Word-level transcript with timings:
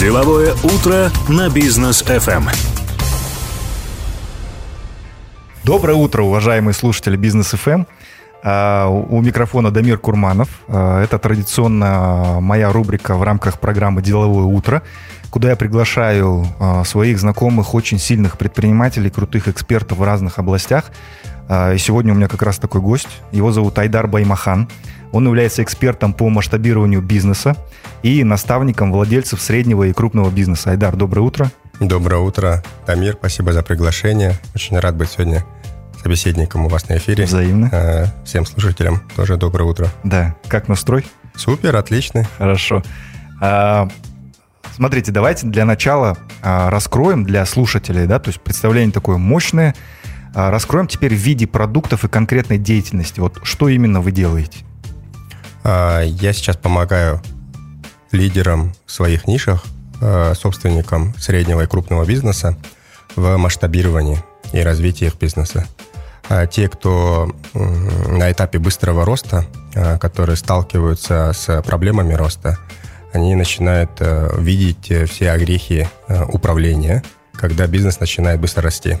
Деловое 0.00 0.54
утро 0.64 1.10
на 1.28 1.50
бизнес 1.50 2.02
FM. 2.02 2.48
Доброе 5.62 5.92
утро, 5.92 6.22
уважаемые 6.22 6.72
слушатели 6.72 7.18
Бизнес 7.18 7.52
FM. 7.52 7.86
А, 8.42 8.88
у 8.88 9.20
микрофона 9.20 9.70
Дамир 9.70 9.98
Курманов. 9.98 10.48
А, 10.68 11.04
это 11.04 11.18
традиционно 11.18 12.38
моя 12.40 12.72
рубрика 12.72 13.14
в 13.14 13.22
рамках 13.22 13.60
программы 13.60 14.00
«Деловое 14.00 14.44
утро», 14.44 14.82
куда 15.28 15.50
я 15.50 15.56
приглашаю 15.56 16.46
а, 16.58 16.82
своих 16.84 17.18
знакомых, 17.18 17.74
очень 17.74 17.98
сильных 17.98 18.38
предпринимателей, 18.38 19.10
крутых 19.10 19.48
экспертов 19.48 19.98
в 19.98 20.02
разных 20.02 20.38
областях. 20.38 20.92
И 21.74 21.78
сегодня 21.78 22.12
у 22.12 22.16
меня 22.16 22.28
как 22.28 22.42
раз 22.42 22.58
такой 22.58 22.80
гость. 22.80 23.08
Его 23.32 23.50
зовут 23.50 23.76
Айдар 23.76 24.06
Баймахан. 24.06 24.68
Он 25.12 25.26
является 25.26 25.62
экспертом 25.62 26.12
по 26.12 26.28
масштабированию 26.28 27.02
бизнеса 27.02 27.56
и 28.02 28.22
наставником 28.24 28.92
владельцев 28.92 29.40
среднего 29.40 29.84
и 29.84 29.92
крупного 29.92 30.30
бизнеса. 30.30 30.70
Айдар, 30.70 30.96
доброе 30.96 31.22
утро. 31.22 31.50
Доброе 31.80 32.20
утро, 32.20 32.62
Тамир. 32.86 33.14
Спасибо 33.14 33.52
за 33.52 33.62
приглашение. 33.62 34.34
Очень 34.54 34.78
рад 34.78 34.96
быть 34.96 35.10
сегодня 35.10 35.44
собеседником 36.02 36.66
у 36.66 36.68
вас 36.68 36.88
на 36.88 36.96
эфире. 36.98 37.24
Взаимно. 37.24 37.68
Э, 37.72 38.06
всем 38.24 38.46
слушателям 38.46 39.02
тоже 39.16 39.36
доброе 39.36 39.64
утро. 39.64 39.88
Да. 40.04 40.36
Как 40.48 40.68
настрой? 40.68 41.06
Супер, 41.34 41.76
отлично. 41.76 42.26
Хорошо. 42.38 42.82
А, 43.40 43.88
смотрите, 44.74 45.12
давайте 45.12 45.46
для 45.46 45.64
начала 45.64 46.18
а, 46.42 46.70
раскроем 46.70 47.24
для 47.24 47.44
слушателей, 47.46 48.06
да, 48.06 48.18
то 48.18 48.28
есть 48.28 48.40
представление 48.40 48.92
такое 48.92 49.16
мощное. 49.16 49.74
А, 50.34 50.50
раскроем 50.50 50.86
теперь 50.86 51.14
в 51.14 51.18
виде 51.18 51.46
продуктов 51.46 52.04
и 52.04 52.08
конкретной 52.08 52.58
деятельности. 52.58 53.20
Вот 53.20 53.40
что 53.42 53.68
именно 53.68 54.00
вы 54.00 54.12
делаете? 54.12 54.58
А, 55.64 56.02
я 56.02 56.32
сейчас 56.32 56.56
помогаю 56.56 57.20
лидерам 58.12 58.72
в 58.86 58.92
своих 58.92 59.26
нишах, 59.26 59.64
а, 60.00 60.34
собственникам 60.34 61.14
среднего 61.18 61.62
и 61.62 61.66
крупного 61.66 62.04
бизнеса 62.04 62.56
в 63.16 63.36
масштабировании 63.36 64.22
и 64.52 64.60
развитии 64.60 65.06
их 65.06 65.16
бизнеса. 65.16 65.66
А 66.28 66.46
те, 66.46 66.68
кто 66.68 67.34
на 67.54 68.30
этапе 68.30 68.60
быстрого 68.60 69.04
роста, 69.04 69.46
которые 70.00 70.36
сталкиваются 70.36 71.32
с 71.34 71.60
проблемами 71.62 72.14
роста, 72.14 72.56
они 73.12 73.34
начинают 73.34 73.90
видеть 74.38 74.92
все 75.10 75.32
огрехи 75.32 75.88
управления, 76.28 77.02
когда 77.32 77.66
бизнес 77.66 77.98
начинает 77.98 78.40
быстро 78.40 78.62
расти. 78.62 78.96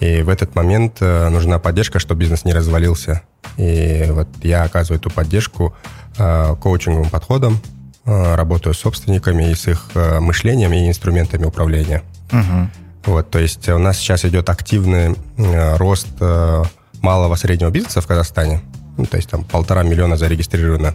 И 0.00 0.22
в 0.22 0.28
этот 0.28 0.54
момент 0.54 1.00
нужна 1.00 1.58
поддержка, 1.58 1.98
чтобы 1.98 2.20
бизнес 2.20 2.44
не 2.44 2.52
развалился, 2.52 3.22
и 3.56 4.06
вот 4.10 4.28
я 4.42 4.64
оказываю 4.64 4.98
эту 4.98 5.10
поддержку 5.10 5.74
э, 6.16 6.56
коучинговым 6.60 7.10
подходом, 7.10 7.60
э, 8.04 8.34
работаю 8.34 8.74
с 8.74 8.78
собственниками 8.78 9.50
и 9.50 9.54
с 9.54 9.68
их 9.68 9.90
э, 9.94 10.20
мышлением 10.20 10.72
и 10.72 10.88
инструментами 10.88 11.44
управления. 11.44 12.02
Угу. 12.32 13.12
Вот, 13.12 13.30
то 13.30 13.38
есть 13.38 13.68
у 13.68 13.78
нас 13.78 13.98
сейчас 13.98 14.24
идет 14.24 14.48
активный 14.48 15.16
э, 15.36 15.76
рост 15.76 16.08
э, 16.20 16.62
малого 17.02 17.34
среднего 17.34 17.70
бизнеса 17.70 18.00
в 18.00 18.06
Казахстане. 18.06 18.60
Ну, 18.96 19.06
то 19.06 19.16
есть 19.16 19.28
там 19.30 19.44
полтора 19.44 19.82
миллиона 19.82 20.16
зарегистрировано 20.16 20.94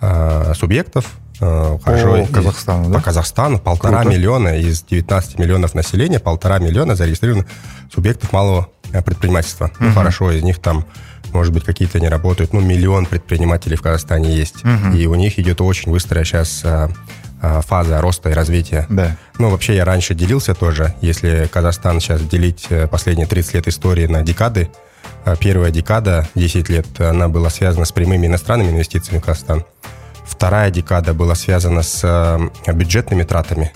э, 0.00 0.52
субъектов. 0.54 1.06
Э, 1.40 1.78
хорошо, 1.82 2.26
по 2.26 2.32
Казахстану, 2.34 2.90
да? 2.90 2.98
По 2.98 3.04
Казахстану 3.04 3.58
полтора 3.58 4.02
Круто. 4.02 4.16
миллиона 4.16 4.58
из 4.58 4.82
19 4.82 5.38
миллионов 5.38 5.74
населения, 5.74 6.18
полтора 6.18 6.58
миллиона 6.58 6.94
зарегистрировано 6.94 7.46
субъектов 7.92 8.32
малого 8.32 8.68
э, 8.92 9.02
предпринимательства. 9.02 9.66
Угу. 9.66 9.84
Ну, 9.84 9.92
хорошо, 9.94 10.30
из 10.32 10.42
них 10.42 10.58
там 10.58 10.84
может 11.32 11.52
быть, 11.52 11.62
какие-то 11.62 12.00
не 12.00 12.08
работают. 12.08 12.52
Ну, 12.52 12.60
миллион 12.60 13.06
предпринимателей 13.06 13.76
в 13.76 13.82
Казахстане 13.82 14.34
есть. 14.34 14.64
Угу. 14.64 14.96
И 14.96 15.06
у 15.06 15.14
них 15.14 15.38
идет 15.38 15.60
очень 15.60 15.92
быстрая 15.92 16.24
сейчас 16.24 16.64
фаза 17.40 18.00
роста 18.00 18.30
и 18.30 18.32
развития. 18.32 18.86
Да. 18.88 19.16
Ну, 19.38 19.48
вообще, 19.48 19.76
я 19.76 19.84
раньше 19.84 20.16
делился 20.16 20.54
тоже. 20.54 20.92
Если 21.02 21.48
Казахстан 21.52 22.00
сейчас 22.00 22.20
делить 22.22 22.66
последние 22.90 23.28
30 23.28 23.54
лет 23.54 23.68
истории 23.68 24.06
на 24.08 24.22
декады, 24.22 24.70
первая 25.40 25.70
декада, 25.70 26.28
10 26.34 26.68
лет, 26.68 26.86
она 27.00 27.28
была 27.28 27.50
связана 27.50 27.84
с 27.84 27.92
прямыми 27.92 28.26
иностранными 28.26 28.70
инвестициями 28.70 29.18
в 29.18 29.24
Казахстан. 29.24 29.64
Вторая 30.24 30.70
декада 30.70 31.12
была 31.12 31.34
связана 31.34 31.82
с 31.82 32.00
э, 32.04 32.72
бюджетными 32.72 33.24
тратами. 33.24 33.72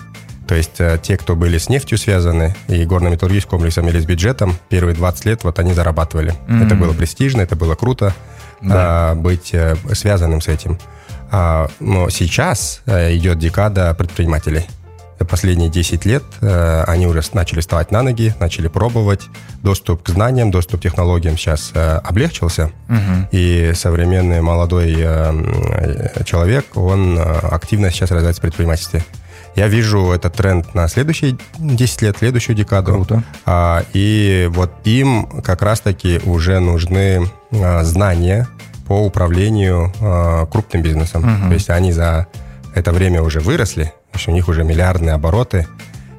То 0.47 0.55
есть 0.55 0.79
э, 0.79 0.97
те, 1.01 1.17
кто 1.17 1.35
были 1.35 1.57
с 1.57 1.69
нефтью 1.69 1.97
связаны 1.97 2.55
и 2.67 2.85
горно-металлургическим 2.85 3.49
комплексом 3.49 3.87
или 3.89 3.99
с 3.99 4.05
бюджетом, 4.05 4.55
первые 4.69 4.95
20 4.95 5.25
лет 5.25 5.43
вот 5.43 5.59
они 5.59 5.73
зарабатывали. 5.73 6.33
Mm-hmm. 6.47 6.65
Это 6.65 6.75
было 6.75 6.93
престижно, 6.93 7.41
это 7.41 7.55
было 7.55 7.75
круто 7.75 8.13
да. 8.61 9.11
а, 9.11 9.15
быть 9.15 9.51
а, 9.53 9.75
связанным 9.93 10.41
с 10.41 10.47
этим. 10.47 10.79
А, 11.31 11.67
но 11.79 12.09
сейчас 12.09 12.81
а, 12.85 13.13
идет 13.15 13.39
декада 13.39 13.93
предпринимателей. 13.93 14.65
Последние 15.29 15.69
10 15.69 16.05
лет 16.05 16.23
а, 16.41 16.83
они 16.87 17.07
уже 17.07 17.21
начали 17.33 17.61
вставать 17.61 17.91
на 17.91 18.01
ноги, 18.03 18.33
начали 18.39 18.67
пробовать. 18.67 19.21
Доступ 19.63 20.03
к 20.03 20.09
знаниям, 20.09 20.51
доступ 20.51 20.79
к 20.79 20.83
технологиям 20.83 21.37
сейчас 21.37 21.71
а, 21.73 21.99
облегчился. 22.03 22.71
Угу. 22.89 23.29
И 23.31 23.71
современный 23.75 24.41
молодой 24.41 24.95
а, 24.97 26.23
человек, 26.25 26.65
он 26.75 27.17
активно 27.19 27.91
сейчас 27.91 28.11
развивается 28.11 28.41
в 28.41 28.43
предпринимательстве. 28.43 29.03
Я 29.55 29.67
вижу 29.67 30.11
этот 30.11 30.33
тренд 30.35 30.75
на 30.75 30.87
следующие 30.89 31.37
10 31.57 32.01
лет, 32.01 32.17
следующую 32.17 32.55
декаду. 32.55 32.91
Круто. 32.91 33.23
А, 33.45 33.83
и 33.93 34.49
вот 34.51 34.71
им 34.83 35.41
как 35.41 35.61
раз-таки 35.61 36.19
уже 36.25 36.59
нужны 36.59 37.27
а, 37.51 37.83
знания 37.83 38.49
по 38.85 39.05
управлению 39.05 39.93
а, 40.01 40.45
крупным 40.45 40.83
бизнесом. 40.83 41.23
Угу. 41.23 41.47
То 41.47 41.53
есть 41.53 41.69
они 41.69 41.93
за 41.93 42.27
это 42.73 42.91
время 42.91 43.21
уже 43.21 43.39
выросли, 43.39 43.93
у 44.27 44.31
них 44.31 44.47
уже 44.47 44.63
миллиардные 44.63 45.13
обороты, 45.13 45.67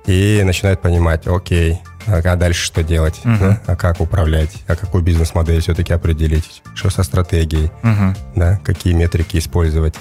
и 0.07 0.43
начинают 0.45 0.81
понимать, 0.81 1.27
окей, 1.27 1.81
а 2.07 2.37
дальше 2.37 2.65
что 2.65 2.83
делать, 2.83 3.21
uh 3.25 3.39
да? 3.39 3.61
а 3.67 3.77
как 3.77 4.01
управлять, 4.01 4.51
а 4.69 4.77
какую 4.77 5.03
бизнес-модель 5.03 5.61
все-таки 5.61 5.93
определить, 5.93 6.63
что 6.75 6.91
со 6.91 7.03
стратегией, 7.03 7.71
uh 7.83 8.17
да, 8.35 8.61
какие 8.65 8.93
метрики 8.93 9.39
использовать. 9.39 9.95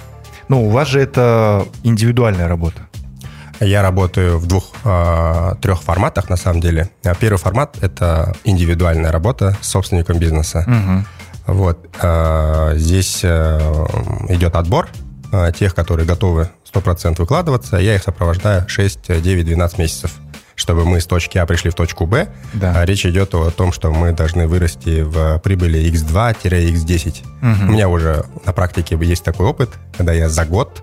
Ну, 0.48 0.68
у 0.68 0.70
вас 0.70 0.88
же 0.88 1.00
это 1.00 1.66
индивидуальная 1.84 2.48
работа. 2.48 2.82
Я 3.60 3.82
работаю 3.82 4.38
в 4.38 4.48
двух, 4.48 4.66
э, 4.84 5.54
трех 5.62 5.82
форматах, 5.82 6.30
на 6.30 6.36
самом 6.36 6.60
деле. 6.60 6.90
Первый 7.20 7.38
формат– 7.38 7.78
это 7.82 8.36
индивидуальная 8.44 9.12
работа 9.12 9.58
с 9.62 9.70
собственником 9.70 10.20
бизнеса. 10.20 10.66
Угу. 10.68 11.56
Вот. 11.56 11.90
Э, 12.02 12.74
здесь 12.76 13.22
э, 13.24 13.60
идет 14.30 14.56
отбор 14.56 14.90
тех, 15.58 15.76
которые 15.76 16.06
готовы 16.06 16.50
100% 16.76 17.16
выкладываться. 17.18 17.78
Я 17.78 17.96
их 17.96 18.04
сопровождаю 18.04 18.68
6, 18.68 19.22
9, 19.22 19.46
12 19.46 19.78
месяцев 19.78 20.12
чтобы 20.58 20.86
мы 20.86 21.02
с 21.02 21.06
точки 21.06 21.38
А 21.38 21.46
пришли 21.46 21.70
в 21.70 21.76
точку 21.76 22.06
Б. 22.06 22.30
Да. 22.54 22.86
речь 22.86 23.06
идет 23.06 23.36
о 23.36 23.52
том, 23.52 23.74
что 23.74 23.92
мы 23.92 24.14
должны 24.14 24.48
вырасти 24.48 25.02
в 25.02 25.38
прибыли 25.40 25.82
X2-X10. 25.92 27.10
Угу. 27.42 27.68
У 27.68 27.74
меня 27.74 27.90
уже 27.90 28.26
на 28.46 28.54
практике 28.54 28.98
есть 29.02 29.26
такой 29.26 29.48
опыт, 29.48 29.72
когда 29.98 30.14
я 30.14 30.30
за 30.30 30.46
год 30.46 30.82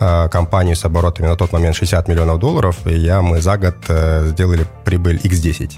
Э, 0.00 0.28
компанию 0.28 0.76
с 0.76 0.84
оборотами 0.84 1.26
на 1.26 1.36
тот 1.36 1.52
момент 1.52 1.74
60 1.74 2.06
миллионов 2.06 2.38
долларов, 2.38 2.76
и 2.86 2.94
я, 2.94 3.20
мы 3.20 3.40
за 3.40 3.58
год 3.58 3.74
э, 3.88 4.28
сделали 4.28 4.64
прибыль 4.84 5.16
X10. 5.16 5.72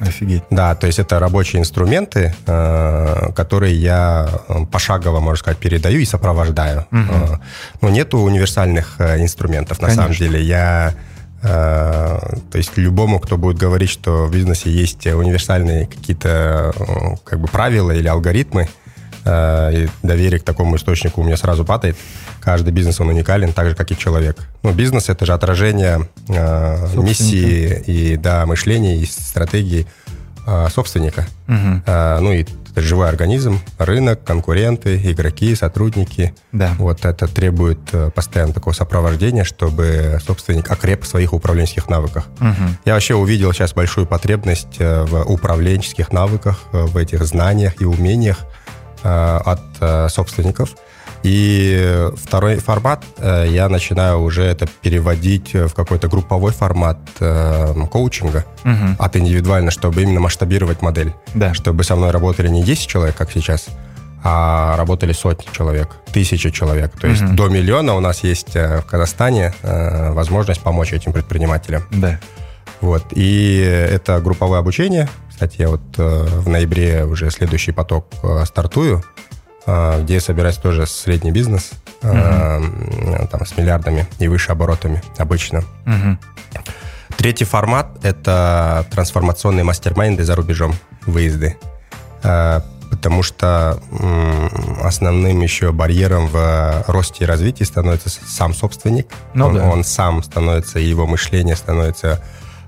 Офигеть. 0.00 0.42
Да, 0.50 0.74
то 0.74 0.86
есть 0.86 0.98
это 0.98 1.18
рабочие 1.18 1.60
инструменты, 1.60 2.34
э, 2.46 3.32
которые 3.34 3.74
я 3.74 4.28
пошагово, 4.70 5.20
можно 5.20 5.38
сказать, 5.38 5.58
передаю 5.58 6.00
и 6.00 6.04
сопровождаю. 6.04 6.86
Угу. 6.90 7.40
Но 7.82 7.88
нету 7.88 8.18
универсальных 8.18 9.00
инструментов, 9.00 9.80
на 9.80 9.88
Конечно. 9.88 10.02
самом 10.02 10.16
деле. 10.16 10.42
Я 10.42 10.94
то 11.40 12.38
есть 12.54 12.76
любому, 12.76 13.20
кто 13.20 13.36
будет 13.38 13.58
говорить, 13.58 13.90
что 13.90 14.26
в 14.26 14.32
бизнесе 14.32 14.70
есть 14.72 15.06
универсальные 15.06 15.86
какие-то 15.86 16.74
как 17.22 17.38
бы 17.38 17.46
правила 17.46 17.92
или 17.92 18.08
алгоритмы, 18.08 18.68
и 19.28 19.88
доверие 20.02 20.40
к 20.40 20.44
такому 20.44 20.76
источнику 20.76 21.20
у 21.20 21.24
меня 21.24 21.36
сразу 21.36 21.64
падает 21.64 21.96
каждый 22.40 22.72
бизнес, 22.72 23.00
он 23.00 23.08
уникален, 23.08 23.52
так 23.52 23.68
же, 23.68 23.74
как 23.74 23.90
и 23.90 23.96
человек. 23.96 24.38
Ну, 24.62 24.72
бизнес— 24.72 25.08
это 25.10 25.26
же 25.26 25.34
отражение 25.34 26.08
э, 26.28 26.96
миссии 26.96 27.82
и, 27.86 28.16
да, 28.16 28.46
мышления 28.46 28.96
и 28.96 29.04
стратегии 29.06 29.86
э, 30.46 30.68
собственника. 30.70 31.26
Угу. 31.46 31.82
Э, 31.86 32.18
ну, 32.20 32.32
и 32.32 32.46
это 32.78 32.86
живой 32.86 33.08
организм, 33.08 33.60
рынок, 33.78 34.22
конкуренты, 34.24 34.96
игроки, 35.10 35.54
сотрудники. 35.56 36.32
Да. 36.52 36.74
Вот 36.78 37.04
это 37.04 37.26
требует 37.26 37.80
э, 37.92 38.10
постоянно 38.14 38.52
такого 38.52 38.72
сопровождения, 38.72 39.44
чтобы 39.44 40.18
собственник 40.24 40.70
окреп 40.70 41.04
в 41.04 41.06
своих 41.06 41.32
управленческих 41.32 41.88
навыках. 41.88 42.28
Угу. 42.40 42.68
Я 42.84 42.94
вообще 42.94 43.14
увидел 43.14 43.52
сейчас 43.52 43.74
большую 43.74 44.06
потребность 44.06 44.76
э, 44.78 45.04
в 45.04 45.22
управленческих 45.30 46.12
навыках, 46.12 46.60
э, 46.72 46.84
в 46.84 46.96
этих 46.96 47.24
знаниях 47.24 47.80
и 47.80 47.84
умениях 47.84 48.44
от 49.02 49.60
собственников– 50.10 50.74
и 51.22 52.08
второй 52.16 52.56
формат 52.56 53.04
э, 53.18 53.46
я 53.48 53.68
начинаю 53.68 54.20
уже 54.20 54.44
это 54.44 54.66
переводить 54.82 55.52
в 55.52 55.70
какой-то 55.74 56.08
групповой 56.08 56.52
формат 56.52 56.98
э, 57.20 57.74
коучинга 57.90 58.44
угу. 58.64 58.96
от 58.98 59.16
индивидуально, 59.16 59.70
чтобы 59.70 60.02
именно 60.02 60.20
масштабировать 60.20 60.80
модель. 60.80 61.12
Да. 61.34 61.54
Чтобы 61.54 61.82
со 61.82 61.96
мной 61.96 62.12
работали 62.12 62.48
не 62.48 62.62
10 62.62 62.86
человек, 62.86 63.16
как 63.16 63.32
сейчас, 63.32 63.66
а 64.22 64.76
работали 64.76 65.12
сотни 65.12 65.48
человек, 65.52 65.88
тысячи 66.12 66.50
человек. 66.50 66.92
То 67.00 67.08
есть 67.08 67.22
Мгм. 67.22 67.36
до 67.36 67.48
миллиона 67.48 67.94
у 67.94 68.00
нас 68.00 68.22
есть 68.22 68.54
э, 68.54 68.80
в 68.80 68.86
Казахстане 68.86 69.54
э, 69.62 70.12
возможность 70.12 70.60
помочь 70.60 70.92
этим 70.92 71.12
предпринимателям. 71.12 71.82
Да. 71.90 72.20
Вот. 72.80 73.04
И 73.10 73.58
это 73.58 74.20
групповое 74.20 74.60
обучение. 74.60 75.08
Кстати, 75.38 75.60
я 75.60 75.68
вот 75.68 75.80
э, 75.98 76.26
в 76.26 76.48
ноябре 76.48 77.04
уже 77.04 77.30
следующий 77.30 77.70
поток 77.70 78.08
э, 78.24 78.44
стартую, 78.44 79.04
э, 79.66 80.02
где 80.02 80.14
я 80.14 80.20
собираюсь 80.20 80.56
тоже 80.56 80.84
средний 80.84 81.30
бизнес, 81.30 81.70
м, 82.02 83.28
там, 83.30 83.46
с 83.46 83.56
миллиардами 83.56 84.08
и 84.18 84.26
выше 84.26 84.50
оборотами 84.50 85.00
обычно. 85.16 85.62
Мгм. 85.84 86.18
Третий 87.16 87.44
формат– 87.44 87.86
это 88.02 88.84
трансформационные 88.90 89.62
мастер-майнды 89.62 90.24
за 90.24 90.34
рубежом, 90.34 90.74
выезды. 91.06 91.56
Потому 92.20 93.22
что 93.22 93.80
основным 94.82 95.40
еще 95.40 95.70
барьером 95.70 96.26
в 96.26 96.82
росте 96.88 97.22
и 97.22 97.26
развитии 97.28 97.62
становится 97.62 98.10
сам 98.10 98.52
собственник. 98.54 99.06
Ну 99.34 99.46
он, 99.46 99.54
да. 99.54 99.70
он 99.70 99.84
сам 99.84 100.20
становится, 100.24 100.80
его 100.80 101.06
мышление 101.06 101.54
становится 101.54 102.24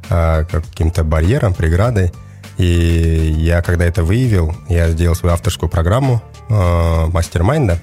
каким-то 0.09 1.03
барьером, 1.03 1.53
преградой. 1.53 2.13
И 2.61 3.35
я, 3.39 3.63
когда 3.63 3.87
это 3.87 4.05
выявил, 4.05 4.55
я 4.69 4.91
сделал 4.91 5.15
свою 5.15 5.33
авторскую 5.33 5.71
программу 5.71 6.21
э, 6.51 7.07
мастер-майнда, 7.07 7.79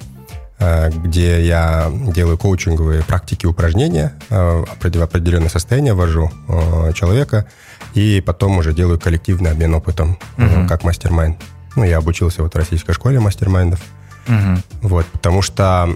э, 0.59 0.91
где 0.91 1.43
я 1.43 1.91
делаю 2.13 2.37
коучинговые 2.37 3.01
практики, 3.01 3.47
упражнения, 3.47 4.13
э, 4.29 4.65
в 4.69 5.01
определенное 5.01 5.49
состояние 5.49 5.95
ввожу 5.95 6.29
э, 6.47 6.91
человека, 6.93 7.47
и 7.95 8.21
потом 8.23 8.59
уже 8.59 8.71
делаю 8.71 8.99
коллективный 8.99 9.49
обмен 9.49 9.73
опытом, 9.73 10.19
э, 10.37 10.43
Мгм. 10.43 10.67
как 10.67 10.83
мастер-майнд. 10.83 11.37
Ну, 11.75 11.83
я 11.83 11.97
обучился 11.97 12.43
вот 12.43 12.53
в 12.53 12.57
российской 12.57 12.93
школе 12.93 13.19
мастер-майндов. 13.19 13.79
Мгм. 14.27 14.61
Вот, 14.83 15.07
потому 15.07 15.41
что 15.41 15.89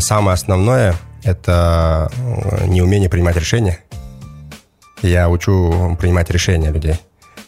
самое 0.00 0.34
основное– 0.34 0.94
это 1.22 2.10
неумение 2.66 3.08
принимать 3.08 3.36
решения. 3.36 3.78
Я 5.00 5.30
учу 5.30 5.96
принимать 5.98 6.28
решения 6.28 6.70
людей. 6.70 7.00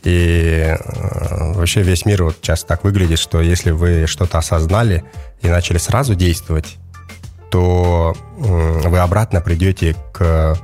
И 0.02 0.76
э, 0.79 1.52
вообще 1.55 1.82
весь 1.82 2.06
мир 2.06 2.25
вот 2.25 2.37
сейчас 2.41 2.64
так 2.64 2.85
выглядит, 2.85 3.19
что 3.19 3.41
если 3.41 3.70
вы 3.70 4.06
что-то 4.06 4.38
осознали 4.38 5.05
и 5.43 5.49
начали 5.49 5.79
сразу 5.79 6.14
действовать, 6.14 6.76
то 7.50 8.17
м, 8.38 8.81
вы 8.91 8.99
обратно 8.99 9.41
придете 9.41 9.94
к 10.12 10.56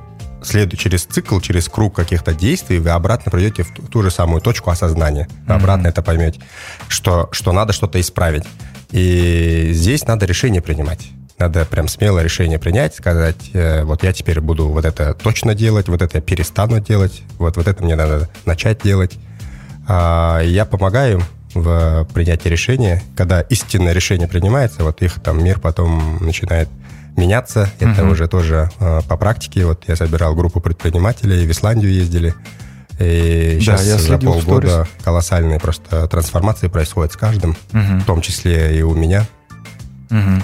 следу 0.42 0.76
через 0.76 1.04
цикл, 1.04 1.40
через 1.40 1.68
круг 1.68 1.94
каких-то 1.96 2.32
действий, 2.32 2.78
вы 2.78 2.90
обратно 2.90 3.30
придете 3.32 3.64
в 3.64 3.74
ту, 3.74 3.82
ту 3.82 4.02
же 4.02 4.10
самую 4.10 4.40
точку 4.40 4.70
осознания. 4.70 5.26
Вы 5.46 5.54
Мгм. 5.54 5.62
обратно 5.62 5.88
это 5.88 6.02
поймете, 6.02 6.40
что, 6.88 7.28
что 7.32 7.52
надо 7.52 7.72
что-то 7.72 8.00
исправить. 8.00 8.44
И 8.92 9.70
здесь 9.72 10.06
надо 10.06 10.24
решение 10.26 10.62
принимать. 10.62 11.08
Надо 11.38 11.66
прям 11.66 11.88
смело 11.88 12.20
решение 12.22 12.58
принять, 12.58 12.94
сказать, 12.94 13.50
э, 13.52 13.82
вот 13.82 14.02
я 14.04 14.12
теперь 14.12 14.40
буду 14.40 14.68
вот 14.68 14.84
это 14.86 15.12
точно 15.14 15.54
делать, 15.54 15.88
вот 15.88 16.00
это 16.00 16.18
я 16.18 16.22
перестану 16.22 16.80
делать, 16.80 17.22
вот, 17.38 17.56
вот 17.56 17.66
это 17.66 17.82
мне 17.84 17.96
надо 17.96 18.28
начать 18.46 18.80
делать. 18.82 19.18
А, 19.88 20.40
я 20.40 20.64
помогаю 20.64 21.18
им 21.18 21.24
в 21.54 22.06
принятии 22.12 22.48
решения. 22.48 23.02
Когда 23.16 23.40
истинное 23.40 23.92
решение 23.92 24.28
принимается, 24.28 24.84
вот 24.84 25.00
их 25.02 25.14
там 25.22 25.42
мир 25.42 25.58
потом 25.60 26.18
начинает 26.20 26.68
меняться. 27.16 27.70
Это 27.80 28.02
Мгм. 28.02 28.10
уже 28.10 28.28
тоже 28.28 28.70
э, 28.78 29.00
по 29.08 29.16
практике. 29.16 29.64
Вот 29.64 29.84
я 29.88 29.96
собирал 29.96 30.34
группу 30.34 30.60
предпринимателей, 30.60 31.46
в 31.46 31.50
Исландию 31.50 31.92
ездили. 31.92 32.34
И 32.98 33.54
Да, 33.56 33.60
сейчас 33.78 33.86
я 33.86 33.98
за 33.98 34.18
полгода 34.18 34.86
колоссальные 35.04 35.60
просто 35.60 36.06
трансформации 36.08 36.68
происходят 36.68 37.12
с 37.12 37.16
каждым, 37.16 37.56
Мгм. 37.72 38.00
в 38.00 38.04
том 38.04 38.20
числе 38.20 38.78
и 38.78 38.82
у 38.82 38.94
меня. 38.94 39.26
Мгм. 40.10 40.42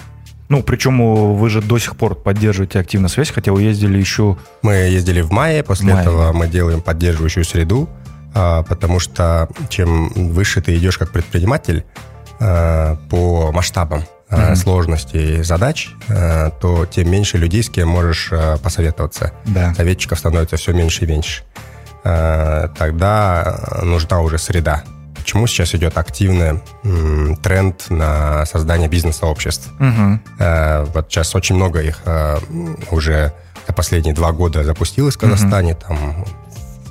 Ну, 0.48 0.62
причем 0.62 1.34
вы 1.36 1.48
же 1.48 1.62
до 1.62 1.78
сих 1.78 1.96
пор 1.96 2.14
поддерживаете 2.14 2.78
активно 2.78 3.08
связь, 3.08 3.30
хотя 3.30 3.52
вы 3.52 3.62
ездили 3.62 3.98
еще... 3.98 4.36
Мы 4.62 4.74
ездили 4.74 5.22
в 5.22 5.30
мае, 5.30 5.62
после 5.62 5.92
Мае, 5.94 6.02
этого 6.02 6.26
да. 6.26 6.32
мы 6.34 6.46
делаем 6.46 6.82
поддерживающую 6.82 7.44
среду, 7.44 7.88
а, 7.88 8.01
потому 8.32 8.98
что 9.00 9.48
чем 9.68 10.08
выше 10.32 10.60
ты 10.60 10.76
идешь 10.76 10.98
как 10.98 11.10
предприниматель 11.12 11.84
а, 12.40 12.96
по 13.10 13.52
масштабам 13.52 14.04
а, 14.30 14.46
Мгм. 14.46 14.56
сложности 14.56 15.42
задач, 15.42 15.90
а, 16.08 16.50
то 16.50 16.86
тем 16.86 17.10
меньше 17.10 17.36
людей, 17.38 17.62
с 17.62 17.68
кем 17.68 17.88
можешь 17.88 18.30
а, 18.32 18.56
посоветоваться. 18.58 19.32
Да. 19.44 19.74
Советчиков 19.74 20.18
становится 20.18 20.56
все 20.56 20.72
меньше 20.72 21.04
и 21.04 21.08
меньше. 21.08 21.42
А, 22.04 22.68
Тогда 22.78 23.80
нужна 23.82 24.20
уже 24.20 24.38
среда. 24.38 24.82
Почему 25.16 25.46
сейчас 25.46 25.74
идет 25.76 25.98
активный 25.98 26.60
тренд 27.44 27.90
на 27.90 28.44
создание 28.46 28.88
бизнес-сообществ? 28.88 29.70
Э, 30.40 30.84
Вот 30.94 31.12
сейчас 31.12 31.34
очень 31.36 31.54
много 31.54 31.80
их 31.80 32.00
уже 32.90 33.32
за 33.68 33.72
последние 33.72 34.14
два 34.14 34.32
года 34.32 34.64
запустилось 34.64 35.14
в 35.14 35.18
Казахстане. 35.20 35.74
Там 35.76 36.24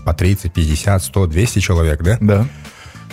по 0.06 0.14
30, 0.14 0.54
50, 0.54 1.04
100, 1.04 1.28
200 1.28 1.60
человек, 1.60 2.02
да? 2.04 2.18
Да. 2.22 2.46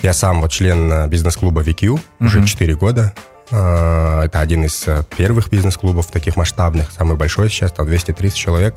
Я 0.02 0.12
сам 0.12 0.40
вот 0.40 0.50
член 0.52 0.92
э, 0.92 1.08
бизнес-клуба 1.08 1.62
VQ 1.62 2.00
уже 2.20 2.38
Мгм. 2.38 2.46
4 2.46 2.74
года. 2.76 3.12
Э, 3.50 4.22
Это 4.24 4.40
один 4.40 4.64
из 4.64 4.86
э, 4.86 5.02
первых 5.16 5.50
бизнес-клубов 5.50 6.06
таких 6.06 6.36
масштабных, 6.36 6.90
самый 6.92 7.16
большой 7.16 7.48
сейчас, 7.50 7.72
там 7.72 7.86
230 7.86 8.36
человек. 8.36 8.74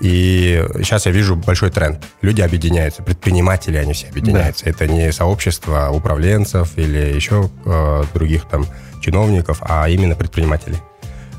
И 0.00 0.62
сейчас 0.78 1.06
я 1.06 1.12
вижу 1.12 1.36
большой 1.36 1.70
тренд. 1.70 2.02
Люди 2.20 2.40
объединяются, 2.42 3.02
предприниматели, 3.02 3.76
они 3.76 3.92
все 3.92 4.08
объединяются. 4.08 4.66
Это 4.68 4.86
не 4.88 5.12
сообщество 5.12 5.88
управленцев 5.90 6.76
или 6.76 7.14
еще 7.14 7.48
э, 7.64 8.04
других 8.12 8.44
там 8.48 8.66
чиновников, 9.00 9.58
а 9.60 9.88
именно 9.88 10.14
предприниматели. 10.16 10.76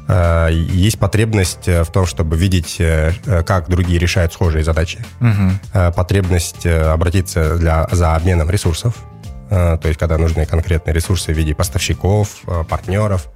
Э, 0.08 0.50
есть 0.52 1.00
потребность 1.00 1.68
э, 1.68 1.84
в 1.84 1.92
том, 1.92 2.06
чтобы 2.06 2.38
видеть, 2.38 2.78
э, 2.80 3.12
как 3.46 3.70
другие 3.70 3.98
решают 4.00 4.34
схожие 4.34 4.64
задачи 4.64 5.04
э, 5.74 5.92
потребность 5.92 6.66
обратиться 6.66 7.58
для, 7.58 7.88
за 7.92 8.16
обменом 8.16 8.50
ресурсов, 8.50 8.96
то 9.50 9.80
есть 9.84 10.00
когда 10.00 10.18
нужны 10.18 10.46
конкретные 10.48 10.94
ресурсы 10.94 11.32
в 11.32 11.38
виде 11.38 11.54
поставщиков, 11.54 12.42
партнеров, 12.68 13.28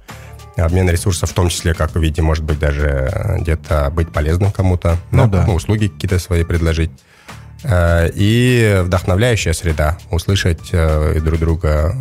обмен 0.56 0.90
ресурсов 0.90 1.30
в 1.30 1.34
том 1.34 1.48
числе, 1.48 1.72
как 1.72 1.92
в 1.94 2.00
виде, 2.00 2.20
может 2.20 2.42
быть, 2.44 2.58
даже 2.58 3.36
где-то 3.40 3.90
быть 3.90 4.12
полезным 4.12 4.50
кому-то, 4.50 4.96
Ну 5.12 5.28
да. 5.28 5.44
услуги 5.46 5.86
какие-то 5.86 6.18
свои 6.18 6.42
предложить. 6.42 6.90
И 7.64 8.80
вдохновляющая 8.84 9.52
среда, 9.52 9.98
услышать 10.10 10.72
друг 10.72 11.38
друга 11.38 11.94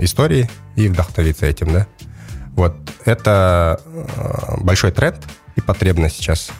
истории 0.00 0.50
и 0.74 0.88
вдохновиться 0.88 1.46
этим, 1.46 1.72
да. 1.72 1.86
Вот 2.60 2.74
это 3.06 3.80
э, 3.86 4.56
большой 4.60 4.92
тренд 4.92 5.16
и 5.56 5.62
потребность 5.62 6.16
сейчас. 6.16 6.50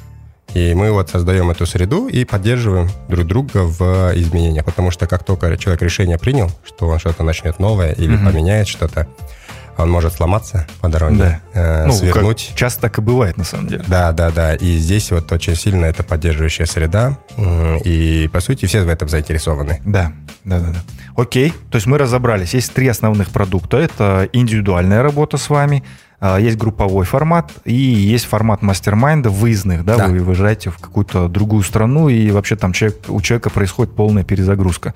И 0.55 0.73
мы 0.75 0.91
вот 0.93 1.11
создаем 1.11 1.50
эту 1.50 1.67
среду 1.67 2.08
и 2.08 2.25
поддерживаем 2.25 2.88
друг 3.09 3.26
друга 3.26 3.59
в 3.64 4.12
изменениях. 4.16 4.64
Потому 4.64 4.90
что 4.90 5.07
как 5.07 5.25
только 5.25 5.54
человек 5.59 5.83
решение 5.83 6.16
принял, 6.19 6.50
что 6.66 6.88
он 6.88 6.99
что-то 6.99 7.23
начнет 7.23 7.59
новое 7.59 7.92
или 7.92 8.16
Мгм. 8.16 8.26
поменяет 8.26 8.66
что-то, 8.66 9.07
он 9.76 9.90
может 9.90 10.14
сломаться 10.14 10.66
по 10.80 10.88
дороге, 10.88 11.16
Да. 11.19 11.40
э, 11.52 11.87
Ну, 11.87 11.92
как 11.92 11.99
свернуть. 12.00 12.52
часто 12.54 12.80
так 12.80 12.97
и 12.99 13.02
бывает, 13.02 13.37
на 13.37 13.45
самом 13.45 13.69
деле. 13.69 13.85
Да, 13.87 14.12
да, 14.12 14.30
да. 14.30 14.54
И 14.54 14.78
здесь 14.78 15.11
вот 15.11 15.30
очень 15.33 15.54
сильно 15.54 15.85
это 15.85 16.02
поддерживающая 16.02 16.66
среда. 16.66 17.19
И, 17.85 18.28
по 18.33 18.40
сути, 18.40 18.64
все 18.66 18.83
в 18.83 18.88
этом 18.88 19.09
заинтересованы. 19.09 19.80
Да, 19.85 20.12
да, 20.45 20.61
да, 20.61 20.66
да. 20.73 20.78
Окей, 21.17 21.52
то 21.71 21.76
есть 21.76 21.87
мы 21.87 21.99
разобрались. 21.99 22.55
Есть 22.55 22.73
три 22.73 22.88
основных 22.88 23.31
продукта. 23.31 23.76
Это 23.76 24.29
индивидуальная 24.33 25.02
работа 25.02 25.37
с 25.37 25.50
вами, 25.50 25.85
а, 26.21 26.38
есть 26.38 26.59
групповой 26.59 27.05
формат 27.07 27.50
и 27.64 27.75
есть 27.75 28.26
формат 28.26 28.62
мастер-майнда 28.62 29.31
выездных, 29.31 29.85
да, 29.85 29.97
Да. 29.97 30.09
вы 30.09 30.19
выезжаете 30.21 30.71
в 30.71 30.79
какую-то 30.79 31.29
другую 31.29 31.62
страну 31.62 32.09
и 32.09 32.31
вообще 32.31 32.57
там 32.57 32.73
человек, 32.73 32.99
у 33.09 33.21
человека 33.23 33.50
происходит 33.50 33.95
полная 33.95 34.23
перезагрузка. 34.23 34.95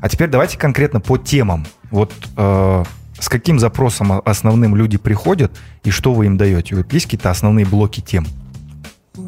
А 0.00 0.08
теперь 0.08 0.28
давайте 0.28 0.58
конкретно 0.58 1.00
по 1.00 1.16
темам. 1.16 1.66
Вот 1.90 2.12
э, 2.36 2.84
с 3.18 3.28
каким 3.28 3.58
запросом 3.58 4.20
основным 4.24 4.76
люди 4.76 4.98
приходят 4.98 5.50
и 5.84 5.90
что 5.90 6.12
вы 6.12 6.26
им 6.26 6.36
даете? 6.36 6.76
Вот 6.76 6.92
есть 6.92 7.06
какие-то 7.06 7.30
основные 7.30 7.64
блоки 7.64 8.00
тем? 8.00 8.26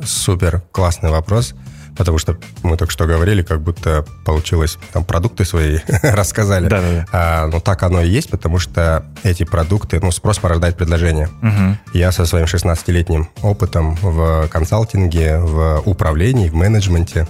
Супер, 0.05 0.63
классный 0.71 1.11
вопрос. 1.11 1.55
Потому 1.99 2.17
что 2.19 2.39
мы 2.63 2.77
только 2.77 2.93
что 2.93 3.07
говорили, 3.07 3.43
как 3.43 3.61
будто 3.61 4.05
получилось, 4.25 4.79
там 4.93 5.05
продукты 5.05 5.45
свои 5.45 5.81
рассказали. 6.03 6.69
Да-да-да. 6.69 7.07
А, 7.13 7.47
ну, 7.49 7.61
так 7.61 7.83
оно 7.83 8.01
и 8.01 8.09
есть, 8.09 8.31
потому 8.31 8.59
что 8.59 9.05
эти 9.25 9.45
продукты, 9.45 10.01
ну, 10.01 10.11
спрос 10.13 10.39
порождает 10.39 10.77
предложение. 10.77 11.29
Мгм. 11.43 11.79
Я 11.93 12.13
со 12.13 12.25
своим 12.25 12.47
16-летним 12.47 13.29
опытом 13.43 13.97
в 14.01 14.49
консалтинге, 14.49 15.39
в 15.41 15.83
управлении, 15.85 16.49
в 16.49 16.55
менеджменте, 16.55 17.27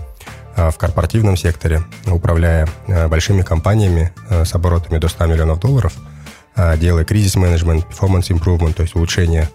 а, 0.59 0.71
в 0.71 0.77
корпоративном 0.77 1.37
секторе, 1.37 1.85
управляя 2.07 2.69
а, 2.89 3.09
большими 3.09 3.43
компаниями 3.43 4.13
а, 4.29 4.45
с 4.45 4.55
оборотами 4.55 4.99
до 4.99 5.09
100 5.09 5.27
миллионов 5.27 5.61
долларов, 5.61 5.95
делая 6.79 7.05
кризис-менеджмент, 7.05 7.87
performance 7.87 8.31
improvement, 8.31 8.73
то 8.73 8.83
есть 8.83 8.97
улучшение 8.97 9.49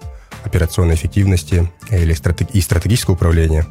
операционной 0.45 0.95
эффективности 0.95 1.69
или 1.89 2.13
стратег- 2.13 2.51
и 2.53 2.61
стратегическое 2.61 3.11
управление, 3.11 3.65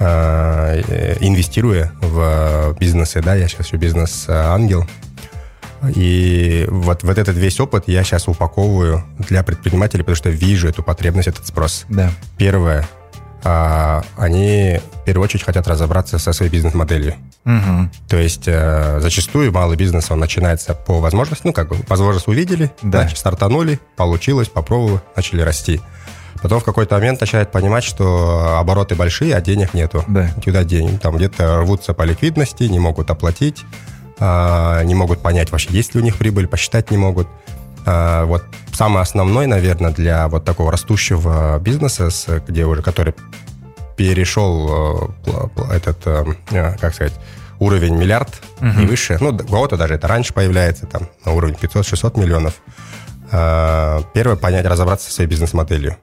инвестируя 0.00 1.92
в 2.00 2.76
бизнесы, 2.78 3.20
да, 3.22 3.34
я 3.34 3.48
сейчас 3.48 3.66
еще 3.66 3.76
бизнес-ангел, 3.76 4.86
И 5.94 6.66
вот, 6.70 7.02
вот 7.02 7.18
этот 7.18 7.36
весь 7.36 7.60
опыт 7.60 7.84
я 7.86 8.02
сейчас 8.04 8.26
упаковываю 8.26 9.04
для 9.18 9.42
предпринимателей, 9.42 10.02
потому 10.02 10.16
что 10.16 10.30
вижу 10.30 10.68
эту 10.68 10.82
потребность, 10.82 11.28
этот 11.28 11.46
спрос. 11.46 11.84
Да. 11.90 12.10
Первое, 12.38 12.86
а, 13.42 14.02
они 14.16 14.80
в 15.02 15.04
первую 15.04 15.24
очередь 15.24 15.44
хотят 15.44 15.68
разобраться 15.68 16.18
со 16.18 16.32
своей 16.32 16.50
бизнес-моделью. 16.50 17.14
Мгм. 17.44 17.90
То 18.08 18.16
есть 18.16 18.44
э, 18.46 19.00
зачастую 19.02 19.52
малый 19.52 19.76
бизнес, 19.76 20.10
он 20.10 20.18
начинается 20.20 20.72
по 20.72 21.00
возможности, 21.00 21.46
ну 21.46 21.52
как 21.52 21.68
бы 21.68 21.76
возможность 21.88 22.26
увидели, 22.26 22.72
Да. 22.80 23.02
значит, 23.02 23.18
стартанули, 23.18 23.78
получилось, 23.96 24.48
попробовали, 24.48 25.02
начали 25.14 25.42
расти. 25.42 25.82
Потом 26.44 26.60
в 26.60 26.64
какой-то 26.64 26.96
момент 26.96 27.22
начинают 27.22 27.50
понимать, 27.50 27.84
что 27.84 28.58
обороты 28.58 28.94
большие, 28.94 29.34
а 29.34 29.40
денег 29.40 29.72
нету. 29.72 30.04
Да. 30.06 30.30
Куда 30.44 30.62
деньги? 30.62 30.98
Там 30.98 31.16
где-то 31.16 31.60
рвутся 31.60 31.94
по 31.94 32.02
ликвидности, 32.02 32.64
не 32.64 32.78
могут 32.78 33.08
оплатить, 33.08 33.64
а, 34.18 34.82
не 34.82 34.94
могут 34.94 35.20
понять 35.20 35.50
вообще, 35.50 35.70
есть 35.70 35.94
ли 35.94 36.02
у 36.02 36.04
них 36.04 36.16
прибыль, 36.16 36.46
посчитать 36.46 36.90
не 36.90 36.98
могут. 36.98 37.28
А, 37.86 38.26
Вот 38.26 38.44
самый 38.74 39.00
основной, 39.00 39.46
наверное, 39.46 39.90
для 39.90 40.28
вот 40.28 40.44
такого 40.44 40.70
растущего 40.70 41.58
бизнеса, 41.60 42.42
где 42.46 42.66
уже 42.66 42.82
который 42.82 43.14
перешел 43.96 45.12
э, 45.24 45.72
этот, 45.72 45.96
э, 46.04 46.24
э, 46.50 46.76
как 46.76 46.94
сказать, 46.94 47.14
уровень 47.58 47.96
миллиард 47.96 48.42
и 48.60 48.84
выше. 48.84 49.16
Ну, 49.18 49.30
у 49.30 49.38
кого-то 49.38 49.78
даже 49.78 49.94
это 49.94 50.08
раньше 50.08 50.34
появляется, 50.34 50.84
там, 50.84 51.08
на 51.24 51.32
уровень 51.32 51.54
500-600 51.54 52.20
миллионов. 52.20 52.60
Э, 53.30 54.02
Первое, 54.12 54.36
понять, 54.36 54.66
разобраться 54.66 55.08
со 55.08 55.14
своей 55.14 55.28
бизнес-моделью. 55.28 55.96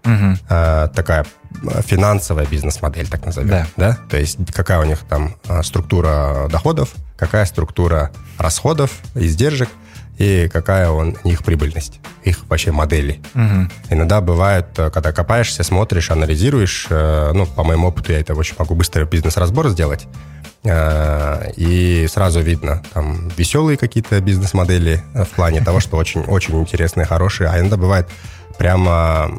Э, 0.50 0.88
Такая 0.94 1.26
э, 1.64 1.82
финансовая 1.86 2.46
бизнес-модель, 2.46 3.08
так 3.08 3.26
назовем. 3.26 3.66
Да. 3.78 3.98
То 4.10 4.18
есть 4.18 4.38
какая 4.54 4.80
у 4.80 4.84
них 4.84 5.00
там 5.10 5.36
структура 5.64 6.48
доходов, 6.50 6.94
какая 7.18 7.46
структура 7.46 8.12
расходов, 8.38 8.92
издержек 9.16 9.70
и 10.18 10.50
какая 10.52 10.90
он, 10.90 11.18
у 11.24 11.28
них 11.28 11.44
прибыльность, 11.44 12.00
их 12.24 12.46
вообще 12.50 12.72
модели. 12.72 13.22
Мгм. 13.34 13.72
Иногда 13.90 14.22
бывает, 14.22 14.68
когда 14.76 15.12
копаешься, 15.12 15.64
смотришь, 15.64 16.12
анализируешь, 16.12 16.88
ну, 16.90 17.46
по 17.46 17.64
моему 17.64 17.88
опыту, 17.88 18.12
я 18.12 18.20
это 18.20 18.36
очень 18.36 18.56
могу 18.60 18.76
быстро 18.76 19.06
бизнес-разбор 19.06 19.70
сделать, 19.70 20.08
и 20.64 22.08
сразу 22.10 22.40
видно, 22.42 22.84
там, 22.94 23.30
веселые 23.36 23.78
какие-то 23.78 24.20
бизнес-модели 24.22 25.02
э, 25.16 25.24
в 25.24 25.30
плане 25.30 25.62
того, 25.62 25.80
что 25.80 25.98
очень, 25.98 26.22
очень 26.22 26.60
интересные, 26.60 27.06
хорошие, 27.06 27.50
а 27.50 27.60
иногда 27.60 27.78
бывает 27.78 28.08
прямо 28.60 29.32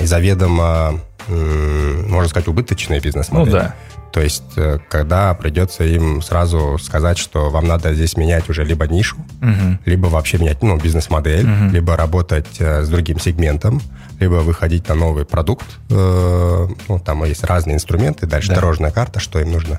и 0.00 0.06
заведомо, 0.06 0.98
можно 1.28 2.28
сказать, 2.28 2.48
убыточные 2.48 3.00
бизнес-модели. 3.00 3.54
Ну 3.54 3.60
да. 3.60 3.74
То 4.12 4.22
есть, 4.22 4.44
э, 4.56 4.78
когда 4.88 5.34
придется 5.34 5.84
им 5.84 6.22
сразу 6.22 6.78
сказать, 6.82 7.18
что 7.18 7.50
вам 7.50 7.66
надо 7.66 7.92
здесь 7.92 8.16
менять 8.16 8.48
уже 8.48 8.64
либо 8.64 8.86
нишу, 8.86 9.16
Мгм. 9.42 9.78
либо 9.84 10.06
вообще 10.06 10.38
менять 10.38 10.62
ну, 10.62 10.78
бизнес-модель, 10.78 11.46
либо 11.70 11.96
работать 11.96 12.46
э, 12.60 12.82
с 12.82 12.88
другим 12.88 13.20
сегментом, 13.20 13.82
либо 14.20 14.36
выходить 14.36 14.88
на 14.88 14.94
новый 14.94 15.26
продукт. 15.26 15.66
Ну, 15.90 16.98
там 17.04 17.24
есть 17.24 17.44
разные 17.44 17.74
инструменты, 17.76 18.24
дальше 18.26 18.48
Да. 18.48 18.54
дорожная 18.54 18.90
карта, 18.90 19.20
что 19.20 19.38
им 19.40 19.52
нужно. 19.52 19.78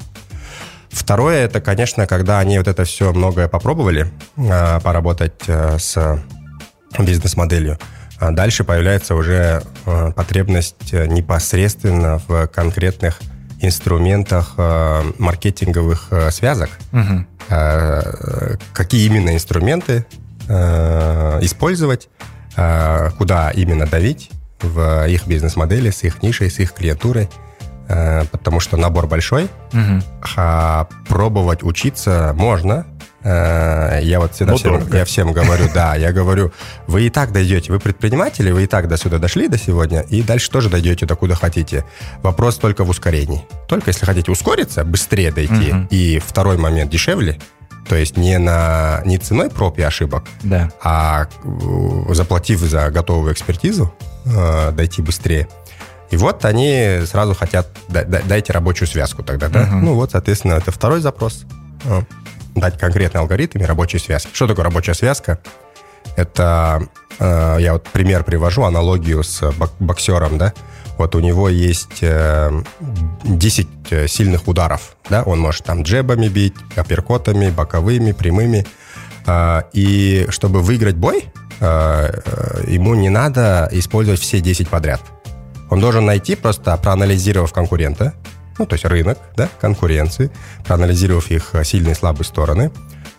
Второе, 0.89 1.45
это, 1.45 1.61
конечно, 1.61 2.07
когда 2.07 2.39
они 2.39 2.57
вот 2.57 2.67
это 2.67 2.83
все 2.83 3.13
многое 3.13 3.47
попробовали, 3.47 4.11
э, 4.37 4.79
поработать 4.81 5.43
э, 5.47 5.77
с 5.77 6.19
бизнес-моделью, 6.99 7.77
а 8.19 8.31
дальше 8.31 8.63
появляется 8.63 9.15
уже 9.15 9.61
э, 9.85 10.11
потребность 10.15 10.91
э, 10.91 11.05
непосредственно 11.05 12.19
в 12.27 12.47
конкретных 12.47 13.19
инструментах 13.59 14.53
маркетинговых 15.17 16.11
связок, 16.29 16.69
э, 17.49 18.55
какие 18.71 19.07
именно 19.07 19.33
инструменты 19.33 20.05
использовать, 20.47 22.07
куда 23.17 23.51
именно 23.51 23.85
давить 23.85 24.29
в 24.61 25.07
их 25.07 25.27
бизнес-модели, 25.27 25.89
с 25.89 26.03
их 26.03 26.21
нишей, 26.23 26.49
с 26.49 26.59
их 26.59 26.71
клиентурой, 26.71 27.29
потому 27.87 28.59
что 28.59 28.77
набор 28.77 29.07
большой, 29.07 29.47
Мгм. 29.71 30.03
а 30.35 30.87
пробовать 31.07 31.63
учиться 31.63 32.33
можно. 32.35 32.85
Э, 33.23 33.99
Я 34.03 34.19
вот 34.19 34.33
всегда 34.35 34.55
всем, 34.55 34.73
дорого. 34.73 34.97
я 34.97 35.03
всем 35.05 35.33
говорю, 35.33 35.69
да, 35.73 35.95
я 35.95 36.11
говорю, 36.13 36.51
вы 36.85 37.07
и 37.07 37.09
так 37.09 37.31
дойдете, 37.31 37.71
вы 37.73 37.79
предприниматели, 37.79 38.51
вы 38.51 38.63
и 38.63 38.67
так 38.67 38.87
до 38.87 38.95
сюда 38.97 39.17
дошли 39.17 39.47
до 39.47 39.57
сегодня, 39.57 40.01
и 40.01 40.21
дальше 40.21 40.49
тоже 40.51 40.69
дойдете 40.69 41.05
до 41.05 41.15
куда 41.15 41.35
хотите. 41.35 41.83
Вопрос 42.23 42.57
только 42.57 42.83
в 42.83 42.89
ускорении. 42.89 43.43
Только 43.67 43.89
если 43.89 44.05
хотите 44.05 44.31
ускориться, 44.31 44.83
быстрее 44.85 45.31
дойти, 45.31 45.73
Мгм. 45.73 45.87
и 45.89 46.19
второй 46.19 46.57
момент 46.57 46.89
дешевле, 46.91 47.37
то 47.89 47.95
есть 47.95 48.17
не, 48.17 48.37
на, 48.37 49.01
не 49.05 49.17
ценой 49.17 49.49
проб 49.49 49.77
и 49.79 49.81
ошибок, 49.81 50.23
Да. 50.43 50.71
а 50.83 51.27
э, 51.43 52.13
заплатив 52.13 52.59
за 52.59 52.89
готовую 52.91 53.33
экспертизу, 53.33 53.93
э, 54.25 54.71
дойти 54.71 55.01
быстрее. 55.01 55.47
И 56.11 56.17
вот 56.17 56.45
они 56.45 56.99
сразу 57.05 57.33
хотят, 57.35 57.67
да- 57.89 58.03
да- 58.03 58.21
дайте 58.25 58.53
рабочую 58.53 58.87
связку 58.87 59.23
тогда, 59.23 59.49
да? 59.49 59.63
Мгм. 59.63 59.85
Ну 59.85 59.93
вот, 59.95 60.11
соответственно, 60.11 60.53
это 60.53 60.71
второй 60.71 61.01
запрос. 61.01 61.45
Э, 61.85 62.01
Дать 62.55 62.79
конкретный 62.79 63.21
алгоритм 63.21 63.59
и 63.59 63.65
рабочие 63.65 63.99
связки. 63.99 64.29
Что 64.33 64.47
такое 64.47 64.65
рабочая 64.65 64.95
связка? 64.95 65.37
Это, 66.15 66.87
э, 67.19 67.57
я 67.59 67.73
вот 67.73 67.83
пример 67.89 68.23
привожу, 68.23 68.63
аналогию 68.63 69.23
с 69.23 69.43
бок- 69.51 69.73
боксером, 69.79 70.37
да? 70.37 70.53
Вот 70.97 71.13
у 71.13 71.19
него 71.19 71.49
есть 71.49 71.99
э, 72.01 72.51
10 73.23 73.67
э, 73.91 74.07
сильных 74.07 74.47
ударов, 74.47 74.95
да? 75.09 75.21
Он 75.23 75.39
может 75.39 75.65
там 75.65 75.83
джебами 75.83 76.27
бить, 76.29 76.55
апперкотами, 76.75 77.51
боковыми, 77.51 78.11
прямыми. 78.13 78.65
А, 79.27 79.65
И 79.73 80.25
чтобы 80.29 80.61
выиграть 80.61 80.95
бой, 80.95 81.25
э, 81.59 82.21
э, 82.25 82.63
ему 82.67 82.95
не 82.95 83.09
надо 83.09 83.67
использовать 83.71 84.21
все 84.21 84.39
10 84.39 84.69
подряд. 84.69 85.01
Он 85.69 85.79
должен 85.79 86.05
найти, 86.05 86.35
просто 86.35 86.75
проанализировав 86.77 87.53
конкурента, 87.53 88.13
ну, 88.57 88.65
то 88.65 88.73
есть 88.73 88.85
рынок, 88.85 89.17
да, 89.35 89.49
конкуренции, 89.59 90.31
проанализировав 90.65 91.29
их 91.29 91.53
э, 91.53 91.63
сильные 91.63 91.91
и 91.91 91.95
слабые 91.95 92.25
стороны, 92.25 92.71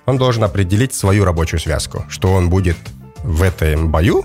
он 0.06 0.18
должен 0.18 0.42
определить 0.44 0.94
свою 0.94 1.24
рабочую 1.24 1.60
связку, 1.60 2.04
что 2.08 2.32
он 2.32 2.48
будет 2.50 2.76
в 3.22 3.42
этом 3.42 3.90
бою 3.90 4.24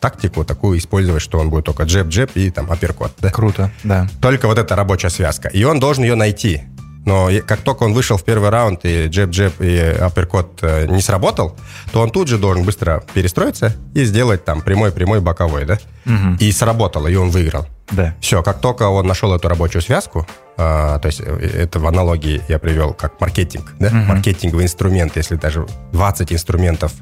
тактику 0.00 0.44
такую 0.44 0.78
использовать, 0.78 1.22
что 1.22 1.38
он 1.38 1.50
будет 1.50 1.66
только 1.66 1.84
джеб-джеб 1.84 2.30
и 2.34 2.50
там 2.50 2.70
апперкот, 2.72 3.12
да? 3.20 3.30
Круто, 3.30 3.70
да. 3.84 4.08
Только 4.20 4.48
вот 4.48 4.58
эта 4.58 4.74
рабочая 4.74 5.10
связка. 5.10 5.48
И 5.48 5.62
он 5.62 5.78
должен 5.78 6.02
ее 6.04 6.14
найти. 6.14 6.62
Но 7.06 7.30
как 7.46 7.60
только 7.60 7.84
он 7.84 7.94
вышел 7.94 8.16
в 8.16 8.24
первый 8.24 8.50
раунд 8.50 8.84
и 8.84 9.06
джеб-джеб 9.06 9.60
и 9.60 9.78
апперкот 9.78 10.58
э, 10.62 10.86
не 10.86 11.00
сработал, 11.00 11.56
то 11.92 12.00
он 12.02 12.10
тут 12.10 12.28
же 12.28 12.38
должен 12.38 12.64
быстро 12.64 13.02
перестроиться 13.14 13.74
и 13.94 14.04
сделать 14.04 14.44
там 14.44 14.60
прямой-прямой 14.60 15.20
боковой, 15.20 15.64
да? 15.64 15.78
Мгм. 16.04 16.36
И 16.36 16.52
сработало, 16.52 17.08
и 17.08 17.14
он 17.14 17.30
выиграл. 17.30 17.66
Да. 17.90 18.14
Все, 18.20 18.42
как 18.42 18.60
только 18.60 18.84
он 18.84 19.06
нашел 19.06 19.34
эту 19.34 19.48
рабочую 19.48 19.82
связку, 19.82 20.26
а, 20.56 20.98
то 20.98 21.06
есть 21.06 21.20
э, 21.20 21.24
это 21.24 21.80
в 21.80 21.86
аналогии 21.86 22.42
я 22.48 22.58
привел 22.58 22.92
как 22.92 23.20
маркетинг, 23.20 23.72
да? 23.78 23.90
маркетинговый 23.90 24.64
инструмент, 24.64 25.16
если 25.16 25.36
даже 25.36 25.66
20 25.92 26.32
инструментов 26.32 26.92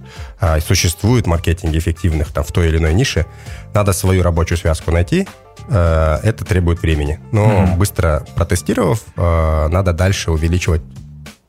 а, 0.40 0.61
существует 0.61 1.26
в 1.26 1.28
маркетинге 1.28 1.78
эффективных 1.78 2.33
там, 2.33 2.45
в 2.45 2.52
той 2.52 2.69
или 2.69 2.78
иной 2.78 2.95
нише, 2.95 3.26
надо 3.75 3.93
свою 3.93 4.23
рабочую 4.23 4.59
связку 4.59 4.90
найти, 4.90 5.26
это 5.75 6.44
требует 6.44 6.80
времени. 6.82 7.20
Но 7.32 7.66
быстро 7.76 8.25
протестировав, 8.34 9.02
э, 9.16 9.68
надо 9.68 9.92
дальше 9.92 10.30
увеличивать 10.30 10.82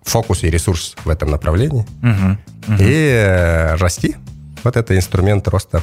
фокус 0.03 0.43
и 0.43 0.49
ресурс 0.49 0.95
в 1.05 1.09
этом 1.09 1.29
направлении 1.29 1.85
Мгм. 2.01 2.37
и 2.79 2.91
э, 3.25 3.75
расти. 3.75 4.15
Вот 4.63 4.75
это 4.75 4.95
инструмент 4.95 5.47
роста. 5.47 5.81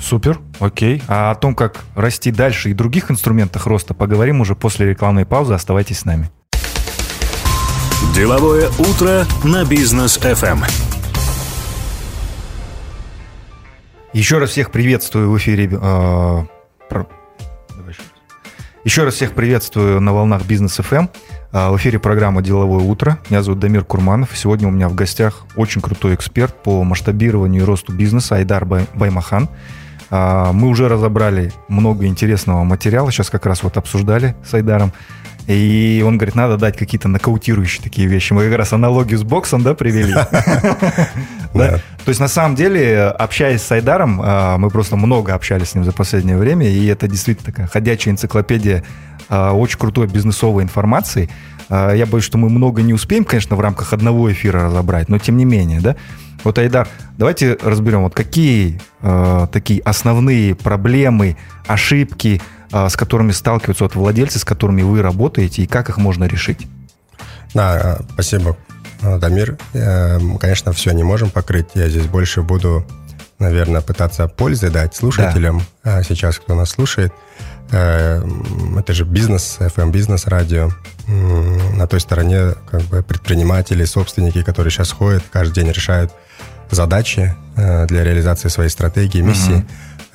Супер, 0.00 0.38
окей. 0.60 1.02
А 1.08 1.30
о 1.30 1.34
том, 1.34 1.54
как 1.54 1.84
расти 1.94 2.30
дальше 2.30 2.70
и 2.70 2.74
других 2.74 3.10
инструментах 3.10 3.66
роста, 3.66 3.92
поговорим 3.94 4.40
уже 4.40 4.54
после 4.54 4.86
рекламной 4.86 5.24
паузы. 5.26 5.54
Оставайтесь 5.54 6.00
с 6.00 6.04
нами. 6.04 6.30
Деловое 8.14 8.68
утро 8.78 9.24
на 9.44 9.64
бизнес 9.64 10.18
FM. 10.18 10.64
Еще 14.12 14.38
раз 14.38 14.50
всех 14.50 14.70
приветствую 14.70 15.30
в 15.30 15.36
эфире. 15.38 15.68
э, 15.72 16.44
Еще 18.86 19.02
раз 19.02 19.14
всех 19.14 19.32
приветствую 19.32 20.00
на 20.00 20.12
волнах 20.12 20.44
Бизнес 20.46 20.76
ФМ. 20.76 21.06
Э, 21.52 21.70
В 21.70 21.76
эфире 21.76 21.98
программа 21.98 22.40
«Деловое 22.40 22.84
утро». 22.84 23.18
Меня 23.30 23.42
зовут 23.42 23.58
Дамир 23.58 23.82
Курманов. 23.84 24.30
Сегодня 24.38 24.68
у 24.68 24.70
меня 24.70 24.88
в 24.88 24.94
гостях 24.94 25.44
очень 25.56 25.80
крутой 25.80 26.14
эксперт 26.14 26.54
по 26.62 26.84
масштабированию 26.84 27.62
и 27.62 27.64
росту 27.66 27.92
бизнеса 27.92 28.36
Айдар 28.36 28.64
Бай- 28.64 28.86
Баймахан. 28.94 29.48
А, 30.10 30.52
Мы 30.52 30.68
уже 30.68 30.88
разобрали 30.88 31.52
много 31.66 32.06
интересного 32.06 32.62
материала. 32.62 33.10
Сейчас 33.10 33.28
как 33.28 33.44
раз 33.46 33.64
вот 33.64 33.76
обсуждали 33.76 34.36
с 34.48 34.54
Айдаром. 34.54 34.92
И 35.46 36.02
он 36.04 36.18
говорит, 36.18 36.34
надо 36.34 36.56
дать 36.56 36.76
какие-то 36.76 37.08
нокаутирующие 37.08 37.82
такие 37.82 38.08
вещи. 38.08 38.32
Мы 38.32 38.48
как 38.48 38.58
раз 38.58 38.72
аналогию 38.72 39.18
с 39.18 39.22
боксом, 39.22 39.62
да, 39.62 39.74
привели. 39.74 40.12
То 41.52 41.80
есть, 42.08 42.20
на 42.20 42.28
самом 42.28 42.56
деле, 42.56 43.04
общаясь 43.04 43.62
с 43.62 43.70
Айдаром, 43.72 44.20
а, 44.22 44.58
мы 44.58 44.70
просто 44.70 44.96
много 44.96 45.34
общались 45.34 45.70
с 45.70 45.74
ним 45.74 45.84
за 45.84 45.92
последнее 45.92 46.36
время, 46.36 46.68
и 46.68 46.86
это 46.86 47.08
действительно 47.08 47.46
такая 47.46 47.66
ходячая 47.66 48.12
энциклопедия 48.12 48.84
э, 49.28 49.50
очень 49.50 49.78
крутой 49.78 50.06
бизнесовой 50.06 50.62
информации. 50.62 51.30
Э, 51.68 51.92
я 51.96 52.06
боюсь, 52.06 52.24
что 52.24 52.38
мы 52.38 52.48
много 52.48 52.82
не 52.82 52.92
успеем, 52.92 53.24
конечно, 53.24 53.56
в 53.56 53.60
рамках 53.60 53.92
одного 53.92 54.30
эфира 54.30 54.64
разобрать, 54.64 55.08
но 55.08 55.18
тем 55.18 55.36
не 55.36 55.44
менее, 55.44 55.80
да. 55.80 55.96
Вот, 56.44 56.58
Айдар, 56.58 56.86
давайте 57.18 57.58
разберем, 57.62 58.02
вот 58.02 58.14
какие 58.14 58.80
э, 59.02 59.46
такие 59.50 59.80
основные 59.82 60.54
проблемы, 60.54 61.36
ошибки, 61.66 62.40
с 62.70 62.96
которыми 62.96 63.32
сталкиваются 63.32 63.84
вот 63.84 63.94
владельцы, 63.94 64.38
с 64.38 64.44
которыми 64.44 64.82
вы 64.82 65.02
работаете, 65.02 65.62
и 65.62 65.66
как 65.66 65.88
их 65.88 65.98
можно 65.98 66.24
решить? 66.24 66.66
Да, 67.54 67.98
спасибо, 68.12 68.56
Дамир. 69.00 69.56
Конечно, 69.72 70.72
все 70.72 70.92
не 70.92 71.02
можем 71.02 71.30
покрыть. 71.30 71.68
Я 71.74 71.88
здесь 71.88 72.06
больше 72.06 72.42
буду 72.42 72.84
наверное, 73.38 73.80
пытаться 73.80 74.28
пользы 74.28 74.70
дать 74.70 74.94
слушателям 74.94 75.62
да. 75.84 76.02
сейчас, 76.02 76.38
кто 76.38 76.54
нас 76.54 76.70
слушает. 76.70 77.12
Э, 77.70 78.22
это 78.78 78.92
же 78.94 79.04
бизнес, 79.04 79.56
FM 79.60 79.90
бизнес 79.90 80.26
радио. 80.26 80.70
На 81.06 81.86
той 81.86 82.00
стороне 82.00 82.54
как 82.70 82.82
бы 82.82 83.02
предприниматели, 83.02 83.84
собственники, 83.84 84.42
которые 84.42 84.70
сейчас 84.70 84.90
ходят, 84.90 85.22
каждый 85.30 85.62
день 85.62 85.72
решают 85.72 86.12
задачи 86.70 87.34
э, 87.56 87.86
для 87.86 88.04
реализации 88.04 88.48
своей 88.48 88.70
стратегии, 88.70 89.20
миссии. 89.20 89.52
Угу. 89.52 89.66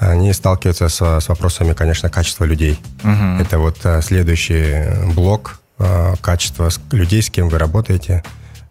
Они 0.01 0.34
сталкиваются 0.34 0.89
с, 0.89 1.00
с 1.00 1.29
вопросами, 1.29 1.74
конечно, 1.74 2.10
качества 2.10 2.46
людей. 2.46 2.79
Угу. 3.03 3.41
Это 3.41 3.60
вот 3.60 3.77
э, 3.84 4.01
следующий 4.01 5.13
блок 5.13 5.60
качества 6.22 6.70
людей, 6.91 7.24
с 7.24 7.31
кем 7.31 7.50
вы 7.50 7.58
работаете. 7.58 8.24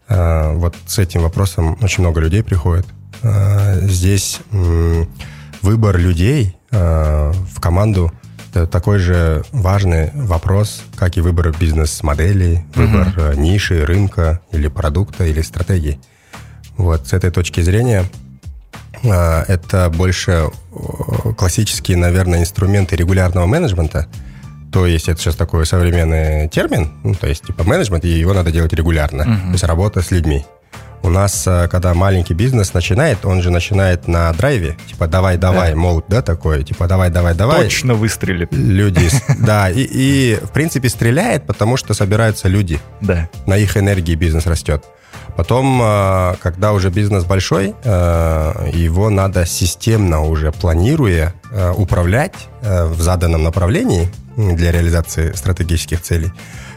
Вот 0.08 0.76
с 0.86 0.98
этим 0.98 1.22
вопросом 1.22 1.76
очень 1.82 2.04
много 2.04 2.20
людей 2.20 2.44
приходит. 2.44 2.86
Э, 3.22 3.80
здесь 3.88 4.40
выбор 5.62 5.98
людей 5.98 6.56
э, 6.70 7.32
в 7.32 7.60
команду 7.60 8.12
такой 8.72 8.98
же 8.98 9.44
важный 9.52 10.10
вопрос, 10.14 10.82
как 10.96 11.16
и 11.16 11.20
выбор 11.20 11.54
бизнес-моделей, 11.56 12.64
выбор 12.74 13.08
mm-hmm. 13.08 13.36
ниши, 13.36 13.84
рынка 13.84 14.40
или 14.50 14.66
продукта 14.66 15.24
или 15.24 15.40
стратегии. 15.42 16.00
Вот 16.76 17.06
с 17.06 17.12
этой 17.12 17.30
точки 17.30 17.60
зрения 17.60 18.04
это 19.02 19.90
больше 19.90 20.48
классические, 21.36 21.96
наверное, 21.96 22.40
инструменты 22.40 22.96
регулярного 22.96 23.46
менеджмента. 23.46 24.06
То 24.72 24.86
есть 24.86 25.08
это 25.08 25.20
сейчас 25.20 25.34
такой 25.34 25.66
современный 25.66 26.48
термин, 26.48 26.92
ну, 27.02 27.14
то 27.14 27.26
есть 27.26 27.44
типа 27.44 27.64
менеджмент, 27.64 28.04
и 28.04 28.08
его 28.08 28.32
надо 28.32 28.52
делать 28.52 28.72
регулярно. 28.72 29.22
Mm-hmm. 29.22 29.46
То 29.46 29.52
есть 29.52 29.64
работа 29.64 30.00
с 30.00 30.10
людьми. 30.12 30.44
У 31.02 31.08
нас, 31.08 31.46
э, 31.46 31.68
когда 31.68 31.94
маленький 31.94 32.34
бизнес 32.34 32.74
начинает, 32.74 33.24
он 33.24 33.40
же 33.42 33.50
начинает 33.50 34.06
на 34.06 34.32
драйве, 34.32 34.76
типа 34.86 35.06
давай-давай, 35.06 35.70
да. 35.70 35.76
мол, 35.76 36.04
да, 36.08 36.20
такой, 36.20 36.62
типа 36.62 36.86
давай-давай-давай. 36.86 37.64
Точно 37.64 37.94
выстрелит. 37.94 38.52
Люди, 38.52 39.08
да, 39.38 39.70
и, 39.70 39.82
и 39.82 40.38
в 40.42 40.50
принципе 40.50 40.88
стреляет, 40.88 41.46
потому 41.46 41.76
что 41.76 41.94
собираются 41.94 42.48
люди. 42.48 42.80
Да. 43.00 43.28
На 43.46 43.56
их 43.56 43.76
энергии 43.76 44.14
бизнес 44.14 44.46
растет. 44.46 44.84
Потом, 45.36 45.80
э, 45.82 46.34
когда 46.40 46.72
уже 46.72 46.90
бизнес 46.90 47.24
большой, 47.24 47.74
э, 47.82 48.70
его 48.74 49.08
надо 49.08 49.46
системно 49.46 50.22
уже 50.22 50.52
планируя 50.52 51.34
управлять 51.76 52.34
в 52.62 53.00
заданном 53.02 53.42
направлении 53.42 54.08
для 54.36 54.70
реализации 54.70 55.32
стратегических 55.32 56.00
целей 56.00 56.30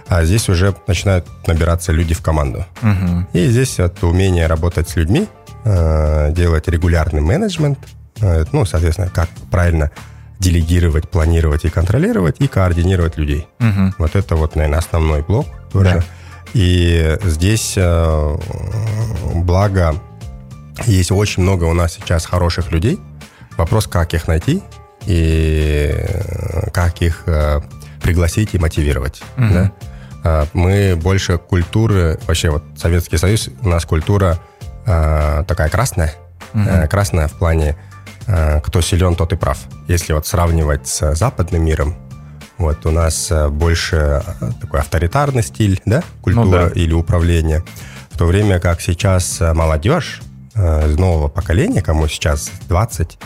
а 0.07 0.23
здесь 0.25 0.49
уже 0.49 0.75
начинают 0.87 1.25
набираться 1.47 1.91
люди 1.91 2.13
в 2.13 2.21
команду. 2.21 2.65
Угу. 2.81 3.27
И 3.33 3.47
здесь 3.47 3.79
вот 3.79 4.03
умение 4.03 4.47
работать 4.47 4.89
с 4.89 4.95
людьми, 4.95 5.27
э, 5.63 6.31
делать 6.33 6.67
регулярный 6.67 7.21
менеджмент, 7.21 7.79
э, 8.21 8.45
ну, 8.51 8.65
соответственно, 8.65 9.09
как 9.09 9.29
правильно 9.49 9.91
делегировать, 10.39 11.09
планировать 11.09 11.65
и 11.65 11.69
контролировать, 11.69 12.35
и 12.39 12.47
координировать 12.47 13.17
людей. 13.17 13.47
Угу. 13.59 13.93
Вот 13.97 14.15
это 14.15 14.35
вот, 14.35 14.55
наверное, 14.55 14.79
основной 14.79 15.21
блок 15.21 15.47
тоже. 15.71 15.93
Да. 15.95 16.03
И 16.53 17.17
здесь, 17.23 17.73
э, 17.77 18.37
благо, 19.35 19.95
есть 20.85 21.11
очень 21.11 21.43
много 21.43 21.63
у 21.63 21.73
нас 21.73 21.93
сейчас 21.93 22.25
хороших 22.25 22.71
людей. 22.71 22.99
Вопрос, 23.57 23.87
как 23.87 24.13
их 24.13 24.27
найти 24.27 24.61
и 25.05 25.93
как 26.73 27.01
их 27.01 27.25
пригласить 28.01 28.53
и 28.53 28.59
мотивировать. 28.59 29.21
Угу. 29.37 29.53
Да? 29.53 29.71
А, 30.23 30.47
мы 30.53 30.95
больше 30.95 31.37
культуры, 31.37 32.19
вообще 32.27 32.49
вот 32.49 32.63
Советский 32.77 33.17
Союз, 33.17 33.49
у 33.61 33.67
нас 33.67 33.85
культура 33.85 34.39
э, 34.85 35.43
такая 35.47 35.69
красная, 35.69 36.13
угу. 36.53 36.63
э, 36.63 36.87
красная 36.87 37.27
в 37.27 37.33
плане 37.33 37.75
э, 38.27 38.61
кто 38.61 38.81
силен, 38.81 39.15
тот 39.15 39.33
и 39.33 39.35
прав. 39.35 39.57
Если 39.87 40.13
вот 40.13 40.25
сравнивать 40.25 40.87
с 40.87 41.13
западным 41.15 41.65
миром, 41.65 41.95
вот 42.57 42.85
у 42.85 42.91
нас 42.91 43.31
больше 43.49 44.23
такой 44.61 44.79
авторитарный 44.79 45.43
стиль, 45.43 45.81
да, 45.85 46.03
культура 46.21 46.45
ну, 46.45 46.51
да. 46.51 46.67
или 46.69 46.93
управление, 46.93 47.63
в 48.11 48.17
то 48.17 48.25
время 48.25 48.59
как 48.59 48.79
сейчас 48.79 49.41
молодежь 49.41 50.21
э, 50.55 50.89
из 50.89 50.97
нового 50.97 51.27
поколения, 51.27 51.81
кому 51.81 52.07
сейчас 52.07 52.51
20, 52.69 53.17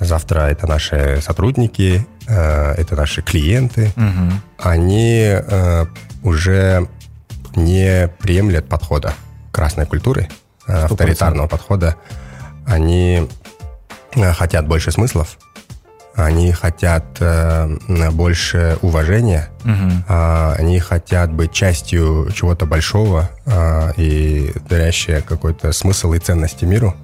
завтра 0.00 0.40
это 0.42 0.66
наши 0.66 1.20
сотрудники, 1.22 2.06
э, 2.26 2.72
это 2.72 2.96
наши 2.96 3.22
клиенты, 3.22 3.92
угу. 3.96 4.32
они 4.58 5.22
э, 5.22 5.86
уже 6.22 6.88
не 7.54 8.08
приемлят 8.20 8.68
подхода 8.68 9.14
красной 9.50 9.86
культуры, 9.86 10.28
100%. 10.66 10.72
Э, 10.72 10.84
авторитарного 10.84 11.48
подхода. 11.48 11.96
Они 12.66 13.28
э, 14.14 14.32
хотят 14.32 14.66
больше 14.66 14.92
смыслов, 14.92 15.38
они 16.14 16.52
хотят 16.52 17.04
э, 17.20 17.76
больше 18.12 18.78
уважения, 18.82 19.48
угу. 19.64 20.04
э, 20.08 20.54
они 20.58 20.78
хотят 20.78 21.32
быть 21.32 21.52
частью 21.52 22.28
чего-то 22.34 22.66
большого 22.66 23.30
э, 23.46 23.92
и 23.96 24.52
дарящее 24.68 25.22
какой-то 25.22 25.72
смысл 25.72 26.12
и 26.12 26.18
ценности 26.18 26.64
миру. 26.64 26.94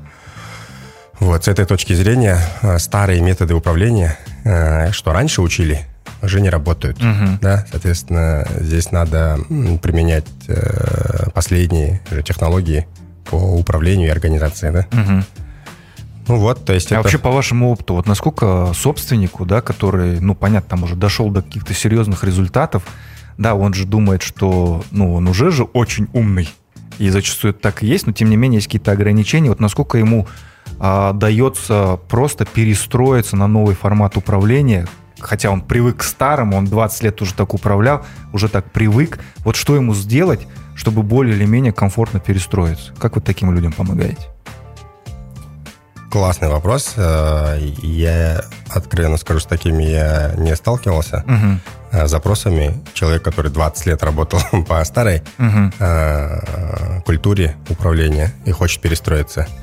Вот, 1.21 1.45
с 1.45 1.49
этой 1.49 1.65
точки 1.65 1.95
зрения 1.95 2.39
э, 2.63 2.79
старые 2.79 3.21
методы 3.21 3.55
управления, 3.55 4.17
э, 4.45 4.93
что 4.93 5.13
раньше 5.13 5.43
учили, 5.43 5.85
уже 6.23 6.41
не 6.41 6.51
работают. 6.51 6.99
Угу. 6.99 7.39
Да? 7.41 7.67
Соответственно, 7.71 8.47
здесь 8.59 8.91
надо 8.91 9.39
применять 9.83 10.27
э, 10.49 11.31
последние 11.33 12.01
же 12.11 12.23
технологии 12.23 12.87
по 13.25 13.37
управлению 13.37 14.09
и 14.09 14.11
организации. 14.11 14.71
Да? 14.71 14.87
Угу. 14.93 15.25
Ну 16.29 16.37
вот, 16.37 16.65
то 16.65 16.75
есть 16.75 16.93
а 16.93 16.97
это... 16.97 17.03
вообще 17.03 17.19
по 17.19 17.31
вашему 17.31 17.71
опыту, 17.71 17.95
вот 17.95 18.07
насколько 18.07 18.73
собственнику, 18.75 19.47
да, 19.47 19.63
который, 19.63 20.21
ну 20.21 20.35
понятно, 20.35 20.69
там 20.69 20.83
уже 20.83 20.95
дошел 20.95 21.31
до 21.31 21.41
каких-то 21.41 21.73
серьезных 21.73 22.23
результатов, 22.23 22.83
да, 23.39 23.55
он 23.55 23.73
же 23.73 23.87
думает, 23.87 24.23
что, 24.23 24.85
ну, 24.91 25.15
он 25.15 25.27
уже 25.29 25.51
же 25.51 25.63
очень 25.63 26.09
умный, 26.13 26.51
и 26.99 27.09
зачастую 27.09 27.53
это 27.53 27.61
так 27.61 27.83
и 27.83 27.87
есть, 27.87 28.07
но 28.07 28.13
тем 28.13 28.29
не 28.29 28.37
менее 28.37 28.59
есть 28.59 28.67
какие-то 28.67 28.93
ограничения. 28.93 29.49
Вот 29.49 29.61
насколько 29.61 29.97
ему 29.97 30.27
а, 30.79 31.13
дается 31.13 31.99
просто 32.09 32.45
перестроиться 32.45 33.37
на 33.37 33.47
новый 33.47 33.75
формат 33.75 34.17
управления, 34.17 34.87
хотя 35.21 35.51
он 35.51 35.61
привык 35.61 35.99
к 35.99 36.03
старому, 36.03 36.57
он 36.57 36.67
20 36.67 37.03
лет 37.03 37.23
уже 37.23 37.35
так 37.35 37.55
управлял, 37.55 38.05
уже 38.33 38.49
так 38.49 38.71
привык. 38.71 39.21
Вот 39.39 39.57
что 39.57 39.77
ему 39.77 39.95
сделать, 39.95 40.47
чтобы 40.75 41.03
более 41.03 41.37
или 41.37 41.45
менее 41.45 41.73
комфортно 41.73 42.21
перестроиться? 42.21 42.93
Как 42.99 43.17
вы 43.17 43.23
таким 43.23 43.53
людям 43.53 43.73
помогаете? 43.73 44.29
Классный 46.11 46.49
вопрос. 46.49 46.95
Э, 46.97 47.59
я 47.83 48.43
откровенно 48.71 49.19
скажу, 49.19 49.41
с 49.41 49.47
такими 49.47 49.83
я 49.83 50.35
не 50.39 50.57
сталкивался. 50.57 51.25
Угу. 51.27 52.07
Запросами 52.07 52.83
человек, 52.95 53.23
который 53.23 53.51
20 53.51 53.87
лет 53.87 54.03
работал 54.03 54.41
по 54.69 54.83
старой 54.85 55.23
угу. 55.39 57.03
культуре 57.05 57.57
управления 57.69 58.33
и 58.47 58.53
хочет 58.53 58.81
перестроиться– 58.81 59.47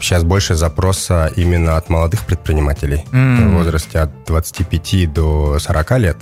сейчас 0.00 0.24
больше 0.24 0.54
запроса 0.54 1.30
именно 1.36 1.76
от 1.76 1.88
молодых 1.88 2.24
предпринимателей 2.24 3.04
mm. 3.12 3.48
в 3.48 3.54
возрасте 3.54 3.98
от 3.98 4.10
25 4.26 5.12
до 5.12 5.58
40 5.58 5.98
лет. 5.98 6.16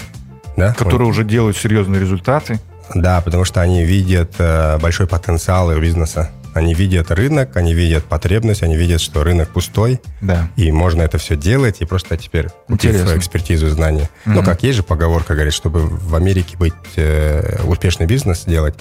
Да? 0.57 0.73
Которые 0.75 1.09
уже 1.09 1.25
делают 1.25 1.57
серьезные 1.57 2.01
результаты. 2.01 2.59
Да, 2.95 3.21
потому 3.21 3.45
что 3.45 3.61
они 3.61 3.85
видят 3.85 4.35
э, 4.39 4.79
большой 4.79 5.07
потенциал 5.07 5.71
их 5.73 5.81
бизнеса. 5.81 6.31
Они 6.55 6.73
видят 6.73 7.11
рынок, 7.11 7.55
они 7.57 7.75
видят 7.75 8.05
потребность, 8.05 8.63
они 8.63 8.77
видят, 8.77 9.03
что 9.03 9.23
рынок 9.23 9.51
пустой, 9.51 10.01
да. 10.23 10.49
и 10.57 10.73
можно 10.73 11.03
это 11.03 11.19
все 11.19 11.37
делать, 11.37 11.83
и 11.83 11.85
просто 11.85 12.17
теперь 12.17 12.49
купив 12.67 13.15
экспертизу, 13.15 13.69
знания. 13.69 14.09
Mm-hmm. 14.25 14.33
Ну, 14.33 14.43
как 14.43 14.63
есть 14.63 14.77
же 14.77 14.83
поговорка, 14.83 15.35
говорит, 15.35 15.53
чтобы 15.53 15.81
в 15.81 16.15
Америке 16.15 16.57
быть 16.57 16.73
э, 16.97 17.61
успешный 17.65 18.07
бизнес 18.07 18.45
делать, 18.47 18.75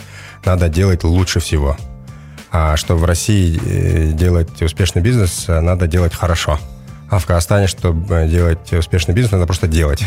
надо 0.45 0.69
делать 0.69 1.03
лучше 1.03 1.41
всего. 1.41 1.75
А 2.57 2.77
что 2.77 2.95
в 2.95 3.03
России 3.03 3.59
э, 3.65 4.13
делать 4.13 4.61
успешный 4.61 5.01
бизнес, 5.01 5.43
э, 5.49 5.59
надо 5.59 5.87
делать 5.87 6.15
хорошо. 6.15 6.57
А 7.09 7.19
в 7.19 7.25
Казахстане, 7.25 7.67
чтобы 7.67 8.29
делать 8.29 8.71
успешный 8.71 9.13
бизнес, 9.13 9.33
надо 9.33 9.45
просто 9.45 9.67
делать. 9.67 10.05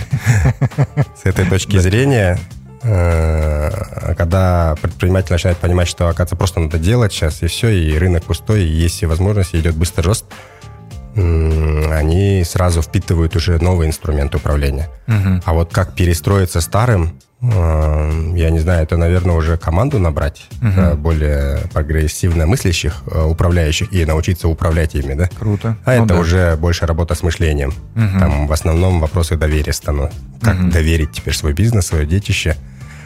С 1.23 1.27
этой 1.27 1.45
точки 1.45 1.77
зрения, 1.77 2.39
э, 2.83 4.15
когда 4.17 4.77
предприниматель 4.81 5.35
начинает 5.35 5.59
понимать, 5.59 5.89
что, 5.89 6.07
оказывается, 6.09 6.37
просто 6.37 6.61
надо 6.61 6.79
делать 6.79 7.13
сейчас, 7.13 7.43
и 7.43 7.49
все, 7.49 7.69
и 7.69 7.99
рынок 7.99 8.25
пустой, 8.25 8.63
и 8.63 8.67
есть 8.67 8.95
все 8.95 9.07
возможности, 9.07 9.57
идет 9.57 9.77
быстрый 9.77 10.07
рост, 10.07 10.25
они 11.17 12.45
сразу 12.47 12.81
впитывают 12.81 13.37
уже 13.37 13.63
новые 13.63 13.89
инструменты 13.89 14.39
управления. 14.39 14.89
Угу. 15.07 15.43
А 15.45 15.53
вот 15.53 15.71
как 15.71 15.95
перестроиться 15.95 16.63
старым, 16.63 17.05
э, 17.09 17.28
я 17.41 18.51
не 18.51 18.59
знаю, 18.59 18.83
это, 18.83 18.97
наверное, 18.97 19.37
уже 19.37 19.57
команду 19.57 20.01
набрать 20.01 20.47
угу. 20.61 20.97
более 20.97 21.59
прогрессивно 21.73 22.47
мыслящих 22.47 23.05
э, 23.07 23.23
управляющих 23.23 23.93
и 23.93 24.05
научиться 24.05 24.49
управлять 24.49 24.97
ими, 24.97 25.15
да? 25.15 25.29
Круто. 25.39 25.77
А 25.85 25.97
ну, 25.97 26.05
это 26.05 26.15
да. 26.15 26.21
уже 26.21 26.57
больше 26.57 26.85
работа 26.87 27.15
с 27.15 27.23
мышлением. 27.23 27.73
Угу. 27.95 28.19
Там 28.19 28.47
в 28.49 28.53
основном 28.53 28.99
вопросы 28.99 29.37
доверия 29.37 29.73
станут. 29.73 30.11
Как 30.43 30.59
угу. 30.59 30.71
доверить 30.71 31.13
теперь 31.13 31.35
свой 31.35 31.53
бизнес, 31.53 31.87
свое 31.87 32.07
детище 32.07 32.57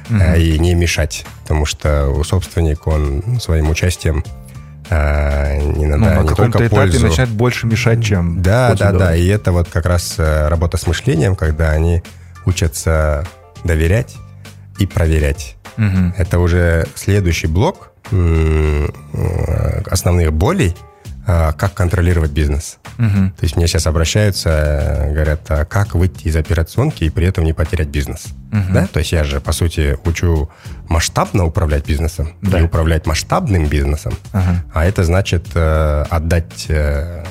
угу. 0.08 0.18
и 0.38 0.58
не 0.58 0.74
мешать, 0.74 1.26
потому 1.42 1.66
что 1.66 2.24
собственник, 2.24 2.86
он 2.86 3.38
своим 3.38 3.68
участием 3.68 4.24
а, 4.88 5.56
не 5.58 5.86
надо 5.86 6.04
ну, 6.04 6.22
на 6.22 6.22
не 6.22 6.34
только 6.34 6.58
пользу. 6.70 7.06
начать 7.06 7.28
больше 7.28 7.66
мешать, 7.66 8.02
чем 8.02 8.40
Да, 8.42 8.74
да, 8.74 8.92
да. 8.92 9.14
И 9.14 9.26
это 9.26 9.52
вот 9.52 9.68
как 9.68 9.84
раз 9.84 10.14
работа 10.18 10.78
с 10.78 10.86
мышлением, 10.86 11.36
когда 11.36 11.70
они 11.70 12.02
учатся 12.46 13.26
доверять 13.64 14.16
и 14.82 14.86
проверять. 14.86 15.56
Угу. 15.78 16.14
Это 16.18 16.38
уже 16.38 16.86
следующий 16.94 17.46
блок 17.46 17.92
э, 18.10 18.88
основных 19.90 20.32
болей– 20.32 20.76
а, 21.24 21.52
как 21.52 21.74
контролировать 21.74 22.32
бизнес. 22.32 22.78
Угу. 22.98 23.08
То 23.08 23.42
есть 23.42 23.56
мне 23.56 23.68
сейчас 23.68 23.86
обращаются, 23.86 25.06
говорят, 25.12 25.42
а 25.50 25.64
как 25.64 25.94
выйти 25.94 26.26
из 26.26 26.34
операционки 26.34 27.04
и 27.04 27.10
при 27.10 27.26
этом 27.26 27.44
не 27.44 27.52
потерять 27.52 27.88
бизнес. 27.88 28.26
Угу. 28.50 28.72
Да? 28.72 28.88
То 28.88 28.98
есть 28.98 29.12
я 29.12 29.22
же, 29.22 29.40
по 29.40 29.52
сути, 29.52 29.96
учу 30.04 30.50
масштабно 30.88 31.44
управлять 31.46 31.86
бизнесом 31.86 32.32
да. 32.42 32.58
и 32.58 32.62
управлять 32.62 33.06
масштабным 33.06 33.66
бизнесом. 33.66 34.14
Ага. 34.32 34.64
А 34.74 34.84
это 34.84 35.04
значит 35.04 35.46
э, 35.54 36.04
отдать 36.10 36.66
э, 36.68 37.24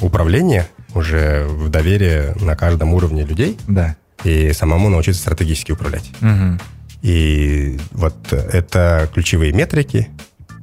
управление 0.00 0.66
уже 0.94 1.44
в 1.46 1.68
доверие 1.68 2.34
на 2.40 2.56
каждом 2.56 2.94
уровне 2.94 3.22
людей 3.22 3.58
да. 3.68 3.96
и 4.24 4.54
самому 4.54 4.88
научиться 4.88 5.20
стратегически 5.20 5.72
управлять. 5.72 6.10
Угу. 6.22 6.58
И 7.02 7.78
вот 7.92 8.32
это 8.32 9.08
ключевые 9.12 9.52
метрики, 9.52 10.08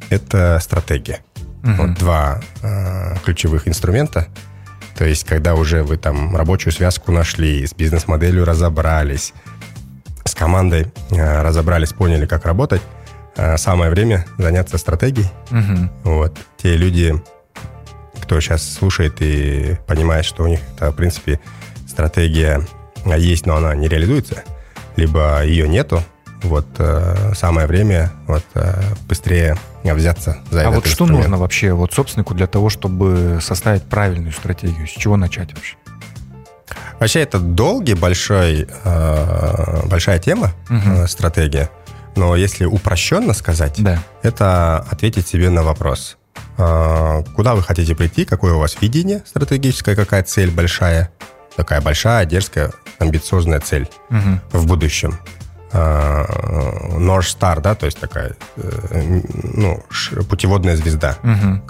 это 0.09 0.59
стратегия. 0.61 1.19
Угу. 1.63 1.73
Вот 1.73 1.93
два 1.97 2.41
э, 2.61 3.15
ключевых 3.23 3.67
инструмента. 3.67 4.27
То 4.97 5.05
есть, 5.05 5.23
когда 5.23 5.55
уже 5.55 5.83
вы 5.83 5.97
там 5.97 6.35
рабочую 6.35 6.73
связку 6.73 7.11
нашли, 7.11 7.65
с 7.65 7.73
бизнес-моделью 7.73 8.45
разобрались, 8.45 9.33
с 10.25 10.35
командой 10.35 10.91
э, 11.11 11.41
разобрались, 11.41 11.93
поняли, 11.93 12.25
как 12.25 12.45
работать, 12.45 12.81
э, 13.37 13.57
самое 13.57 13.89
время 13.89 14.25
заняться 14.37 14.77
стратегией. 14.77 15.27
Угу. 15.51 16.11
Вот. 16.15 16.37
Те 16.57 16.75
люди, 16.75 17.15
кто 18.21 18.39
сейчас 18.39 18.69
слушает 18.69 19.15
и 19.21 19.77
понимает, 19.87 20.25
что 20.25 20.43
у 20.43 20.47
них, 20.47 20.59
это, 20.75 20.91
в 20.91 20.95
принципе, 20.95 21.39
стратегия 21.87 22.61
есть, 23.05 23.45
но 23.45 23.55
она 23.55 23.73
не 23.75 23.87
реализуется, 23.87 24.43
либо 24.95 25.43
ее 25.45 25.67
нету, 25.67 26.03
вот 26.43 26.67
э, 26.77 27.33
самое 27.35 27.67
время 27.67 28.11
вот 28.27 28.43
э, 28.53 28.81
быстрее 29.07 29.57
взяться 29.83 30.37
за 30.49 30.59
а 30.59 30.63
этот 30.63 30.73
А 30.73 30.75
вот 30.75 30.87
что 30.87 31.05
нужно 31.05 31.37
вообще 31.37 31.73
вот 31.73 31.93
собственнику 31.93 32.33
для 32.33 32.47
того, 32.47 32.69
чтобы 32.69 33.39
составить 33.41 33.83
правильную 33.83 34.31
стратегию? 34.31 34.87
С 34.87 34.91
чего 34.91 35.17
начать 35.17 35.53
вообще? 35.53 35.75
Вообще 36.99 37.21
это 37.21 37.39
долгий, 37.39 37.95
большой, 37.95 38.67
э, 38.83 39.87
большая 39.87 40.19
тема, 40.19 40.51
угу. 40.69 41.07
стратегия. 41.07 41.69
Но 42.15 42.35
если 42.35 42.65
упрощенно 42.65 43.33
сказать, 43.33 43.75
да. 43.77 44.01
это 44.21 44.85
ответить 44.89 45.27
себе 45.27 45.49
на 45.49 45.63
вопрос. 45.63 46.17
Куда 46.55 47.55
вы 47.55 47.63
хотите 47.63 47.95
прийти, 47.95 48.25
какое 48.25 48.53
у 48.53 48.59
вас 48.59 48.77
видение 48.79 49.23
стратегическое, 49.25 49.95
какая 49.95 50.21
цель 50.21 50.51
большая, 50.51 51.11
такая 51.55 51.81
большая, 51.81 52.25
дерзкая, 52.25 52.71
амбициозная 52.99 53.59
цель 53.59 53.89
угу. 54.11 54.39
в 54.51 54.67
будущем. 54.67 55.19
Э, 55.73 56.25
North 56.99 57.35
Star, 57.35 57.59
да, 57.59 57.73
то 57.73 57.87
есть 57.87 57.99
такая 57.99 58.35
э, 58.57 59.21
ну, 59.43 59.83
путеводная 60.29 60.75
звезда. 60.75 61.17
Угу. 61.23 61.61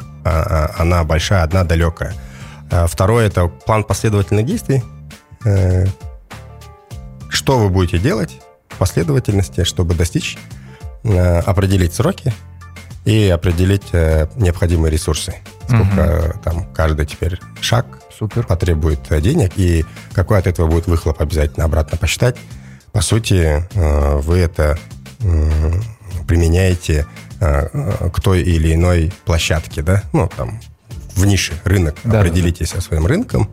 Она 0.77 1.03
большая, 1.05 1.43
одна 1.43 1.63
далекая. 1.63 2.13
А 2.69 2.87
второе 2.87 3.27
это 3.27 3.47
план 3.47 3.85
последовательных 3.85 4.45
действий. 4.45 4.83
Э, 5.45 5.85
что 7.29 7.57
вы 7.57 7.69
будете 7.69 7.97
делать 7.97 8.41
в 8.69 8.77
последовательности, 8.77 9.63
чтобы 9.63 9.95
достичь, 9.95 10.37
определить 11.03 11.93
сроки 11.93 12.33
и 13.05 13.27
определить 13.27 13.91
необходимые 13.91 14.91
ресурсы. 14.91 15.35
Сколько 15.63 16.29
угу. 16.29 16.39
там 16.43 16.73
каждый 16.73 17.05
теперь 17.05 17.39
шаг 17.61 17.85
Супер. 18.17 18.45
потребует 18.45 18.99
денег 19.21 19.53
и 19.55 19.85
какой 20.13 20.39
от 20.39 20.47
этого 20.47 20.67
будет 20.67 20.87
выхлоп 20.87 21.21
обязательно 21.21 21.65
обратно 21.65 21.97
посчитать 21.97 22.37
по 22.93 23.01
сути, 23.01 23.67
э, 23.73 24.17
вы 24.19 24.38
это 24.38 24.77
применяете 26.27 27.06
э, 27.41 28.10
к 28.10 28.21
той 28.21 28.41
или 28.41 28.73
иной 28.73 29.12
площадке, 29.25 29.82
да, 29.82 30.03
ну, 30.13 30.29
там, 30.38 30.62
в 31.15 31.25
нише, 31.25 31.53
рынок, 31.65 31.95
да, 32.03 32.19
определитесь 32.19 32.71
да, 32.71 32.75
со 32.75 32.82
своим 32.82 33.06
рынком, 33.06 33.49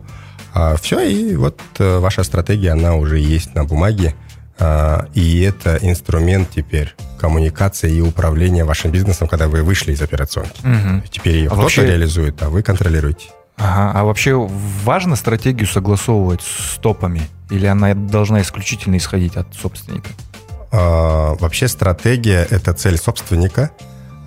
а 0.53 0.75
все, 0.77 1.01
и 1.01 1.35
вот 1.35 1.59
э, 1.79 1.97
ваша 1.97 2.23
стратегия, 2.23 2.71
она 2.71 2.95
уже 2.95 3.19
есть 3.19 3.55
на 3.55 3.65
бумаге, 3.65 4.15
а, 4.59 5.07
и 5.15 5.41
это 5.41 5.79
инструмент 5.81 6.49
теперь 6.53 6.95
коммуникации 7.19 7.95
и 7.95 8.01
управления 8.01 8.63
вашим 8.63 8.91
бизнесом, 8.91 9.27
когда 9.27 9.47
вы 9.47 9.63
вышли 9.63 9.91
из 9.91 10.01
операционки. 10.03 10.61
Угу. 10.61 11.03
Теперь 11.09 11.37
ее 11.37 11.47
а 11.47 11.47
кто-то 11.47 11.63
вообще... 11.63 11.85
реализует, 11.87 12.41
а 12.43 12.49
вы 12.49 12.61
контролируете. 12.61 13.29
Ага, 13.61 13.91
а 13.93 14.03
вообще 14.03 14.35
важно 14.83 15.15
стратегию 15.15 15.67
согласовывать 15.67 16.41
с 16.41 16.77
топами? 16.79 17.21
Или 17.51 17.67
она 17.67 17.93
должна 17.93 18.41
исключительно 18.41 18.97
исходить 18.97 19.35
от 19.35 19.53
собственника? 19.53 20.09
А, 20.71 21.35
вообще 21.35 21.67
стратегия– 21.67 22.47
это 22.49 22.73
цель 22.73 22.97
собственника. 22.97 23.69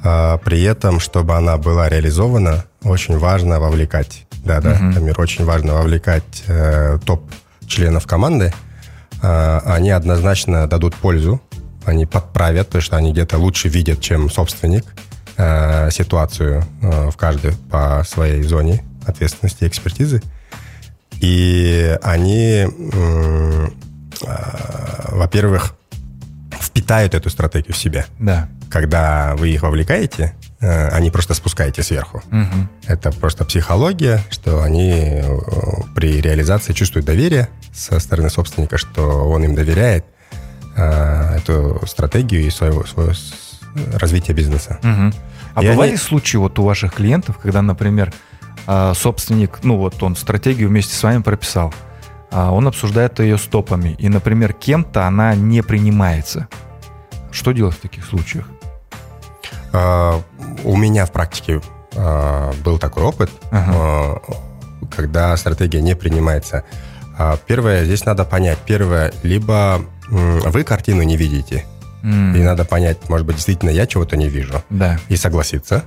А, 0.04 0.38
при 0.38 0.62
этом, 0.62 1.00
чтобы 1.00 1.34
она 1.36 1.56
была 1.56 1.88
реализована, 1.88 2.64
очень 2.84 3.18
важно 3.18 3.58
вовлекать. 3.58 4.26
Да-да, 4.44 4.72
угу. 4.72 4.92
Тамир, 4.92 5.20
очень 5.20 5.44
важно 5.44 5.74
вовлекать 5.74 6.44
э, 6.46 6.98
топ 7.04 7.28
членов 7.66 8.06
команды. 8.06 8.52
Э, 9.22 9.60
они 9.64 9.90
однозначно 9.90 10.66
дадут 10.68 10.94
пользу, 10.94 11.40
они 11.84 12.06
подправят, 12.06 12.68
то 12.68 12.80
что 12.80 12.96
они 12.96 13.12
где-то 13.12 13.38
лучше 13.38 13.68
видят, 13.68 14.00
чем 14.02 14.30
собственник, 14.30 14.84
э, 15.38 15.90
ситуацию 15.90 16.62
э, 16.82 17.10
в 17.10 17.16
каждой 17.16 17.52
по 17.70 18.04
своей 18.06 18.42
зоне 18.42 18.84
ответственности 19.06 19.64
и 19.64 19.68
экспертизы. 19.68 20.22
И 21.20 21.98
они, 22.02 22.66
э, 22.66 23.68
во-первых, 25.08 25.76
впитают 26.60 27.14
эту 27.14 27.30
стратегию 27.30 27.72
в 27.72 27.78
себя. 27.78 28.06
Да. 28.18 28.48
Когда 28.68 29.34
вы 29.36 29.50
их 29.50 29.62
вовлекаете, 29.62 30.34
э, 30.60 30.88
они 30.88 31.10
просто 31.10 31.34
спускаете 31.34 31.82
сверху. 31.82 32.22
Угу. 32.30 32.68
Это 32.88 33.12
просто 33.12 33.44
психология, 33.44 34.20
что 34.30 34.62
они 34.62 34.90
э, 34.92 35.22
при 35.94 36.20
реализации 36.20 36.72
чувствуют 36.72 37.06
доверие 37.06 37.48
со 37.72 38.00
стороны 38.00 38.30
собственника, 38.30 38.76
что 38.76 39.28
он 39.28 39.44
им 39.44 39.54
доверяет 39.54 40.04
э, 40.76 41.36
эту 41.36 41.80
стратегию 41.86 42.42
и 42.46 42.50
свое, 42.50 42.84
свое 42.86 43.14
развитие 43.92 44.34
бизнеса. 44.34 44.78
Угу. 44.82 45.12
А 45.54 45.62
и 45.62 45.68
бывали 45.68 45.90
они... 45.90 45.96
случаи 45.96 46.36
вот 46.36 46.58
у 46.58 46.64
ваших 46.64 46.94
клиентов, 46.94 47.38
когда, 47.38 47.62
например, 47.62 48.12
а, 48.66 48.94
собственник, 48.94 49.60
ну 49.62 49.76
вот 49.76 50.02
он 50.02 50.16
стратегию 50.16 50.68
вместе 50.68 50.94
с 50.94 51.02
вами 51.02 51.22
прописал, 51.22 51.72
а 52.30 52.50
он 52.52 52.66
обсуждает 52.66 53.20
ее 53.20 53.38
с 53.38 53.42
топами, 53.42 53.96
и, 53.98 54.08
например, 54.08 54.52
кем-то 54.52 55.06
она 55.06 55.34
не 55.34 55.62
принимается. 55.62 56.48
Что 57.30 57.52
делать 57.52 57.76
в 57.76 57.80
таких 57.80 58.04
случаях? 58.04 58.48
А, 59.72 60.20
у 60.64 60.76
меня 60.76 61.06
в 61.06 61.12
практике 61.12 61.60
был 62.64 62.78
такой 62.80 63.04
опыт, 63.04 63.30
ага. 63.52 64.20
когда 64.96 65.36
стратегия 65.36 65.80
не 65.80 65.94
принимается. 65.94 66.64
Первое, 67.46 67.84
здесь 67.84 68.04
надо 68.04 68.24
понять. 68.24 68.58
Первое, 68.66 69.12
либо 69.22 69.80
вы 70.08 70.64
картину 70.64 71.02
не 71.02 71.16
видите, 71.16 71.64
mm. 72.02 72.36
и 72.36 72.42
надо 72.42 72.64
понять, 72.64 73.08
может 73.08 73.24
быть, 73.24 73.36
действительно 73.36 73.70
я 73.70 73.86
чего-то 73.86 74.16
не 74.16 74.28
вижу, 74.28 74.60
да. 74.70 74.98
и 75.08 75.14
согласиться. 75.14 75.84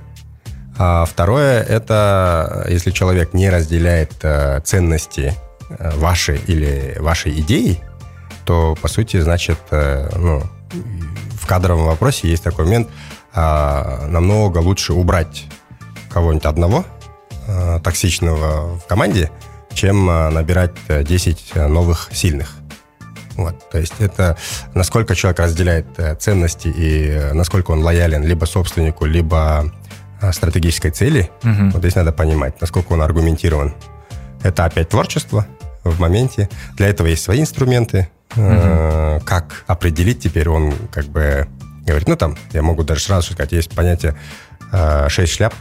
А 0.78 1.04
второе– 1.04 1.60
это 1.68 2.64
если 2.68 2.92
человек 2.92 3.34
не 3.34 3.50
разделяет 3.50 4.12
э, 4.22 4.60
ценности 4.64 5.34
э, 5.70 5.90
вашей 5.96 6.38
или 6.46 6.96
вашей 7.00 7.32
идеи, 7.40 7.82
то, 8.44 8.76
по 8.80 8.86
сути, 8.86 9.20
значит, 9.20 9.58
э, 9.72 10.08
ну, 10.16 10.42
в 11.32 11.46
кадровом 11.48 11.86
вопросе 11.86 12.28
есть 12.28 12.44
такой 12.44 12.64
момент, 12.64 12.88
э, 13.34 14.06
намного 14.06 14.58
лучше 14.58 14.92
убрать 14.92 15.46
кого-нибудь 16.10 16.46
одного 16.46 16.84
э, 17.48 17.80
токсичного 17.82 18.78
в 18.78 18.86
команде, 18.86 19.32
чем 19.74 20.08
э, 20.08 20.28
набирать 20.30 20.76
10 20.88 21.56
новых 21.56 22.08
сильных. 22.12 22.54
Вот, 23.38 23.70
то 23.70 23.78
есть 23.78 23.94
это 24.00 24.36
насколько 24.74 25.14
человек 25.14 25.38
разделяет 25.38 25.86
э, 25.98 26.16
ценности 26.16 26.66
и 26.66 27.08
э, 27.08 27.32
насколько 27.34 27.70
он 27.70 27.84
лоялен 27.84 28.24
либо 28.24 28.46
собственнику, 28.46 29.04
либо 29.06 29.72
стратегической 30.32 30.90
цели, 30.90 31.30
угу. 31.42 31.70
вот 31.72 31.78
здесь 31.78 31.94
надо 31.94 32.12
понимать, 32.12 32.60
насколько 32.60 32.92
он 32.92 33.02
аргументирован. 33.02 33.74
Это 34.42 34.64
опять 34.64 34.88
творчество 34.88 35.46
в 35.84 36.00
моменте. 36.00 36.48
Для 36.76 36.88
этого 36.88 37.06
есть 37.06 37.22
свои 37.22 37.40
инструменты. 37.40 38.08
Угу. 38.36 39.24
Как 39.24 39.64
определить 39.66 40.20
теперь 40.22 40.48
он 40.48 40.74
как 40.92 41.06
бы 41.06 41.48
говорит, 41.86 42.08
ну 42.08 42.16
там, 42.16 42.36
я 42.52 42.62
могу 42.62 42.84
даже 42.84 43.02
сразу 43.02 43.32
сказать, 43.32 43.52
есть 43.52 43.74
понятие 43.74 44.14
э, 44.72 45.08
6 45.08 45.32
шляп, 45.32 45.54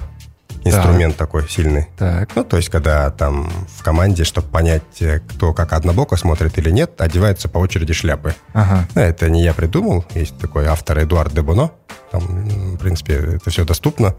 инструмент 0.67 1.15
так. 1.15 1.27
такой 1.27 1.49
сильный. 1.49 1.87
Так. 1.97 2.35
Ну, 2.35 2.43
то 2.43 2.57
есть, 2.57 2.69
когда 2.69 3.09
там 3.11 3.49
в 3.77 3.83
команде, 3.83 4.23
чтобы 4.23 4.47
понять, 4.47 4.83
э, 5.01 5.19
кто 5.19 5.53
как 5.53 5.73
однобоко 5.73 6.15
смотрит 6.17 6.57
или 6.57 6.69
нет, 6.69 6.99
одеваются 6.99 7.49
по 7.49 7.57
очереди 7.59 7.93
шляпы. 7.93 8.35
Ага. 8.53 8.85
Ну, 8.95 9.01
это 9.01 9.29
не 9.29 9.43
я 9.43 9.53
придумал, 9.53 10.05
есть 10.13 10.37
такой 10.37 10.65
автор 10.65 10.99
Эдуард 10.99 11.33
Дебуно, 11.33 11.71
там, 12.11 12.47
в 12.77 12.79
принципе, 12.79 13.13
это 13.13 13.49
все 13.49 13.65
доступно. 13.65 14.15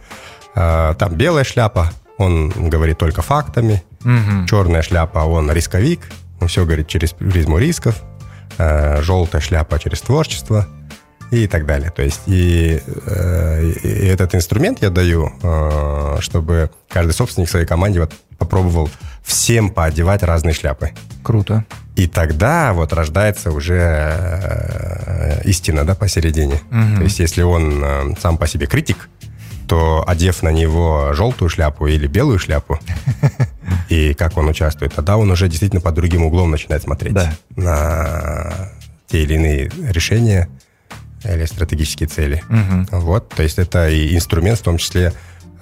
А, 0.55 0.95
там 0.95 1.15
белая 1.15 1.45
шляпа, 1.45 1.91
он 2.19 2.51
говорит 2.51 2.99
только 2.99 3.23
фактами. 3.23 3.83
Угу. 4.01 4.47
Черная 4.49 4.83
шляпа, 4.83 5.21
он 5.21 5.51
рисковик, 5.51 6.01
он 6.41 6.49
все 6.49 6.65
говорит 6.65 6.89
через 6.89 7.13
призму 7.13 7.59
рисков. 7.59 8.03
А, 8.59 9.01
желтая 9.03 9.41
шляпа 9.41 9.79
через 9.79 10.01
творчество 10.01 10.67
и 11.31 11.47
так 11.47 11.67
далее. 11.67 11.91
То 11.91 12.03
есть 12.03 12.23
и, 12.27 12.81
э, 13.07 13.73
и 13.83 14.07
этот 14.07 14.35
инструмент 14.35 14.83
я 14.83 14.91
даю, 14.91 15.33
э, 15.43 16.17
чтобы 16.21 16.71
каждый 16.89 17.13
собственник 17.13 17.49
в 17.49 17.51
своей 17.51 17.67
команде 17.67 18.01
вот 18.01 18.13
попробовал 18.39 18.89
всем 19.23 19.71
поодевать 19.71 20.23
разные 20.23 20.55
шляпы. 20.55 20.93
Круто. 21.23 21.65
И 21.97 22.07
тогда 22.07 22.73
вот 22.73 22.93
рождается 22.93 23.51
уже 23.51 23.81
э, 23.81 25.43
истина, 25.45 25.85
да, 25.85 25.95
посередине. 25.95 26.61
Угу. 26.71 26.97
То 26.97 27.03
есть 27.03 27.19
если 27.19 27.43
он 27.43 28.17
сам 28.21 28.39
по 28.39 28.47
себе 28.47 28.67
критик, 28.67 29.09
то 29.67 30.03
одев 30.07 30.43
на 30.43 30.51
него 30.51 31.13
желтую 31.13 31.51
шляпу 31.51 31.87
или 31.87 32.07
белую 32.07 32.39
шляпу, 32.39 32.81
и 33.91 34.15
как 34.15 34.39
он 34.39 34.49
участвует, 34.49 34.95
тогда 34.95 35.19
он 35.19 35.31
уже 35.31 35.47
действительно 35.49 35.83
под 35.83 35.95
другим 35.95 36.25
углом 36.25 36.51
начинает 36.51 36.83
смотреть 36.83 37.13
да. 37.13 37.35
на 37.55 38.71
те 39.09 39.23
или 39.25 39.35
иные 39.35 39.71
решения 39.91 40.49
или 41.25 41.45
стратегические 41.45 42.09
цели. 42.09 42.43
Угу. 42.49 43.01
Вот, 43.01 43.29
то 43.29 43.43
есть 43.43 43.59
это 43.59 43.89
и 43.89 44.15
инструмент, 44.15 44.59
в 44.59 44.63
том 44.63 44.79
числе 44.79 45.13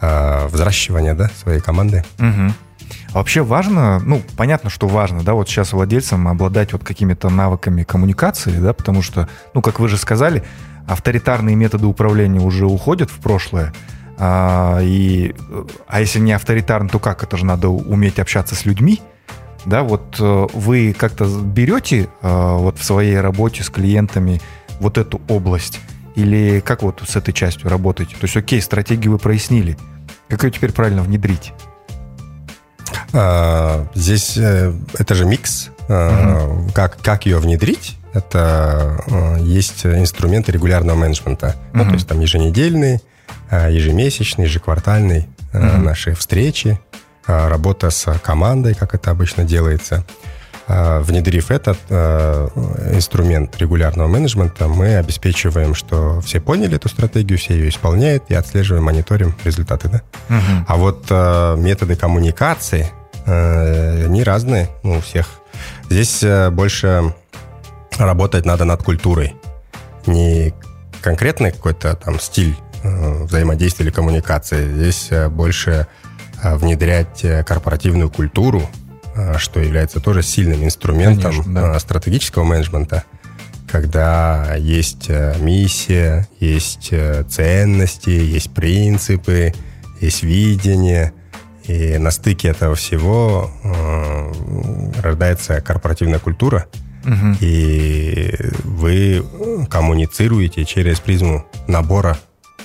э, 0.01 0.47
взращивания 0.49 1.15
да, 1.15 1.31
своей 1.43 1.61
команды. 1.61 2.05
Угу. 2.19 2.55
А 3.13 3.19
вообще 3.19 3.43
важно, 3.43 3.99
ну, 4.01 4.23
понятно, 4.37 4.71
что 4.71 4.87
важно, 4.87 5.23
да, 5.23 5.35
вот 5.35 5.49
сейчас 5.49 5.73
владельцам 5.73 6.29
обладать 6.29 6.73
вот 6.73 6.85
какими-то 6.85 7.31
навыками 7.31 7.83
коммуникации, 7.83 8.59
да, 8.59 8.73
потому 8.73 9.03
что, 9.03 9.29
ну, 9.55 9.63
как 9.63 9.81
вы 9.81 9.89
же 9.89 9.97
сказали, 9.97 10.45
авторитарные 10.87 11.57
методы 11.57 11.87
управления 11.87 12.41
уже 12.41 12.67
уходят 12.67 13.11
в 13.11 13.19
прошлое, 13.19 13.73
а, 14.19 14.81
и, 14.83 15.35
а 15.89 16.01
если 16.01 16.21
не 16.21 16.33
авторитарно, 16.33 16.89
то 16.89 16.99
как? 16.99 17.23
Это 17.23 17.37
же 17.37 17.45
надо 17.45 17.69
уметь 17.69 18.19
общаться 18.19 18.55
с 18.55 18.65
людьми, 18.65 19.01
да, 19.67 19.83
вот 19.83 20.17
э, 20.21 20.47
вы 20.53 20.95
как-то 20.97 21.25
берете 21.27 22.09
э, 22.23 22.57
вот 22.57 22.79
в 22.79 22.85
своей 22.85 23.19
работе 23.19 23.65
с 23.65 23.69
клиентами 23.69 24.41
вот 24.81 24.99
эту 24.99 25.21
область? 25.29 25.81
Или 26.15 26.61
как 26.61 26.83
вот 26.83 27.03
с 27.07 27.17
этой 27.17 27.33
частью 27.33 27.69
работаете? 27.69 28.13
То 28.13 28.25
есть, 28.25 28.37
окей, 28.37 28.61
стратегию 28.63 29.13
вы 29.13 29.19
прояснили. 29.19 29.77
Как 30.29 30.45
ее 30.45 30.51
теперь 30.51 30.73
правильно 30.73 31.03
внедрить? 31.03 31.53
А, 33.13 33.87
здесь 33.95 34.37
э, 34.37 34.73
это 34.99 35.15
же 35.15 35.25
микс. 35.25 35.71
угу. 35.89 36.71
как, 36.75 36.99
как 37.03 37.27
ее 37.27 37.39
внедрить? 37.39 37.97
Это 38.13 39.03
э, 39.07 39.39
есть 39.43 39.85
инструменты 39.85 40.53
регулярного 40.53 40.97
менеджмента. 40.97 41.57
Угу. 41.73 41.79
Ну, 41.79 41.85
то 41.85 41.93
есть 41.93 42.09
там 42.09 42.21
еженедельный, 42.21 43.01
э, 43.51 43.73
ежемесячный, 43.73 44.47
ежеквартальный 44.47 45.29
угу. 45.53 45.83
наши 45.83 46.15
встречи, 46.15 46.81
работа 47.27 47.91
с 47.91 48.19
командой, 48.21 48.75
как 48.75 48.95
это 48.95 49.11
обычно 49.11 49.45
делается. 49.45 50.05
А, 50.69 51.01
внедрив 51.01 51.53
этот 51.53 51.79
э, 51.91 52.49
инструмент 52.93 53.57
регулярного 53.59 54.09
менеджмента, 54.09 54.67
мы 54.67 54.97
обеспечиваем, 54.97 55.77
что 55.77 56.21
все 56.23 56.41
поняли 56.41 56.75
эту 56.75 56.89
стратегию, 56.89 57.39
все 57.39 57.55
ее 57.55 57.69
исполняют 57.69 58.25
и 58.31 58.35
отслеживаем, 58.35 58.83
мониторим 58.83 59.33
результаты. 59.45 59.89
Да? 59.89 60.03
Угу. 60.29 60.65
А 60.67 60.77
вот 60.77 61.07
э, 61.09 61.57
методы 61.57 61.95
коммуникации, 61.95 62.91
э, 63.27 64.07
они 64.07 64.25
разные 64.25 64.69
ну, 64.83 64.99
у 64.99 65.01
всех. 65.01 65.29
Здесь 65.89 66.25
больше 66.51 67.15
работать 67.97 68.45
надо 68.45 68.65
над 68.65 68.83
культурой. 68.83 69.37
Не 70.07 70.53
конкретный 71.01 71.53
какой-то 71.53 71.95
там 71.95 72.19
стиль 72.19 72.57
взаимодействия 72.83 73.87
или 73.87 73.93
коммуникации. 73.93 74.71
Здесь 74.71 75.11
больше 75.31 75.87
внедрять 76.43 77.25
корпоративную 77.47 78.11
культуру, 78.11 78.69
что 79.39 79.61
является 79.61 80.01
тоже 80.01 80.23
сильным 80.23 80.65
инструментом 80.65 81.31
Конечно, 81.33 81.55
да. 81.55 81.75
А, 81.75 81.81
стратегического 81.81 82.45
менеджмента, 82.45 83.05
когда 83.69 84.55
есть 84.57 85.07
э, 85.09 85.37
миссия, 85.41 86.29
есть 86.39 86.89
э, 86.93 87.25
ценности, 87.29 88.11
есть 88.11 88.53
принципы, 88.53 89.53
есть 90.01 90.23
видение, 90.23 91.13
и 91.65 91.99
на 91.99 92.11
стыке 92.11 92.49
этого 92.49 92.75
всего 92.77 93.51
э, 93.65 94.33
рождается 95.03 95.61
корпоративная 95.61 96.21
культура, 96.21 96.67
угу. 97.05 97.37
и 97.41 98.33
вы 98.63 99.25
коммуницируете 99.69 100.65
через 100.65 101.01
призму 101.01 101.47
набора 101.67 102.19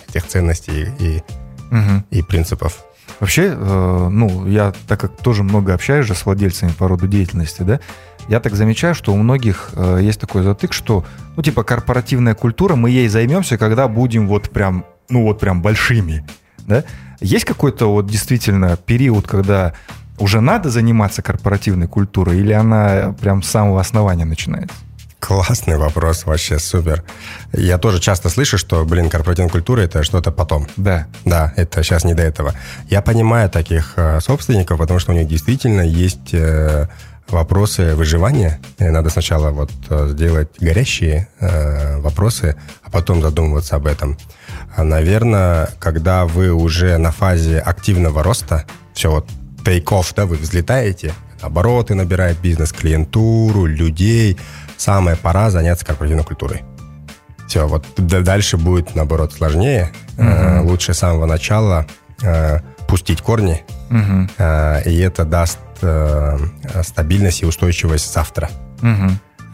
этих 0.09 0.27
ценностей 0.27 0.87
и, 0.99 1.23
угу. 1.71 2.03
и 2.11 2.21
принципов. 2.21 2.83
Вообще, 3.21 3.55
э, 3.55 4.07
ну, 4.09 4.47
я 4.47 4.73
так 4.87 4.99
как 4.99 5.15
тоже 5.15 5.43
много 5.43 5.75
общаюсь 5.75 6.07
же 6.07 6.15
с 6.15 6.25
владельцами 6.25 6.71
по 6.71 6.87
роду 6.87 7.07
деятельности, 7.07 7.61
да, 7.61 7.79
я 8.27 8.39
так 8.39 8.55
замечаю, 8.55 8.95
что 8.95 9.13
у 9.13 9.17
многих 9.17 9.69
э, 9.73 9.99
есть 10.01 10.19
такой 10.19 10.41
затык, 10.41 10.73
что, 10.73 11.05
ну, 11.35 11.43
типа, 11.43 11.63
корпоративная 11.63 12.33
культура, 12.33 12.75
мы 12.75 12.89
ей 12.89 13.07
займемся, 13.07 13.59
когда 13.59 13.87
будем 13.87 14.27
вот 14.27 14.49
прям, 14.49 14.85
ну, 15.07 15.21
вот 15.21 15.39
прям 15.39 15.61
большими, 15.61 16.25
да. 16.65 16.83
Есть 17.19 17.45
какой-то 17.45 17.93
вот 17.93 18.07
действительно 18.07 18.75
период, 18.75 19.27
когда 19.27 19.73
уже 20.17 20.41
надо 20.41 20.71
заниматься 20.71 21.21
корпоративной 21.21 21.87
культурой, 21.87 22.39
или 22.39 22.53
она 22.53 23.15
прям 23.21 23.43
с 23.43 23.47
самого 23.49 23.79
основания 23.79 24.25
начинается? 24.25 24.75
Классный 25.21 25.77
вопрос, 25.77 26.25
вообще 26.25 26.57
супер. 26.57 27.03
Я 27.53 27.77
тоже 27.77 27.99
часто 27.99 28.27
слышу, 28.29 28.57
что, 28.57 28.83
блин, 28.85 29.07
корпоративная 29.07 29.51
культура 29.51 29.81
это 29.81 30.03
что-то 30.03 30.31
потом. 30.31 30.67
Да. 30.77 31.07
Да, 31.25 31.53
это 31.55 31.83
сейчас 31.83 32.03
не 32.03 32.15
до 32.15 32.23
этого. 32.23 32.55
Я 32.89 33.03
понимаю 33.03 33.47
таких 33.47 33.93
э, 33.97 34.19
собственников, 34.19 34.79
потому 34.79 34.99
что 34.99 35.11
у 35.11 35.15
них 35.15 35.27
действительно 35.27 35.81
есть 35.81 36.33
э, 36.33 36.87
вопросы 37.29 37.95
выживания. 37.95 38.59
И 38.79 38.85
надо 38.85 39.11
сначала 39.11 39.51
вот 39.51 39.71
э, 39.89 40.07
сделать 40.09 40.49
горящие 40.59 41.27
э, 41.39 41.99
вопросы, 41.99 42.57
а 42.83 42.89
потом 42.89 43.21
задумываться 43.21 43.75
об 43.75 43.85
этом. 43.85 44.17
А, 44.75 44.83
наверное, 44.83 45.69
когда 45.79 46.25
вы 46.25 46.51
уже 46.51 46.97
на 46.97 47.11
фазе 47.11 47.59
активного 47.59 48.23
роста, 48.23 48.65
все 48.95 49.11
вот 49.11 49.29
take-off, 49.63 50.13
да, 50.15 50.25
вы 50.25 50.37
взлетаете, 50.37 51.13
обороты 51.41 51.95
набирает 51.95 52.39
бизнес, 52.39 52.71
клиентуру, 52.71 53.65
людей, 53.65 54.37
самая 54.81 55.15
пора 55.15 55.51
заняться 55.51 55.85
корпоративной 55.85 56.23
культурой. 56.23 56.63
Все, 57.47 57.67
вот 57.67 57.85
дальше 57.97 58.57
будет, 58.57 58.95
наоборот, 58.95 59.33
сложнее. 59.33 59.91
Угу. 60.17 60.67
Лучше 60.69 60.93
с 60.93 60.99
самого 60.99 61.25
начала 61.25 61.85
э, 62.23 62.59
пустить 62.87 63.21
корни, 63.21 63.63
угу. 63.89 64.27
и 64.85 64.97
это 64.99 65.25
даст 65.25 65.59
стабильность 66.83 67.41
и 67.41 67.45
устойчивость 67.45 68.13
завтра. 68.13 68.49
Угу. 68.83 69.11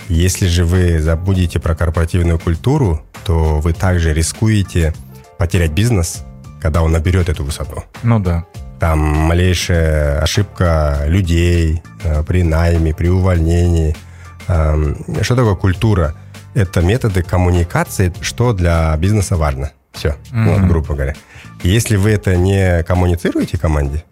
Если 0.10 0.48
же 0.48 0.66
вы 0.66 1.00
забудете 1.00 1.60
про 1.60 1.74
корпоративную 1.74 2.38
культуру, 2.38 3.02
то 3.26 3.60
вы 3.60 3.74
также 3.74 4.14
рискуете 4.14 4.94
потерять 5.38 5.72
бизнес, 5.72 6.24
когда 6.62 6.82
он 6.82 6.92
наберет 6.92 7.30
эту 7.30 7.46
высоту. 7.46 7.84
Ну 8.04 8.20
да. 8.20 8.46
Там 8.80 9.00
малейшая 9.00 10.20
ошибка 10.20 11.04
людей 11.06 11.82
при 12.28 12.44
найме, 12.44 12.94
при 12.94 13.08
увольнении– 13.10 13.96
что 14.48 15.36
такое 15.36 15.56
культура? 15.56 16.16
Это 16.54 16.82
методы 16.82 17.22
коммуникации, 17.22 18.12
что 18.22 18.54
для 18.54 18.96
бизнеса 18.98 19.38
важно. 19.38 19.72
Все, 19.92 20.16
mm-hmm. 20.32 20.54
вот, 20.54 20.68
грубо 20.68 20.94
говоря. 20.94 21.16
Если 21.64 21.96
вы 21.96 22.12
это 22.12 22.36
не 22.36 22.84
коммуницируете 22.84 23.58
команде, 23.58 24.04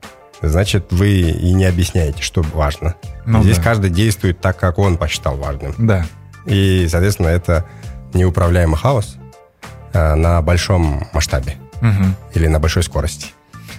значит, 0.42 0.88
вы 0.92 1.10
и 1.10 1.54
не 1.54 1.66
объясняете, 1.66 2.22
что 2.22 2.42
важно. 2.42 2.96
Ну, 3.26 3.44
Здесь 3.44 3.58
да. 3.58 3.64
каждый 3.64 3.90
действует 3.90 4.42
так, 4.42 4.58
как 4.58 4.80
он 4.80 4.98
посчитал 4.98 5.38
важным. 5.38 5.74
Да. 5.78 6.06
И, 6.46 6.88
соответственно, 6.90 7.28
это 7.28 7.66
неуправляемый 8.14 8.78
хаос 8.78 9.18
а, 9.94 10.16
на 10.16 10.42
большом 10.42 11.08
масштабе 11.14 11.58
угу. 11.82 12.16
или 12.34 12.48
на 12.48 12.60
большой 12.60 12.84
скорости. 12.84 13.28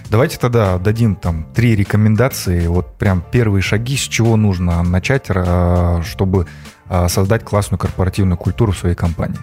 Давайте 0.09 0.37
тогда 0.37 0.77
дадим 0.77 1.15
там 1.15 1.45
три 1.53 1.75
рекомендации, 1.75 2.67
вот 2.67 2.97
прям 2.97 3.21
первые 3.21 3.61
шаги, 3.61 3.97
с 3.97 4.01
чего 4.01 4.37
нужно 4.37 4.81
начать, 4.83 5.25
чтобы 5.25 6.47
э, 6.89 7.07
создать 7.09 7.43
классную 7.43 7.79
корпоративную 7.79 8.37
культуру 8.37 8.71
в 8.71 8.77
своей 8.77 8.95
компании. 8.95 9.39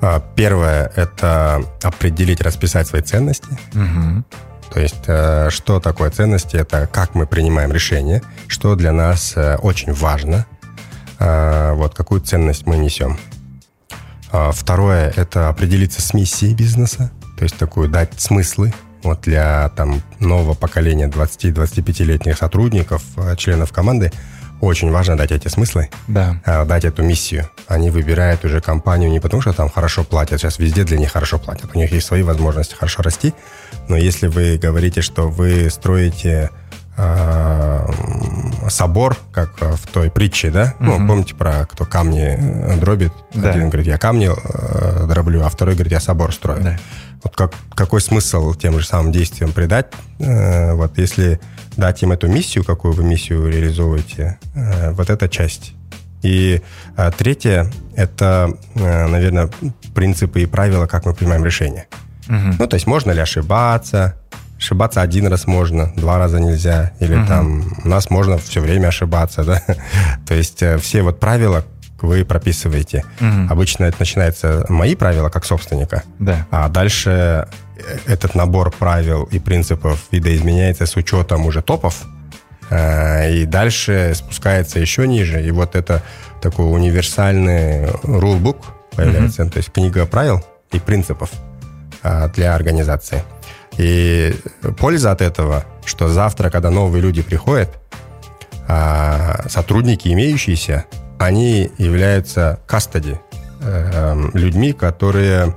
А, 0.00 0.20
первое– 0.36 0.92
это 0.96 1.64
определить, 1.82 2.40
расписать 2.42 2.86
свои 2.86 3.02
ценности. 3.02 3.48
Угу. 3.74 4.24
То 4.74 4.80
есть, 4.80 5.04
э, 5.06 5.48
что 5.50 5.80
такое 5.80 6.10
ценности? 6.10 6.56
Это 6.56 6.86
как 6.86 7.14
мы 7.14 7.26
принимаем 7.26 7.72
решения, 7.72 8.22
что 8.48 8.74
для 8.74 8.92
нас 8.92 9.32
э, 9.36 9.56
очень 9.56 9.92
важно, 9.92 10.46
э, 11.18 11.72
вот 11.74 11.94
какую 11.94 12.20
ценность 12.20 12.66
мы 12.66 12.76
несем. 12.76 13.18
А 14.30 14.50
второе– 14.50 15.12
это 15.16 15.48
определиться 15.48 16.02
с 16.02 16.12
миссией 16.12 16.54
бизнеса, 16.54 17.10
то 17.38 17.44
есть 17.44 17.56
такую 17.56 17.88
дать 17.88 18.20
смыслы 18.20 18.74
вот 19.04 19.20
для 19.20 19.68
там, 19.76 20.02
нового 20.18 20.54
поколения 20.54 21.08
20-25-летних 21.08 22.36
сотрудников, 22.36 23.02
членов 23.36 23.72
команды– 23.72 24.10
очень 24.64 24.90
важно 24.90 25.16
дать 25.16 25.30
эти 25.30 25.48
смыслы, 25.48 25.90
да. 26.08 26.40
А, 26.44 26.64
дать 26.64 26.84
эту 26.84 27.02
миссию. 27.02 27.48
Они 27.66 27.90
выбирают 27.90 28.44
уже 28.44 28.60
компанию 28.60 29.10
не 29.10 29.20
потому, 29.20 29.42
что 29.42 29.52
там 29.52 29.68
хорошо 29.68 30.04
платят, 30.04 30.40
сейчас 30.40 30.58
везде 30.58 30.84
для 30.84 30.98
них 30.98 31.12
хорошо 31.12 31.38
платят, 31.38 31.70
у 31.74 31.78
них 31.78 31.92
есть 31.92 32.06
свои 32.06 32.22
возможности 32.22 32.74
хорошо 32.74 33.02
расти, 33.02 33.34
но 33.88 33.96
если 33.96 34.26
вы 34.26 34.56
говорите, 34.56 35.02
что 35.02 35.28
вы 35.28 35.68
строите 35.70 36.50
э, 36.50 36.63
собор, 38.68 39.16
как 39.32 39.60
в 39.60 39.86
той 39.92 40.10
притче, 40.10 40.50
да? 40.50 40.74
Угу. 40.78 40.84
Ну, 40.84 41.06
помните 41.06 41.34
про 41.34 41.66
кто 41.66 41.84
камни 41.84 42.36
э, 42.38 42.76
дробит? 42.78 43.12
Да. 43.34 43.50
Один 43.50 43.68
говорит, 43.68 43.86
я 43.86 43.98
камни 43.98 44.30
э, 44.30 45.06
дроблю, 45.06 45.44
а 45.44 45.48
второй 45.48 45.74
говорит, 45.74 45.92
я 45.92 46.00
собор 46.00 46.32
строю. 46.32 46.62
Да. 46.62 46.78
Вот 47.22 47.36
как, 47.36 47.54
какой 47.74 48.00
смысл 48.00 48.54
тем 48.54 48.78
же 48.78 48.86
самым 48.86 49.12
действиям 49.12 49.52
придать? 49.52 49.86
Э, 50.18 50.74
вот 50.74 50.98
если 50.98 51.40
дать 51.76 52.02
им 52.02 52.12
эту 52.12 52.28
миссию, 52.28 52.64
какую 52.64 52.94
вы 52.94 53.04
миссию 53.04 53.48
реализовываете, 53.48 54.38
э, 54.54 54.92
вот 54.92 55.10
эта 55.10 55.28
часть. 55.28 55.74
И 56.22 56.62
э, 56.96 57.10
третье– 57.16 57.70
это, 57.96 58.56
э, 58.74 59.06
наверное, 59.06 59.50
принципы 59.94 60.42
и 60.42 60.46
правила, 60.46 60.86
как 60.86 61.04
мы 61.06 61.14
принимаем 61.14 61.44
решения. 61.44 61.86
Угу. 62.28 62.56
Ну, 62.58 62.66
то 62.66 62.74
есть 62.74 62.86
можно 62.86 63.10
ли 63.10 63.20
ошибаться, 63.20 64.16
ошибаться 64.58 65.02
один 65.02 65.26
раз 65.26 65.46
можно, 65.46 65.92
два 65.96 66.18
раза 66.18 66.40
нельзя, 66.40 66.92
или 67.00 67.16
угу. 67.16 67.26
там 67.26 67.64
у 67.84 67.88
нас 67.88 68.10
можно 68.10 68.38
все 68.38 68.60
время 68.60 68.88
ошибаться, 68.88 69.44
да. 69.44 69.62
То 70.26 70.34
есть 70.34 70.62
все 70.80 71.02
вот 71.02 71.20
правила, 71.20 71.64
вы 72.04 72.24
прописываете. 72.24 73.04
Угу. 73.20 73.50
Обычно 73.50 73.84
это 73.84 73.96
начинается 74.00 74.64
мои 74.68 74.94
правила 74.94 75.28
как 75.28 75.44
собственника, 75.44 76.02
да. 76.18 76.46
а 76.50 76.68
дальше 76.68 77.48
э, 77.76 77.96
этот 78.06 78.34
набор 78.34 78.70
правил 78.70 79.24
и 79.24 79.38
принципов 79.38 80.04
видоизменяется 80.10 80.86
с 80.86 80.96
учетом 80.96 81.46
уже 81.46 81.62
топов, 81.62 82.02
э, 82.70 83.34
и 83.34 83.44
дальше 83.46 84.12
спускается 84.14 84.78
еще 84.78 85.08
ниже. 85.08 85.44
И 85.44 85.50
вот 85.50 85.74
это 85.74 86.02
такой 86.40 86.70
универсальный 86.72 87.88
рулбук 88.02 88.66
появляется, 88.94 89.42
mm 89.42 89.50
то 89.50 89.56
есть 89.58 89.72
книга 89.72 90.06
правил 90.06 90.44
и 90.72 90.78
принципов 90.78 91.30
э, 92.02 92.28
для 92.34 92.54
организации. 92.54 93.22
И 93.78 94.34
польза 94.78 95.10
от 95.10 95.20
этого, 95.20 95.64
что 95.84 96.08
завтра, 96.08 96.50
когда 96.50 96.70
новые 96.70 97.02
люди 97.02 97.22
приходят, 97.22 97.70
сотрудники 99.48 100.08
имеющиеся 100.08 100.86
они 101.18 101.70
являются 101.78 102.60
кастади, 102.66 103.20
э, 103.60 104.30
людьми, 104.32 104.72
которые 104.72 105.54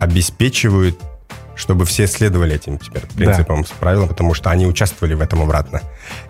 обеспечивают, 0.00 0.98
чтобы 1.54 1.84
все 1.84 2.06
следовали 2.06 2.54
этим 2.54 2.78
теперь 2.78 3.06
принципам, 3.06 3.62
да. 3.62 3.68
правилам, 3.78 4.08
потому 4.08 4.34
что 4.34 4.50
они 4.50 4.66
участвовали 4.66 5.14
в 5.14 5.20
этом 5.20 5.42
обратно. 5.42 5.82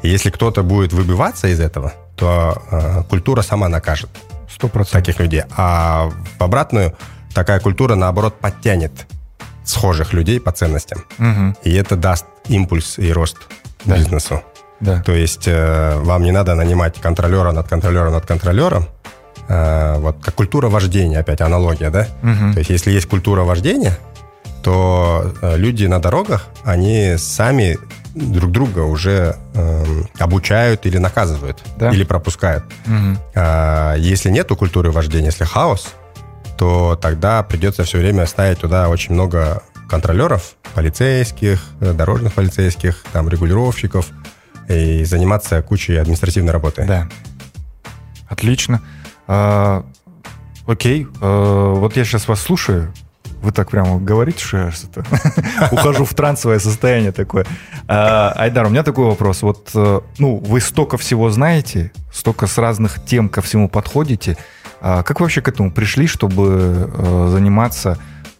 И 0.03 0.09
если 0.09 0.31
кто-то 0.31 0.63
будет 0.63 0.93
выбиваться 0.93 1.49
из 1.49 1.61
этого, 1.61 1.93
то 2.17 2.63
э, 2.71 3.03
культура 3.09 3.43
сама 3.43 3.69
накажет. 3.69 4.11
Сто 4.51 4.69
процентов. 4.69 5.07
Таких 5.07 5.21
людей. 5.21 5.43
А 5.57 6.11
в 6.39 6.43
обратную 6.43 6.95
такая 7.35 7.61
культура, 7.61 7.95
наоборот, 7.95 8.39
подтянет 8.39 9.07
схожих 9.65 10.13
людей 10.13 10.41
по 10.41 10.53
ценностям. 10.53 11.05
Угу. 11.19 11.57
И 11.65 11.75
это 11.75 11.97
даст 11.97 12.27
импульс 12.49 12.99
и 12.99 13.13
рост 13.13 13.37
да. 13.85 13.97
бизнесу. 13.97 14.43
Да. 14.81 15.03
То 15.03 15.13
есть 15.13 15.47
э, 15.47 15.97
вам 15.99 16.23
не 16.23 16.33
надо 16.33 16.55
нанимать 16.55 17.01
контролера 17.01 17.53
над 17.53 17.69
контролером 17.69 18.13
над 18.13 18.27
контролером. 18.27 18.89
Э, 19.49 19.99
вот 19.99 20.17
как 20.23 20.35
культура 20.35 20.69
вождения, 20.69 21.21
опять 21.21 21.41
аналогия, 21.41 21.91
да? 21.91 22.09
Угу. 22.23 22.55
То 22.55 22.59
есть 22.59 22.71
если 22.71 22.91
есть 22.91 23.07
культура 23.07 23.43
вождения, 23.43 23.97
то 24.63 25.33
э, 25.43 25.57
люди 25.57 25.87
на 25.87 26.01
дорогах, 26.01 26.47
они 26.65 27.17
сами 27.19 27.79
друг 28.15 28.51
друга 28.51 28.81
уже 28.81 29.37
э, 29.55 29.85
обучают 30.19 30.87
или 30.87 30.99
наказывают, 30.99 31.59
да? 31.77 31.91
или 31.91 32.05
пропускают. 32.05 32.65
Угу. 32.87 33.19
А, 33.35 33.95
если 33.97 34.31
нету 34.31 34.57
культуры 34.57 34.91
вождения, 34.91 35.27
если 35.27 35.45
хаос, 35.45 35.95
то 36.57 36.99
тогда 37.01 37.43
придется 37.43 37.85
все 37.85 37.99
время 37.99 38.27
ставить 38.27 38.61
туда 38.61 38.89
очень 38.89 39.15
много 39.15 39.63
контролеров, 39.89 40.55
полицейских, 40.75 41.63
э, 41.81 41.93
дорожных 41.93 42.33
полицейских, 42.33 43.05
там 43.13 43.29
регулировщиков, 43.29 44.07
и 44.69 45.05
заниматься 45.05 45.63
кучей 45.63 45.97
административной 45.97 46.53
работы. 46.53 46.85
Да. 46.87 47.09
Отлично. 48.29 48.81
А, 49.27 49.85
окей. 50.67 51.07
А, 51.21 51.75
вот 51.75 51.97
я 51.97 52.05
сейчас 52.05 52.29
вас 52.29 52.41
слушаю. 52.41 52.93
Вы 53.43 53.51
так 53.51 53.71
прямо 53.71 53.99
говорите, 53.99 54.39
что 54.39 54.57
я 54.59 54.71
что-то 54.71 55.05
ухожу 55.73 56.05
в 56.05 56.15
трансовое 56.15 56.61
состояние 56.61 57.13
такое. 57.13 57.45
А, 57.89 58.33
Айдар, 58.37 58.67
у 58.67 58.71
меня 58.71 58.85
такой 58.85 59.07
вопрос. 59.07 59.43
Вот, 59.43 59.71
э, 59.75 60.01
ну, 60.19 60.37
вы 60.37 60.61
столько 60.61 60.97
всего 60.97 61.29
знаете, 61.31 61.93
столько 62.13 62.47
с 62.47 62.57
разных 62.57 63.05
тем 63.05 63.29
ко 63.29 63.43
всему 63.43 63.69
подходите. 63.69 64.39
А 64.85 65.05
как 65.05 65.21
вы 65.21 65.25
вообще 65.25 65.41
к 65.41 65.49
этому 65.49 65.71
пришли, 65.71 66.09
чтобы 66.09 66.91
э, 66.93 67.29
заниматься, 67.31 67.99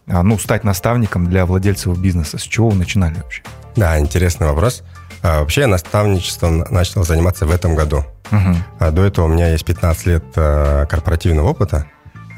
а, 0.09 0.25
ну, 0.25 0.37
стать 0.41 0.65
наставником 0.65 1.29
для 1.29 1.47
владельцев 1.47 1.97
бизнеса? 1.97 2.37
С 2.37 2.43
чего 2.43 2.71
вы 2.71 2.79
начинали 2.79 3.15
вообще? 3.15 3.43
Да, 3.77 3.97
интересный 4.01 4.49
вопрос. 4.49 4.83
А 5.23 5.41
вообще 5.41 5.61
я 5.63 5.67
наставничеством 5.69 6.65
начал 6.69 7.05
заниматься 7.05 7.47
в 7.47 7.53
этом 7.53 7.77
году. 7.77 8.05
Угу. 8.33 8.91
До 8.91 9.05
этого 9.05 9.27
у 9.27 9.29
меня 9.29 9.53
есть 9.53 9.65
15 9.65 10.07
лет 10.07 10.25
корпоративного 10.35 11.51
опыта. 11.51 11.87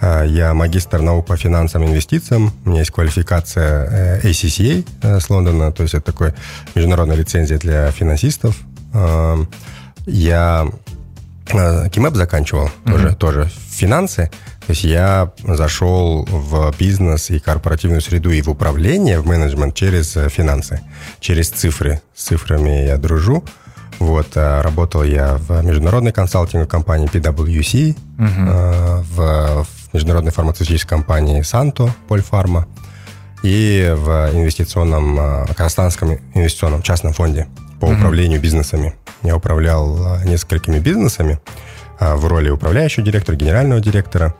Я 0.03 0.53
магистр 0.53 1.01
наук 1.01 1.25
по 1.25 1.39
финансам 1.39 1.85
и 1.85 1.87
инвестициям. 1.87 2.53
У 2.67 2.71
меня 2.71 2.81
есть 2.81 2.91
квалификация 2.91 4.21
э, 4.23 4.29
ACCA 4.29 4.87
э, 5.01 5.19
с 5.19 5.31
Лондона, 5.31 5.73
то 5.73 5.83
есть 5.83 5.95
это 5.95 6.13
такой 6.13 6.35
международная 6.75 7.17
лицензия 7.17 7.57
для 7.57 7.91
финансистов. 7.91 8.55
Я 10.07 10.67
КИМЭП 11.47 12.17
заканчивал, 12.17 12.65
угу. 12.85 12.93
тоже, 12.93 13.17
тоже 13.17 13.51
финансы. 13.75 14.31
То 14.61 14.71
есть 14.71 14.85
я 14.85 15.33
зашел 15.43 16.25
в 16.25 16.75
бизнес 16.79 17.31
и 17.31 17.39
корпоративную 17.39 18.01
среду 18.01 18.31
и 18.31 18.41
в 18.41 18.49
управление, 18.49 19.21
в 19.21 19.27
менеджмент 19.27 19.75
через 19.75 20.17
э, 20.17 20.29
финансы, 20.29 20.81
через 21.21 21.51
цифры. 21.51 22.01
С 22.15 22.25
цифрами 22.25 22.87
я 22.87 22.97
дружу. 22.97 23.45
Вот, 23.99 24.37
э, 24.37 24.61
работал 24.63 25.03
я 25.03 25.37
в 25.37 25.63
международной 25.63 26.13
консалтинговой 26.13 26.69
компании 26.69 27.09
PwC, 27.11 27.91
угу. 28.19 29.05
в, 29.15 29.65
в 29.65 29.95
международной 29.95 30.33
фармацевтической 30.33 30.89
компании 30.89 31.43
Santo, 31.43 31.91
Польфарма, 32.09 32.67
и 33.43 33.93
в 33.95 34.31
инвестиционном, 34.33 35.47
казахстанском 35.55 36.19
инвестиционном 36.35 36.83
частном 36.83 37.13
фонде 37.13 37.47
по 37.79 37.85
угу. 37.85 37.95
управлению 37.95 38.41
бизнесами. 38.41 38.95
Я 39.23 39.37
управлял 39.37 40.19
несколькими 40.25 40.79
бизнесами 40.79 41.39
в 42.13 42.27
роли 42.27 42.51
управляющего 42.51 43.05
директора, 43.05 43.37
генерального 43.37 43.81
директора. 43.81 44.35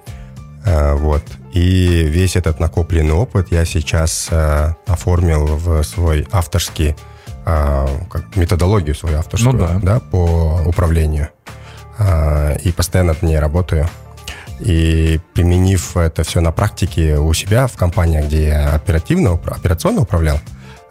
Э, 0.65 0.95
вот. 0.95 1.23
И 1.53 2.05
весь 2.05 2.37
этот 2.37 2.61
накопленный 2.61 3.13
опыт 3.15 3.49
я 3.51 3.65
сейчас 3.65 4.29
э, 4.31 4.75
оформил 4.87 5.47
в 5.47 5.83
свой 5.83 6.27
авторский, 6.31 6.97
как, 7.45 8.37
методологию 8.37 8.95
свою 8.95 9.19
авторскую, 9.19 9.53
ну, 9.53 9.59
да. 9.59 9.79
Да, 9.83 10.01
по 10.01 10.63
управлению. 10.65 11.29
И 12.65 12.73
постоянно 12.75 13.13
над 13.13 13.23
ней 13.23 13.39
работаю. 13.39 13.87
И 14.61 15.21
применив 15.35 15.95
это 15.99 16.23
все 16.23 16.41
на 16.41 16.53
практике 16.53 17.19
у 17.19 17.35
себя 17.35 17.67
в 17.67 17.77
компании, 17.77 18.23
где 18.23 18.47
я 18.47 18.75
оперативно, 18.75 19.35
операционно 19.35 20.01
управлял, 20.01 20.41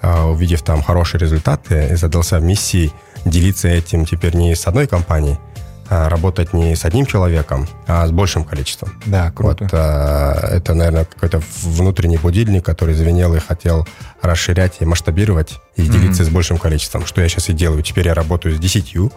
увидев 0.03 0.61
там 0.61 0.83
хорошие 0.83 1.21
результаты, 1.21 1.97
задался 1.97 2.37
миссией 2.37 2.93
делиться 3.25 3.67
этим 3.67 4.05
теперь 4.05 4.35
не 4.35 4.55
с 4.55 4.67
одной 4.67 4.87
компанией, 4.87 5.37
а, 5.37 5.52
работать 5.89 6.53
не 6.53 6.75
с 6.75 6.85
одним 6.85 7.05
человеком, 7.05 7.67
а 7.87 8.07
с 8.07 8.11
большим 8.11 8.43
количеством. 8.43 8.93
Да, 9.05 9.31
круто. 9.31 9.63
Вот, 9.63 9.73
а, 9.73 10.47
это, 10.51 10.73
наверное, 10.73 11.05
какой-то 11.05 11.41
внутренний 11.61 12.17
будильник, 12.17 12.65
который 12.65 12.95
звенел 12.95 13.35
и 13.35 13.39
хотел 13.39 13.87
расширять 14.21 14.77
и 14.79 14.85
масштабировать 14.85 15.59
и 15.75 15.83
делиться 15.83 16.23
mm-hmm. 16.23 16.27
с 16.27 16.29
большим 16.29 16.57
количеством, 16.57 17.05
что 17.05 17.21
я 17.21 17.29
сейчас 17.29 17.49
и 17.49 17.53
делаю. 17.53 17.83
Теперь 17.83 18.07
я 18.07 18.13
работаю 18.13 18.55
с 18.55 18.59
десятью 18.59 19.11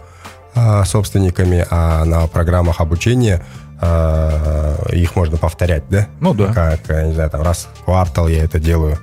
а, 0.55 0.83
собственниками, 0.85 1.65
а 1.69 2.03
на 2.05 2.27
программах 2.27 2.81
обучения 2.81 3.43
их 3.79 5.15
можно 5.15 5.37
повторять, 5.37 5.83
да? 5.87 6.07
Ну 6.19 6.33
да. 6.33 6.51
Как, 6.51 6.89
не 7.05 7.13
знаю, 7.13 7.29
там 7.29 7.43
раз 7.43 7.67
в 7.79 7.83
квартал 7.85 8.27
я 8.27 8.43
это 8.43 8.59
делаю 8.59 8.97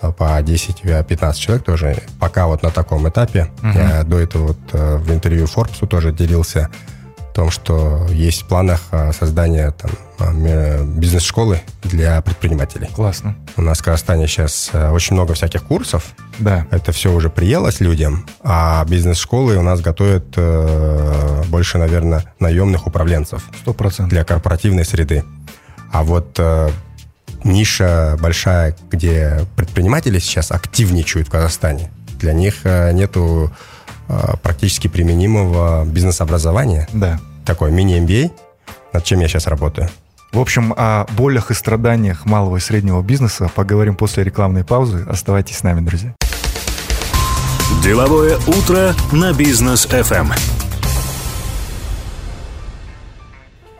по 0.00 0.38
10-15 0.40 1.34
человек 1.36 1.64
тоже. 1.64 1.96
Пока 2.18 2.46
вот 2.46 2.62
на 2.62 2.70
таком 2.70 3.08
этапе. 3.08 3.50
Uh-huh. 3.62 3.98
Я 3.98 4.02
до 4.02 4.18
этого 4.18 4.48
вот 4.48 4.58
в 4.72 5.10
интервью 5.10 5.46
Forbes 5.46 5.86
тоже 5.86 6.12
делился 6.12 6.68
о 7.30 7.32
том, 7.32 7.50
что 7.50 8.06
есть 8.10 8.42
в 8.42 8.46
планах 8.46 8.80
а, 8.90 9.12
создания 9.12 9.70
там, 9.70 9.90
а, 10.18 10.84
бизнес-школы 10.84 11.60
для 11.82 12.20
предпринимателей. 12.22 12.88
Классно. 12.94 13.36
У 13.56 13.62
нас 13.62 13.78
в 13.78 13.84
Казахстане 13.84 14.26
сейчас 14.26 14.70
а, 14.72 14.92
очень 14.92 15.14
много 15.14 15.34
всяких 15.34 15.62
курсов. 15.64 16.12
Да. 16.38 16.66
Это 16.70 16.92
все 16.92 17.12
уже 17.12 17.30
приелось 17.30 17.80
людям, 17.80 18.26
а 18.42 18.84
бизнес-школы 18.84 19.56
у 19.56 19.62
нас 19.62 19.80
готовят 19.80 20.24
э, 20.36 21.42
больше, 21.48 21.78
наверное, 21.78 22.24
наемных 22.40 22.86
управленцев. 22.86 23.44
Сто 23.60 23.72
процентов. 23.72 24.10
Для 24.10 24.24
корпоративной 24.24 24.84
среды. 24.84 25.24
А 25.92 26.02
вот 26.02 26.36
э, 26.38 26.70
ниша 27.44 28.16
большая, 28.20 28.76
где 28.90 29.44
предприниматели 29.56 30.18
сейчас 30.18 30.50
активничают 30.50 31.28
в 31.28 31.30
Казахстане, 31.30 31.90
для 32.18 32.32
них 32.32 32.60
э, 32.64 32.92
нету 32.92 33.52
практически 34.42 34.88
применимого 34.88 35.84
бизнес-образования. 35.84 36.88
Да. 36.92 37.20
Такой 37.44 37.70
мини-MBA, 37.70 38.30
над 38.92 39.04
чем 39.04 39.20
я 39.20 39.28
сейчас 39.28 39.46
работаю. 39.46 39.88
В 40.32 40.38
общем, 40.38 40.72
о 40.76 41.06
болях 41.16 41.50
и 41.50 41.54
страданиях 41.54 42.24
малого 42.24 42.58
и 42.58 42.60
среднего 42.60 43.02
бизнеса 43.02 43.50
поговорим 43.54 43.96
после 43.96 44.22
рекламной 44.22 44.64
паузы. 44.64 45.04
Оставайтесь 45.08 45.58
с 45.58 45.62
нами, 45.62 45.80
друзья. 45.80 46.14
Деловое 47.82 48.36
утро 48.46 48.94
на 49.12 49.32
бизнес 49.32 49.86
FM. 49.86 50.32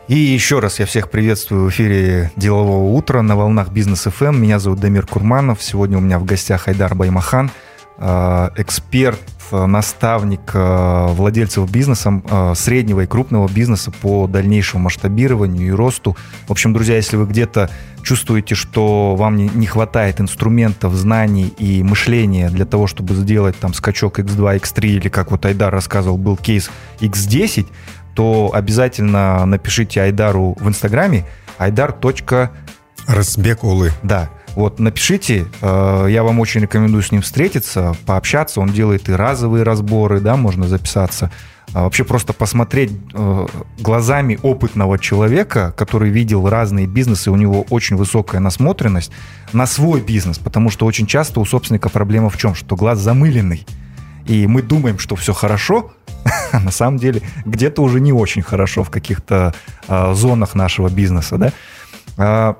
И 0.09 0.19
еще 0.19 0.59
раз 0.59 0.81
я 0.81 0.87
всех 0.87 1.09
приветствую 1.09 1.67
в 1.67 1.71
эфире 1.71 2.33
«Делового 2.35 2.93
утра» 2.97 3.23
на 3.23 3.37
волнах 3.37 3.69
Бизнес 3.69 4.09
ФМ. 4.13 4.35
Меня 4.35 4.59
зовут 4.59 4.81
Дамир 4.81 5.07
Курманов. 5.07 5.63
Сегодня 5.63 5.99
у 5.99 6.01
меня 6.01 6.19
в 6.19 6.25
гостях 6.25 6.67
Айдар 6.67 6.97
Баймахан, 6.97 7.53
эксперт, 8.01 9.21
наставник 9.53 10.53
э, 10.55 11.07
владельцев 11.11 11.71
бизнеса, 11.71 12.23
э, 12.25 12.55
среднего 12.55 13.01
и 13.01 13.07
крупного 13.07 13.49
бизнеса 13.49 13.91
по 13.91 14.27
дальнейшему 14.27 14.85
масштабированию 14.85 15.69
и 15.69 15.71
росту. 15.71 16.17
В 16.47 16.53
общем, 16.53 16.73
друзья, 16.73 16.97
если 16.97 17.17
вы 17.17 17.27
где-то 17.27 17.71
чувствуете, 18.03 18.55
что 18.55 19.15
вам 19.17 19.37
не 19.37 19.67
хватает 19.67 20.21
инструментов, 20.21 20.95
знаний 20.95 21.53
и 21.59 21.83
мышления 21.83 22.49
для 22.49 22.65
того, 22.65 22.87
чтобы 22.87 23.15
сделать 23.15 23.59
там 23.59 23.75
скачок 23.75 24.19
X2, 24.19 24.61
X3 24.61 24.87
или, 24.87 25.09
как 25.09 25.31
вот 25.31 25.45
Айдар 25.45 25.73
рассказывал, 25.73 26.17
был 26.17 26.37
кейс 26.37 26.71
X10, 27.01 27.67
то 28.15 28.51
обязательно 28.55 29.45
напишите 29.47 30.03
Айдару 30.03 30.57
в 30.59 30.69
Инстаграме 30.69 31.27
айдар. 31.59 31.95
Разбег 33.07 33.65
Улы. 33.65 33.93
Да. 34.03 34.31
Вот, 34.55 34.81
напишите, 34.81 35.47
э, 35.61 36.07
я 36.11 36.23
вам 36.23 36.41
очень 36.41 36.61
рекомендую 36.61 37.03
с 37.03 37.13
ним 37.13 37.23
встретиться, 37.23 37.97
пообщаться. 38.07 38.61
Он 38.61 38.69
делает 38.71 39.09
и 39.09 39.13
разовые 39.13 39.63
разборы, 39.63 40.21
да, 40.21 40.37
можно 40.37 40.67
записаться. 40.67 41.31
А 41.73 41.85
вообще 41.85 42.03
просто 42.03 42.33
посмотреть 42.33 42.91
э, 43.15 43.47
глазами 43.79 44.39
опытного 44.43 44.99
человека, 44.99 45.73
который 45.77 46.11
видел 46.11 46.49
разные 46.49 46.87
бизнесы, 46.87 47.31
у 47.31 47.37
него 47.37 47.65
очень 47.71 47.97
высокая 47.97 48.41
насмотренность 48.41 49.13
на 49.53 49.67
свой 49.67 50.01
бизнес, 50.01 50.39
потому 50.39 50.71
что 50.71 50.85
очень 50.87 51.07
часто 51.07 51.39
у 51.39 51.45
собственника 51.45 51.89
проблема 51.89 52.29
в 52.29 52.37
чем? 52.37 52.57
Что 52.57 52.75
глаз 52.75 52.99
замыленный. 52.99 53.67
И 54.27 54.49
мы 54.49 54.63
думаем, 54.63 54.99
что 54.99 55.15
все 55.15 55.33
хорошо, 55.33 55.93
а 56.53 56.59
на 56.59 56.73
самом 56.73 56.99
деле 56.99 57.23
где-то 57.45 57.83
уже 57.83 58.01
не 58.01 58.13
очень 58.13 58.43
хорошо 58.43 58.83
в 58.83 58.91
каких-то 58.91 59.55
э, 59.87 60.15
зонах 60.15 60.57
нашего 60.57 60.89
бизнеса, 60.89 61.39
да. 62.17 62.57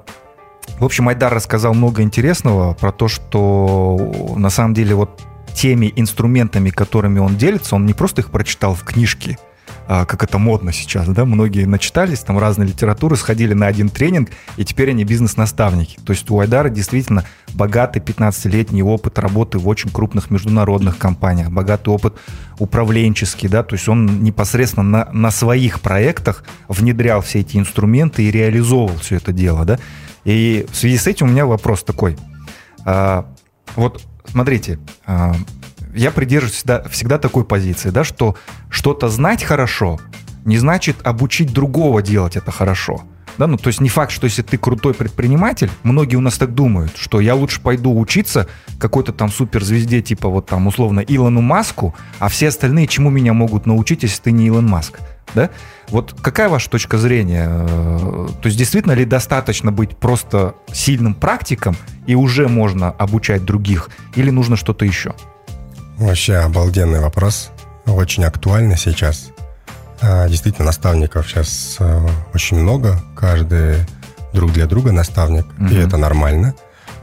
В 0.81 0.85
общем, 0.87 1.09
Айдар 1.09 1.35
рассказал 1.35 1.75
много 1.75 2.01
интересного 2.01 2.73
про 2.73 2.91
то, 2.91 3.07
что 3.07 3.99
на 4.35 4.49
самом 4.49 4.73
деле 4.73 4.95
вот 4.95 5.21
теми 5.55 5.93
инструментами, 5.95 6.71
которыми 6.71 7.19
он 7.19 7.37
делится, 7.37 7.77
он 7.77 7.85
не 7.85 7.93
просто 7.93 8.23
их 8.23 8.31
прочитал 8.31 8.75
в 8.75 8.83
книжке, 8.83 9.39
а, 9.87 10.07
как 10.07 10.25
это 10.25 10.39
модно 10.39 10.73
сейчас, 10.73 11.07
да, 11.09 11.27
многие 11.27 11.67
начитались, 11.67 12.21
там 12.21 12.39
разные 12.39 12.69
литературы, 12.69 13.17
сходили 13.17 13.53
на 13.53 13.67
один 13.67 13.91
тренинг, 13.91 14.31
и 14.57 14.65
теперь 14.65 14.89
они 14.89 15.05
бизнес-наставники. 15.05 15.99
То 16.03 16.15
есть 16.15 16.31
у 16.31 16.41
Айдара 16.41 16.71
действительно 16.71 17.25
богатый 17.53 18.01
15-летний 18.01 18.83
опыт 18.83 19.19
работы 19.19 19.59
в 19.59 19.69
очень 19.69 19.91
крупных 19.91 20.31
международных 20.31 20.97
компаниях, 20.97 21.51
богатый 21.51 21.91
опыт 21.91 22.15
управленческий, 22.59 23.51
да, 23.51 23.63
то 23.63 23.75
есть 23.75 23.87
он 23.87 24.23
непосредственно 24.23 24.85
на, 24.85 25.13
на 25.13 25.31
своих 25.31 25.83
проектах 25.83 26.43
внедрял 26.69 27.21
все 27.21 27.41
эти 27.41 27.59
инструменты 27.59 28.23
и 28.23 28.31
реализовывал 28.31 28.97
все 28.97 29.17
это 29.17 29.33
дело, 29.33 29.67
да. 29.67 29.79
И 30.25 30.67
в 30.71 30.77
связи 30.77 30.99
с 30.99 31.07
этим 31.07 31.29
у 31.29 31.31
меня 31.31 31.47
вопрос 31.47 31.83
такой. 31.83 32.17
А, 32.85 33.27
вот 33.77 34.03
смотрите, 34.27 34.79
а, 35.07 35.35
я 35.95 36.11
придерживаюсь 36.11 36.57
всегда, 36.57 36.83
всегда 36.89 37.19
такой 37.19 37.45
позиции, 37.45 37.91
да, 37.91 38.05
что 38.05 38.37
что-то 38.71 39.09
знать 39.09 39.43
хорошо 39.43 39.99
не 40.45 40.59
значит 40.59 41.07
обучить 41.07 41.53
другого 41.53 42.03
делать 42.03 42.37
это 42.37 42.51
хорошо. 42.51 43.03
Да, 43.41 43.47
ну, 43.47 43.57
то 43.57 43.69
есть 43.69 43.81
не 43.81 43.89
факт, 43.89 44.13
что 44.13 44.27
если 44.27 44.43
ты 44.43 44.59
крутой 44.59 44.93
предприниматель, 44.93 45.71
многие 45.83 46.17
у 46.17 46.21
нас 46.21 46.37
так 46.37 46.55
думают, 46.55 46.99
что 46.99 47.21
я 47.21 47.35
лучше 47.35 47.63
пойду 47.63 47.99
учиться 47.99 48.47
какой-то 48.79 49.15
там 49.15 49.31
суперзвезде, 49.31 50.03
типа 50.03 50.29
вот 50.29 50.45
там 50.45 50.67
условно 50.67 51.01
Илону 51.01 51.41
Маску, 51.41 51.95
а 52.19 52.29
все 52.29 52.49
остальные 52.49 52.87
чему 52.87 53.09
меня 53.09 53.33
могут 53.33 53.65
научить, 53.65 54.03
если 54.03 54.21
ты 54.25 54.33
не 54.33 54.49
Илон 54.49 54.67
Маск 54.67 54.99
да? 55.35 55.49
Вот 55.89 56.15
какая 56.21 56.51
ваша 56.51 56.69
точка 56.69 56.99
зрения? 56.99 57.47
То 57.47 58.43
есть 58.45 58.59
действительно 58.59 58.93
ли 58.93 59.07
достаточно 59.07 59.73
быть 59.73 59.97
просто 59.97 60.55
сильным 60.71 61.15
практиком 61.15 61.77
и 62.07 62.15
уже 62.15 62.47
можно 62.47 62.91
обучать 62.91 63.47
других, 63.47 63.89
или 64.17 64.29
нужно 64.29 64.57
что-то 64.57 64.85
еще? 64.85 65.15
Вообще 65.97 66.35
обалденный 66.35 67.01
вопрос, 67.01 67.53
очень 67.87 68.25
актуальный 68.25 68.77
сейчас. 68.77 69.31
А, 70.03 70.29
действительно, 70.29 70.67
наставников 70.67 71.29
сейчас 71.29 71.77
а, 71.79 72.07
очень 72.35 72.59
много, 72.59 73.01
каждый 73.17 73.87
друг 74.33 74.53
для 74.53 74.67
друга 74.67 74.93
наставник, 74.93 75.47
угу. 75.59 75.69
и 75.69 75.77
это 75.77 75.97
нормально. 75.97 76.55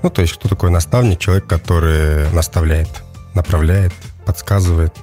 Ну, 0.04 0.10
то 0.10 0.22
есть, 0.22 0.34
кто 0.34 0.48
такой 0.48 0.72
наставник? 0.72 1.20
Человек, 1.20 1.48
который 1.48 2.32
наставляет, 2.32 2.90
направляет, 3.34 3.94
подсказывает. 4.26 4.94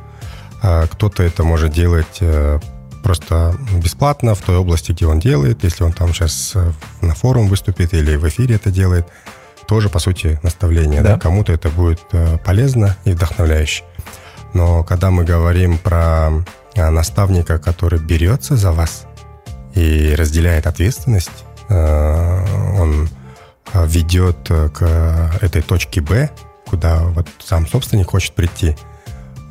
А, 0.63 0.87
кто-то 0.87 1.23
это 1.23 1.45
может 1.45 1.73
делать 1.73 2.19
э, 2.21 2.59
просто 3.03 3.55
бесплатно 3.83 4.35
в 4.35 4.41
той 4.41 4.57
области, 4.57 4.93
где 4.93 5.07
он 5.07 5.21
делает. 5.21 5.63
Если 5.63 5.85
он 5.85 5.93
там 5.93 6.15
сейчас 6.15 6.53
э, 6.55 6.73
на 7.03 7.15
форум 7.15 7.49
выступит 7.49 7.93
или 7.93 8.17
в 8.17 8.27
эфире 8.29 8.57
это 8.57 8.71
делает, 8.71 9.07
тоже, 9.69 9.89
по 9.89 9.99
сути, 9.99 10.39
наставление. 10.43 11.03
Да. 11.03 11.15
Да? 11.15 11.19
Кому-то 11.19 11.53
это 11.53 11.69
будет 11.69 12.01
э, 12.13 12.39
полезно 12.45 12.97
и 13.05 13.13
вдохновляюще. 13.13 13.85
Но 14.55 14.85
когда 14.85 15.11
мы 15.11 15.25
говорим 15.25 15.79
про 15.79 16.31
э, 16.31 16.43
наставника, 16.77 17.59
который 17.59 17.99
берется 17.99 18.57
за 18.57 18.73
вас 18.73 19.07
и 19.75 20.15
разделяет 20.17 20.67
ответственность, 20.67 21.45
он 21.69 23.09
ведет 23.73 24.49
к 24.49 25.31
этой 25.41 25.63
точке 25.63 26.01
Б, 26.01 26.31
куда 26.67 27.05
вот 27.05 27.29
сам 27.39 27.67
собственник 27.67 28.11
хочет 28.11 28.35
прийти– 28.35 28.77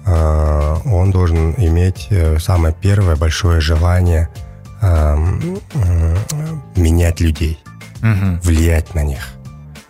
Э, 0.06 0.78
он 0.86 1.12
должен 1.12 1.54
иметь 1.58 2.08
э, 2.10 2.38
самое 2.40 2.76
первое 2.80 3.16
большое 3.16 3.62
желание 3.62 4.30
менять 6.76 7.22
людей, 7.22 7.58
угу. 8.00 8.38
влиять 8.44 8.94
на 8.94 9.04
них, 9.04 9.30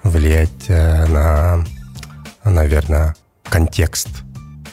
влиять 0.03 0.65
э, 0.67 1.07
на, 1.07 1.65
наверное, 2.43 3.15
контекст. 3.49 4.09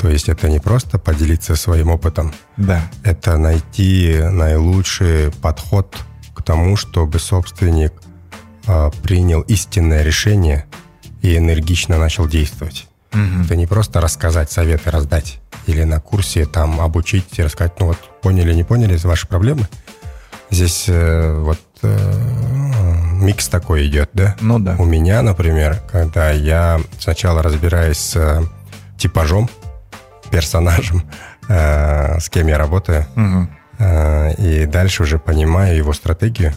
То 0.01 0.09
есть 0.09 0.31
это 0.31 0.49
не 0.49 0.61
просто 0.61 0.99
поделиться 0.99 1.57
своим 1.57 1.91
опытом, 1.91 2.33
да. 2.57 2.91
это 3.05 3.37
найти 3.37 4.19
наилучший 4.23 5.31
подход 5.31 5.95
к 6.35 6.43
тому, 6.43 6.77
чтобы 6.77 7.19
собственник 7.19 7.93
принял 9.03 9.43
истинное 9.43 10.03
решение 10.03 10.65
и 11.21 11.37
энергично 11.37 11.99
начал 11.99 12.27
действовать. 12.27 12.87
Угу. 13.13 13.45
Это 13.45 13.57
не 13.57 13.67
просто 13.67 14.01
рассказать, 14.01 14.51
советы 14.51 14.91
раздать. 14.91 15.41
Или 15.67 15.85
на 15.85 16.01
курсе 16.01 16.47
там 16.47 16.81
обучить 16.81 17.39
и 17.39 17.43
рассказать, 17.43 17.79
ну 17.79 17.87
вот 17.87 17.99
поняли, 18.23 18.55
не 18.55 18.65
поняли, 18.65 18.97
это 18.97 19.07
ваши 19.07 19.27
проблемы. 19.27 19.69
Здесь 20.51 20.87
э, 20.89 21.39
вот 21.41 21.61
э, 21.83 23.13
микс 23.21 23.49
такой 23.49 23.87
идет, 23.87 24.11
да? 24.15 24.37
Ну 24.41 24.59
да. 24.59 24.77
У 24.79 24.85
меня, 24.85 25.23
например, 25.23 25.81
когда 25.91 26.31
я 26.31 26.81
сначала 26.99 27.43
разбираюсь 27.43 27.99
с 27.99 28.17
э, 28.17 28.43
типажом, 28.97 29.49
персонажем, 30.31 31.03
э, 31.49 32.19
с 32.21 32.29
кем 32.29 32.47
я 32.47 32.59
работаю, 32.59 33.07
угу. 33.17 33.49
э, 33.79 34.35
и 34.35 34.67
дальше 34.67 35.03
уже 35.03 35.19
понимаю 35.19 35.77
его 35.77 35.93
стратегию 35.93 36.53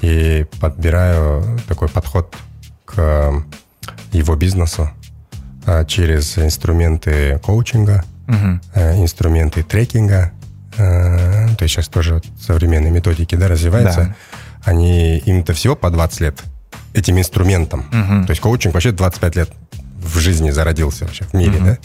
и 0.00 0.46
подбираю 0.60 1.58
такой 1.68 1.88
подход 1.88 2.34
к 2.84 3.32
его 4.12 4.36
бизнесу, 4.36 4.90
через 5.86 6.38
инструменты 6.38 7.38
коучинга, 7.44 8.04
угу. 8.26 8.60
инструменты 9.02 9.62
трекинга. 9.62 10.32
То 10.76 11.56
есть 11.60 11.74
сейчас 11.74 11.88
тоже 11.88 12.22
современные 12.40 12.90
методики 12.90 13.34
да, 13.34 13.46
развиваются. 13.46 14.00
Да. 14.00 14.14
Они 14.64 15.18
им-то 15.18 15.52
всего 15.52 15.76
по 15.76 15.90
20 15.90 16.20
лет 16.20 16.42
этим 16.94 17.18
инструментом. 17.18 17.80
Угу. 17.80 18.26
То 18.26 18.30
есть 18.30 18.40
коучинг 18.40 18.74
вообще 18.74 18.92
25 18.92 19.36
лет 19.36 19.50
в 19.96 20.18
жизни 20.18 20.50
зародился 20.50 21.04
вообще 21.04 21.24
в 21.24 21.34
мире, 21.34 21.58
угу. 21.58 21.64
да? 21.66 21.78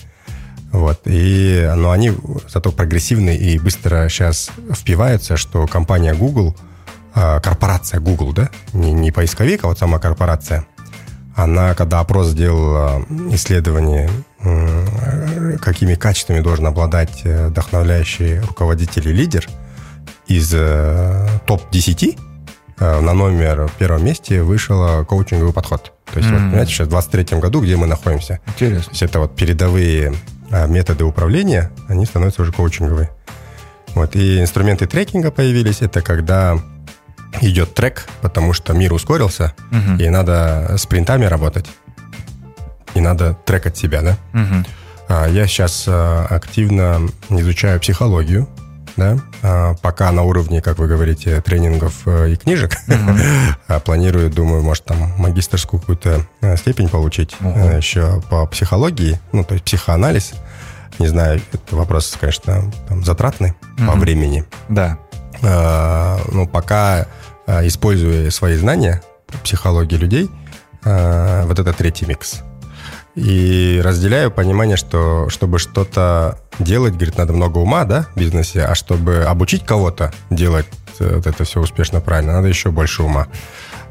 Вот. 0.76 1.02
И, 1.06 1.72
но 1.76 1.92
они 1.92 2.12
зато 2.50 2.72
прогрессивны 2.72 3.36
и 3.36 3.58
быстро 3.58 4.10
сейчас 4.10 4.52
впиваются, 4.74 5.38
что 5.38 5.68
компания 5.68 6.14
Google, 6.14 6.54
а, 7.14 7.40
корпорация 7.40 8.02
Google, 8.02 8.34
да, 8.34 8.50
не, 8.74 8.92
не 8.92 9.12
поисковик, 9.12 9.64
а 9.64 9.68
вот 9.68 9.80
сама 9.80 10.00
корпорация, 10.00 10.66
она, 11.34 11.74
когда 11.76 12.02
опрос 12.02 12.28
сделала 12.28 13.06
исследование, 13.32 14.10
какими 15.62 15.96
качествами 15.96 16.42
должен 16.42 16.68
обладать 16.68 17.22
э, 17.24 17.48
вдохновляющий 17.48 18.40
руководитель 18.40 19.10
и 19.10 19.14
лидер, 19.14 19.48
из 20.28 20.54
э, 20.54 21.28
топ-10 21.46 22.20
э, 22.80 23.00
на 23.00 23.14
номер 23.14 23.70
первом 23.80 24.06
месте 24.06 24.44
вышел 24.44 25.04
коучинговый 25.06 25.52
подход. 25.52 25.94
То 26.12 26.20
есть, 26.20 26.30
mm-hmm. 26.30 26.34
вот, 26.34 26.50
понимаете, 26.50 26.72
сейчас 26.72 26.88
в 26.88 26.92
23 26.92 27.40
году, 27.40 27.62
где 27.62 27.76
мы 27.76 27.88
находимся. 27.88 28.40
Интересно. 28.48 28.84
То 28.84 28.90
есть 28.92 29.02
это 29.02 29.20
вот 29.20 29.36
передовые 29.36 30.14
методы 30.52 31.04
управления, 31.04 31.72
они 31.88 32.06
становятся 32.06 32.42
уже 32.42 32.52
коучинговые. 32.52 33.12
Вот, 33.94 34.16
и 34.16 34.42
инструменты 34.42 34.88
трекинга 34.88 35.32
появились. 35.32 35.82
Это 35.82 36.02
когда 36.02 36.60
идет 37.42 37.74
трек, 37.74 38.08
потому 38.22 38.54
что 38.54 38.74
мир 38.74 38.94
ускорился, 38.94 39.54
угу. 39.72 40.02
и 40.02 40.10
надо 40.10 40.76
спринтами 40.78 41.26
работать. 41.26 41.66
И 42.94 43.02
надо 43.02 43.38
трекать 43.46 43.78
себя, 43.78 44.02
да? 44.02 44.18
Угу. 44.34 45.30
Я 45.30 45.48
сейчас 45.48 45.86
а, 45.88 46.26
активно 46.30 47.02
изучаю 47.30 47.80
психологию, 47.80 48.48
да, 48.98 49.18
а, 49.44 49.74
пока 49.76 50.12
на 50.12 50.24
уровне, 50.24 50.62
как 50.62 50.78
вы 50.78 50.88
говорите, 50.88 51.42
тренингов 51.42 52.08
э, 52.08 52.32
и 52.32 52.36
книжек. 52.36 52.78
Mm-hmm. 52.88 53.80
Планирую, 53.86 54.30
думаю, 54.30 54.64
может, 54.64 54.86
там 54.86 55.14
магистрскую 55.18 55.80
какую-то 55.80 56.26
э, 56.42 56.56
степень 56.58 56.90
получить 56.90 57.36
uh-huh. 57.40 57.78
еще 57.78 58.22
по 58.30 58.46
психологии, 58.46 59.20
ну, 59.32 59.44
то 59.44 59.54
есть 59.54 59.66
психоанализ. 59.66 60.34
Не 61.00 61.08
знаю, 61.08 61.42
это 61.52 61.76
вопрос, 61.76 62.16
конечно, 62.20 62.72
там, 62.88 63.04
затратный 63.04 63.54
mm-hmm. 63.78 63.88
по 63.88 63.94
времени. 63.94 64.46
Да. 64.70 64.98
А, 65.44 66.20
ну, 66.32 66.48
пока 66.48 67.08
используя 67.48 68.32
свои 68.32 68.56
знания 68.56 69.04
по 69.28 69.38
психологии 69.40 69.98
людей, 69.98 70.32
вот 70.84 71.60
это 71.60 71.74
третий 71.74 72.08
микс. 72.08 72.42
И 73.16 73.82
разделяю 73.84 74.30
понимание, 74.30 74.76
что 74.76 75.30
чтобы 75.30 75.58
что-то 75.58 76.38
делать, 76.60 76.96
говорит, 76.96 77.18
надо 77.18 77.32
много 77.34 77.60
ума, 77.60 77.86
да, 77.86 78.08
в 78.14 78.20
бизнесе, 78.20 78.64
а 78.66 78.76
чтобы 78.76 79.24
обучить 79.24 79.66
кого-то 79.66 80.14
делать 80.30 80.66
э, 81.00 81.16
вот 81.16 81.26
это 81.26 81.46
все 81.46 81.62
успешно, 81.62 82.02
правильно, 82.02 82.34
надо 82.34 82.50
еще 82.50 82.72
больше 82.72 83.04
ума. 83.04 83.28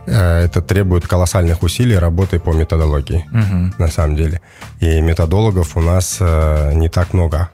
Э, 0.07 0.45
это 0.45 0.61
требует 0.61 1.09
колоссальных 1.09 1.63
усилий 1.63 1.97
работы 1.97 2.39
по 2.39 2.51
методологии, 2.51 3.27
угу. 3.31 3.75
на 3.79 3.89
самом 3.89 4.17
деле. 4.17 4.43
И 4.81 5.01
методологов 5.01 5.77
у 5.77 5.81
нас 5.81 6.19
э, 6.21 6.73
не 6.75 6.89
так 6.89 7.15
много 7.15 7.49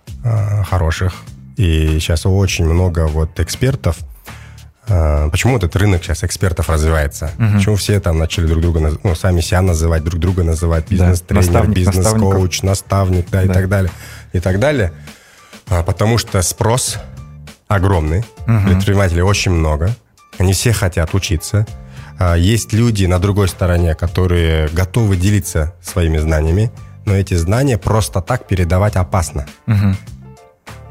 хороших. 0.68 1.14
И 1.57 1.99
сейчас 1.99 2.27
очень 2.27 2.66
много 2.66 3.07
вот 3.07 3.41
экспертов, 3.41 3.97
почему 5.30 5.57
этот 5.57 5.76
рынок 5.76 6.03
сейчас 6.03 6.24
экспертов 6.24 6.68
развивается? 6.68 7.30
Угу. 7.38 7.57
Почему 7.57 7.76
все 7.76 8.01
там 8.01 8.18
начали 8.18 8.47
друг 8.47 8.61
друга, 8.61 8.99
ну, 9.03 9.14
сами 9.14 9.41
себя 9.41 9.62
называть, 9.62 10.03
друг 10.03 10.18
друга 10.18 10.43
называть, 10.43 10.88
бизнес-тренер, 10.91 11.53
да, 11.53 11.64
бизнес-коуч, 11.64 12.62
наставник, 12.62 13.30
да, 13.30 13.43
да, 13.43 13.45
и 13.45 13.49
так 13.49 13.68
далее, 13.68 13.93
и 14.32 14.41
так 14.41 14.59
далее. 14.59 14.93
А, 15.68 15.82
потому 15.82 16.18
что 16.18 16.43
спрос 16.43 16.99
огромный, 17.68 18.24
угу. 18.47 18.68
предпринимателей 18.68 19.22
очень 19.22 19.53
много, 19.53 19.95
они 20.38 20.53
все 20.55 20.72
хотят 20.72 21.14
учиться. 21.14 21.66
А, 22.18 22.34
есть 22.34 22.72
люди 22.72 23.07
на 23.07 23.20
другой 23.20 23.49
стороне, 23.49 23.95
которые 23.95 24.68
готовы 24.68 25.16
делиться 25.16 25.72
своими 25.80 26.18
знаниями, 26.18 26.72
но 27.07 27.14
эти 27.14 27.34
знания 27.34 27.78
просто 27.78 28.20
так 28.20 28.47
передавать 28.47 28.97
опасно. 28.97 29.47
Угу 29.66 29.95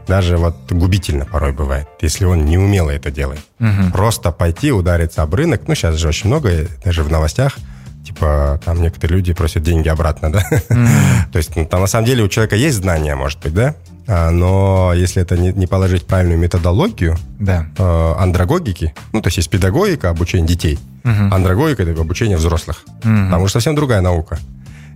даже 0.10 0.38
вот 0.38 0.56
губительно 0.72 1.26
порой 1.26 1.54
бывает, 1.54 1.88
если 2.02 2.26
он 2.26 2.44
не 2.44 2.58
умело 2.58 2.90
это 2.90 3.12
делает. 3.12 3.42
Угу. 3.60 3.92
Просто 3.94 4.32
пойти, 4.32 4.72
удариться 4.72 5.22
об 5.22 5.34
рынок, 5.36 5.62
ну, 5.68 5.76
сейчас 5.76 5.96
же 5.96 6.10
очень 6.10 6.28
много, 6.28 6.68
даже 6.84 7.04
в 7.04 7.12
новостях, 7.12 7.58
типа, 8.04 8.60
там 8.66 8.82
некоторые 8.82 9.18
люди 9.18 9.34
просят 9.34 9.64
деньги 9.64 9.88
обратно, 9.88 10.32
да? 10.32 10.44
Mm-hmm. 10.52 10.88
То 11.32 11.38
есть, 11.38 11.56
ну, 11.56 11.66
там 11.66 11.82
на 11.82 11.88
самом 11.88 12.08
деле 12.08 12.24
у 12.24 12.28
человека 12.28 12.56
есть 12.56 12.78
знания, 12.78 13.16
может 13.16 13.40
быть, 13.40 13.54
да? 13.54 13.76
А, 14.08 14.32
но 14.32 14.94
если 14.96 15.22
это 15.22 15.38
не, 15.38 15.54
не 15.54 15.68
положить 15.68 16.08
правильную 16.08 16.40
методологию 16.40 17.16
да. 17.40 17.68
э, 17.78 18.14
андрогогики, 18.18 18.96
ну, 19.14 19.22
то 19.22 19.28
есть 19.28 19.38
есть 19.38 19.50
педагогика, 19.52 20.10
обучение 20.10 20.48
детей, 20.48 20.80
uh-huh. 21.04 21.32
андрогогика– 21.32 21.84
это 21.84 22.02
обучение 22.02 22.38
взрослых, 22.38 22.86
uh-huh. 23.04 23.26
потому 23.26 23.48
что 23.48 23.60
совсем 23.60 23.76
другая 23.76 24.02
наука. 24.02 24.40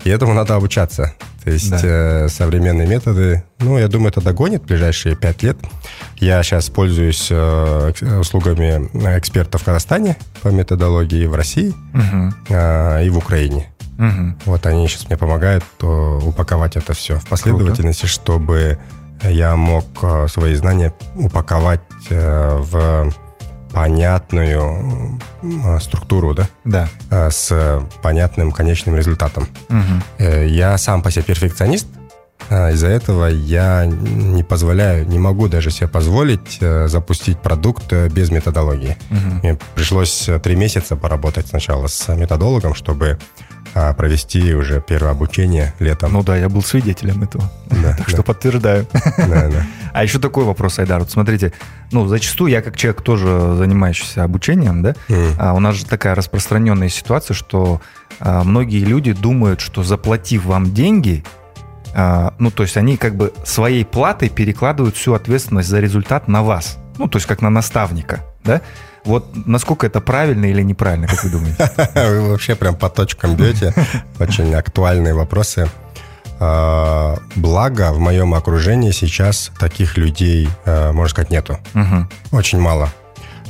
И 0.03 0.09
этому 0.09 0.33
надо 0.33 0.55
обучаться. 0.55 1.13
То 1.43 1.51
есть 1.51 1.71
да. 1.71 1.79
э, 1.83 2.27
современные 2.29 2.87
методы, 2.87 3.43
ну, 3.59 3.77
я 3.77 3.87
думаю, 3.87 4.09
это 4.09 4.21
догонит 4.21 4.63
в 4.63 4.65
ближайшие 4.65 5.15
пять 5.15 5.43
лет. 5.43 5.57
Я 6.17 6.41
сейчас 6.43 6.69
пользуюсь 6.69 7.27
э, 7.29 7.93
услугами 8.19 8.89
экспертов 9.17 9.61
в 9.61 9.65
Казахстане 9.65 10.17
по 10.41 10.49
методологии 10.49 11.25
в 11.25 11.35
России 11.35 11.69
угу. 11.93 12.33
э, 12.49 13.05
и 13.05 13.09
в 13.09 13.17
Украине. 13.17 13.67
Угу. 13.97 14.35
Вот 14.45 14.65
они 14.65 14.87
сейчас 14.87 15.07
мне 15.07 15.17
помогают 15.17 15.63
то, 15.77 16.19
упаковать 16.23 16.75
это 16.75 16.93
все 16.93 17.19
в 17.19 17.25
последовательности, 17.27 18.01
Круто. 18.01 18.13
чтобы 18.13 18.79
я 19.23 19.55
мог 19.55 19.85
э, 20.01 20.27
свои 20.29 20.55
знания 20.55 20.93
упаковать 21.15 21.81
э, 22.09 22.57
в 22.59 23.13
понятную 23.73 25.19
структуру, 25.81 26.33
да? 26.33 26.47
Да. 26.63 26.89
Э, 27.09 27.29
с 27.29 27.81
понятным 28.01 28.51
конечным 28.51 28.95
результатом. 28.95 29.47
Угу. 29.69 30.23
Я 30.45 30.77
сам 30.77 31.01
по 31.01 31.11
себе 31.11 31.23
перфекционист, 31.23 31.87
э, 31.95 32.02
из-за 32.49 32.87
этого 32.87 33.25
я 33.25 33.85
не 33.85 34.43
позволяю, 34.43 35.07
не 35.07 35.19
могу 35.19 35.47
даже 35.47 35.71
себе 35.71 35.87
позволить 35.87 36.59
запустить 36.59 37.39
продукт 37.39 37.91
без 37.91 38.29
методологии. 38.29 38.97
Угу. 39.09 39.35
Мне 39.43 39.57
пришлось 39.75 40.29
три 40.43 40.55
месяца 40.55 40.95
поработать 40.95 41.47
сначала 41.47 41.87
с 41.87 42.13
методологом, 42.15 42.75
чтобы 42.75 43.17
а 43.75 43.93
провести 43.93 44.53
уже 44.53 44.81
первое 44.81 45.11
обучение 45.11 45.73
летом. 45.79 46.13
Ну 46.13 46.23
да, 46.23 46.37
я 46.37 46.47
был 46.47 46.61
свидетелем 46.61 47.23
этого. 47.23 47.51
Да, 47.69 47.93
так 47.97 48.05
да. 48.05 48.11
что 48.11 48.23
подтверждаю. 48.23 48.85
Да, 49.17 49.49
да. 49.49 49.65
А 49.93 50.01
еще 50.01 50.17
такой 50.17 50.43
вопрос, 50.43 50.79
Айдар. 50.79 51.01
Вот 51.01 51.11
смотрите, 51.11 51.53
ну, 51.91 52.07
зачастую 52.07 52.49
я 52.49 52.63
как 52.63 52.75
человек 52.75 53.03
тоже 53.03 53.53
занимающийся 53.55 54.23
обучением, 54.23 54.81
да, 54.81 54.95
mm. 55.07 55.35
а 55.37 55.53
у 55.53 55.59
нас 55.59 55.75
же 55.75 55.85
такая 55.85 56.15
распространенная 56.15 56.89
ситуация, 56.89 57.35
что 57.35 57.79
а, 58.19 58.43
многие 58.43 58.83
люди 58.83 59.13
думают, 59.13 59.61
что 59.61 59.83
заплатив 59.83 60.45
вам 60.45 60.73
деньги, 60.73 61.23
а, 61.23 61.42
ну, 61.95 62.49
то 62.51 62.63
есть 62.63 62.75
они 62.77 62.97
как 62.97 63.15
бы 63.15 63.33
своей 63.45 63.85
платой 63.85 64.29
перекладывают 64.29 64.95
всю 64.95 65.13
ответственность 65.13 65.69
за 65.69 65.79
результат 65.79 66.27
на 66.27 66.41
вас. 66.41 66.77
Ну, 66.97 67.07
то 67.07 67.17
есть 67.17 67.27
как 67.27 67.41
на 67.41 67.49
наставника, 67.49 68.21
да? 68.43 68.61
Вот 69.05 69.27
насколько 69.45 69.85
это 69.85 69.99
правильно 69.99 70.45
или 70.45 70.61
неправильно, 70.61 71.07
как 71.07 71.23
вы 71.23 71.29
думаете? 71.29 71.69
Вы 71.95 72.29
вообще 72.29 72.55
прям 72.55 72.75
по 72.75 72.89
точкам 72.89 73.35
бьете. 73.35 73.73
Очень 74.19 74.53
актуальные 74.55 75.13
вопросы. 75.13 75.69
А, 76.39 77.17
благо, 77.35 77.91
в 77.91 77.99
моем 77.99 78.33
окружении 78.33 78.91
сейчас 78.91 79.51
таких 79.59 79.97
людей, 79.97 80.49
а, 80.65 80.91
можно 80.93 81.09
сказать, 81.09 81.31
нету. 81.31 81.59
Очень 82.31 82.59
мало. 82.59 82.89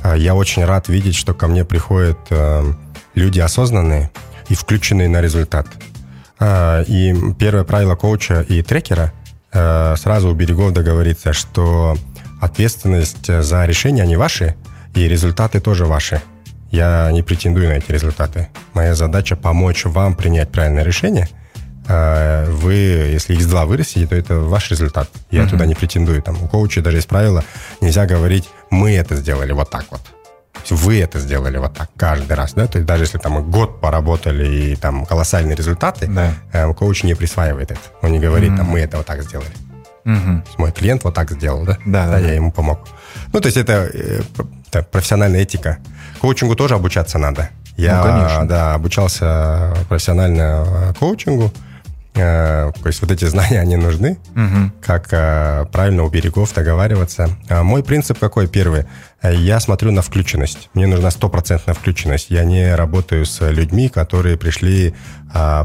А, 0.01 0.15
я 0.15 0.33
очень 0.33 0.65
рад 0.65 0.89
видеть, 0.89 1.15
что 1.15 1.33
ко 1.33 1.47
мне 1.47 1.65
приходят 1.65 2.17
люди 3.13 3.39
осознанные 3.39 4.09
и 4.49 4.55
включенные 4.55 5.07
на 5.07 5.21
результат. 5.21 5.67
И 6.87 7.15
первое 7.39 7.63
правило 7.63 7.95
коуча 7.95 8.41
и 8.41 8.61
трекера 8.61 9.13
сразу 9.51 10.29
у 10.29 10.33
берегов 10.33 10.73
договориться, 10.73 11.31
что 11.31 11.95
ответственность 12.41 13.27
за 13.27 13.65
решение, 13.65 14.03
они 14.03 14.15
ваши, 14.15 14.55
и 14.95 15.07
результаты 15.07 15.59
тоже 15.59 15.85
ваши. 15.85 16.21
Я 16.71 17.11
не 17.11 17.21
претендую 17.21 17.69
на 17.69 17.73
эти 17.73 17.91
результаты. 17.91 18.49
Моя 18.73 18.95
задача 18.95 19.35
помочь 19.35 19.85
вам 19.85 20.15
принять 20.15 20.51
правильное 20.51 20.83
решение. 20.83 21.29
А, 21.87 22.49
вы, 22.49 22.73
если 22.73 23.37
X2 23.37 23.65
вырастите, 23.65 24.07
то 24.07 24.15
это 24.15 24.39
ваш 24.39 24.71
результат. 24.71 25.09
Я 25.29 25.43
uh-huh. 25.43 25.49
туда 25.49 25.65
не 25.65 25.75
претендую. 25.75 26.21
Там 26.21 26.41
у 26.41 26.47
коуча 26.47 26.81
даже 26.81 26.97
есть 26.97 27.07
правило, 27.07 27.43
нельзя 27.81 28.05
говорить, 28.05 28.49
мы 28.69 28.95
это 28.95 29.15
сделали 29.15 29.51
вот 29.51 29.69
так 29.69 29.85
вот. 29.91 30.01
Вы 30.69 31.01
это 31.01 31.19
сделали 31.19 31.57
вот 31.57 31.73
так 31.73 31.89
каждый 31.97 32.33
раз, 32.33 32.53
да? 32.53 32.67
То 32.67 32.77
есть 32.77 32.87
даже 32.87 33.03
если 33.03 33.17
там 33.17 33.49
год 33.51 33.81
поработали 33.81 34.47
и 34.47 34.75
там 34.75 35.05
колоссальные 35.05 35.55
результаты, 35.55 36.07
да. 36.07 36.33
э, 36.51 36.73
коуч 36.73 37.03
не 37.03 37.15
присваивает 37.15 37.71
это. 37.71 37.81
Он 38.01 38.11
не 38.11 38.19
говорит, 38.19 38.51
uh-huh. 38.51 38.57
там, 38.57 38.65
мы 38.67 38.79
это 38.79 38.97
вот 38.97 39.05
так 39.05 39.23
сделали. 39.23 39.51
Угу. 40.05 40.43
Мой 40.57 40.71
клиент 40.71 41.03
вот 41.03 41.13
так 41.13 41.31
сделал, 41.31 41.63
да? 41.63 41.77
Да, 41.85 42.05
да, 42.05 42.11
да, 42.11 42.19
я 42.19 42.33
ему 42.33 42.51
помог. 42.51 42.87
Ну, 43.31 43.39
то 43.39 43.47
есть 43.47 43.57
это, 43.57 43.89
это 44.67 44.83
профессиональная 44.83 45.41
этика. 45.41 45.77
Коучингу 46.19 46.55
тоже 46.55 46.75
обучаться 46.75 47.17
надо. 47.17 47.49
Я, 47.77 47.97
ну, 47.97 48.03
конечно. 48.03 48.47
да, 48.47 48.73
обучался 48.73 49.73
профессионально 49.89 50.65
э, 50.67 50.93
коучингу. 50.99 51.51
Э, 52.15 52.71
то 52.81 52.87
есть 52.87 53.01
вот 53.01 53.11
эти 53.11 53.25
знания, 53.25 53.59
они 53.59 53.75
нужны, 53.75 54.17
угу. 54.35 54.71
как 54.81 55.09
правильно 55.71 56.03
у 56.03 56.09
берегов 56.09 56.53
договариваться. 56.53 57.29
А 57.49 57.63
мой 57.63 57.83
принцип 57.83 58.19
какой? 58.19 58.47
Первый. 58.47 58.85
Я 59.23 59.59
смотрю 59.59 59.91
на 59.91 60.01
включенность. 60.01 60.69
Мне 60.73 60.85
нужна 60.85 61.09
стопроцентная 61.09 61.73
включенность. 61.73 62.27
Я 62.29 62.43
не 62.43 62.75
работаю 62.75 63.25
с 63.25 63.49
людьми, 63.49 63.89
которые 63.89 64.37
пришли 64.37 64.93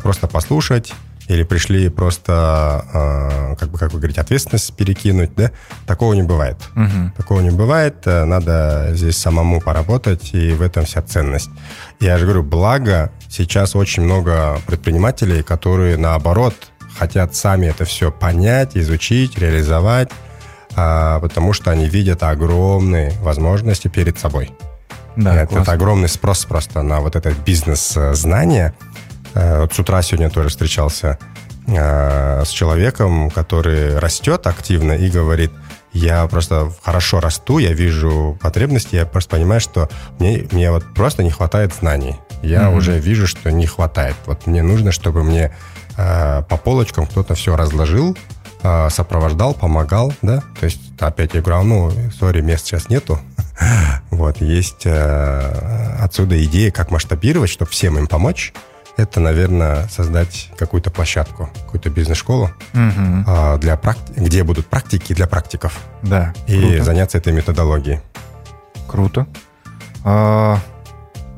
просто 0.02 0.28
послушать, 0.28 0.94
или 1.28 1.42
пришли 1.42 1.88
просто, 1.90 2.84
э, 2.92 3.56
как 3.56 3.70
бы, 3.70 3.78
как 3.78 3.92
вы 3.92 3.98
говорите, 3.98 4.20
ответственность 4.20 4.74
перекинуть, 4.74 5.30
да, 5.36 5.50
такого 5.86 6.14
не 6.14 6.22
бывает. 6.22 6.56
Мгм. 6.74 7.12
Такого 7.16 7.40
не 7.40 7.50
бывает, 7.50 7.96
э, 8.06 8.24
надо 8.24 8.90
здесь 8.94 9.18
самому 9.18 9.60
поработать, 9.60 10.30
и 10.32 10.52
в 10.52 10.62
этом 10.62 10.84
вся 10.84 11.02
ценность. 11.02 11.50
Я 12.00 12.18
же 12.18 12.24
говорю, 12.24 12.42
благо 12.42 13.12
сейчас 13.28 13.76
очень 13.76 14.02
много 14.02 14.58
предпринимателей, 14.66 15.42
которые, 15.42 15.98
наоборот, 15.98 16.54
хотят 16.98 17.34
сами 17.34 17.66
это 17.66 17.84
все 17.84 18.10
понять, 18.10 18.76
изучить, 18.76 19.38
реализовать, 19.38 20.10
а, 20.74 21.20
потому 21.20 21.52
что 21.52 21.70
они 21.70 21.88
видят 21.88 22.22
огромные 22.22 23.12
возможности 23.20 23.88
перед 23.88 24.18
собой. 24.18 24.50
Да, 25.16 25.34
это, 25.34 25.58
это 25.58 25.72
огромный 25.72 26.08
спрос 26.08 26.44
просто 26.44 26.82
на 26.82 27.00
вот 27.00 27.16
это 27.16 27.32
бизнес-знание. 27.32 28.74
Э, 29.34 29.60
Вот 29.62 29.72
с 29.74 29.78
утра 29.78 30.02
сегодня 30.02 30.30
тоже 30.30 30.48
встречался 30.48 31.18
э, 31.66 32.44
с 32.44 32.48
человеком, 32.48 33.30
который 33.30 33.98
растет 33.98 34.46
активно 34.46 34.92
и 34.92 35.10
говорит, 35.10 35.50
я 35.92 36.26
просто 36.26 36.70
хорошо 36.82 37.20
расту, 37.20 37.58
я 37.58 37.72
вижу 37.72 38.38
потребности, 38.42 38.94
я 38.96 39.06
просто 39.06 39.30
понимаю, 39.30 39.60
что 39.60 39.88
мне, 40.18 40.46
мне 40.52 40.70
вот 40.70 40.84
просто 40.94 41.22
не 41.22 41.30
хватает 41.30 41.74
знаний. 41.74 42.16
Я 42.42 42.68
Мгм. 42.68 42.76
уже 42.76 42.98
вижу, 43.00 43.26
что 43.26 43.50
не 43.50 43.66
хватает. 43.66 44.14
Вот 44.26 44.46
мне 44.46 44.62
нужно, 44.62 44.92
чтобы 44.92 45.24
мне 45.24 45.52
э, 45.96 46.42
по 46.48 46.56
полочкам 46.56 47.06
кто-то 47.06 47.34
все 47.34 47.56
разложил, 47.56 48.16
э, 48.62 48.88
сопровождал, 48.90 49.54
помогал, 49.54 50.12
да. 50.22 50.42
То 50.60 50.66
есть 50.66 50.80
опять 51.00 51.34
я 51.34 51.40
говорю, 51.40 51.60
«А, 51.60 51.64
ну, 51.64 51.92
сори, 52.18 52.40
мест 52.42 52.66
сейчас 52.66 52.88
нету. 52.88 53.18
Вот, 54.10 54.40
есть 54.40 54.82
э, 54.84 55.96
отсюда 56.00 56.42
идея, 56.44 56.70
как 56.70 56.90
масштабировать, 56.90 57.50
чтобы 57.50 57.70
всем 57.70 57.98
им 57.98 58.06
помочь. 58.06 58.52
Это, 58.98 59.20
наверное, 59.20 59.86
создать 59.88 60.50
какую-то 60.58 60.90
площадку, 60.90 61.48
какую-то 61.64 61.88
бизнес-школу, 61.88 62.50
а, 62.74 63.56
для 63.58 63.74
практи- 63.74 64.12
где 64.16 64.42
будут 64.42 64.66
практики 64.66 65.12
для 65.14 65.28
практиков, 65.28 65.78
Да, 66.02 66.34
и 66.48 66.60
круто. 66.60 66.82
заняться 66.84 67.16
этой 67.18 67.32
методологией. 67.32 68.00
Круто. 68.88 69.28
А, 70.04 70.58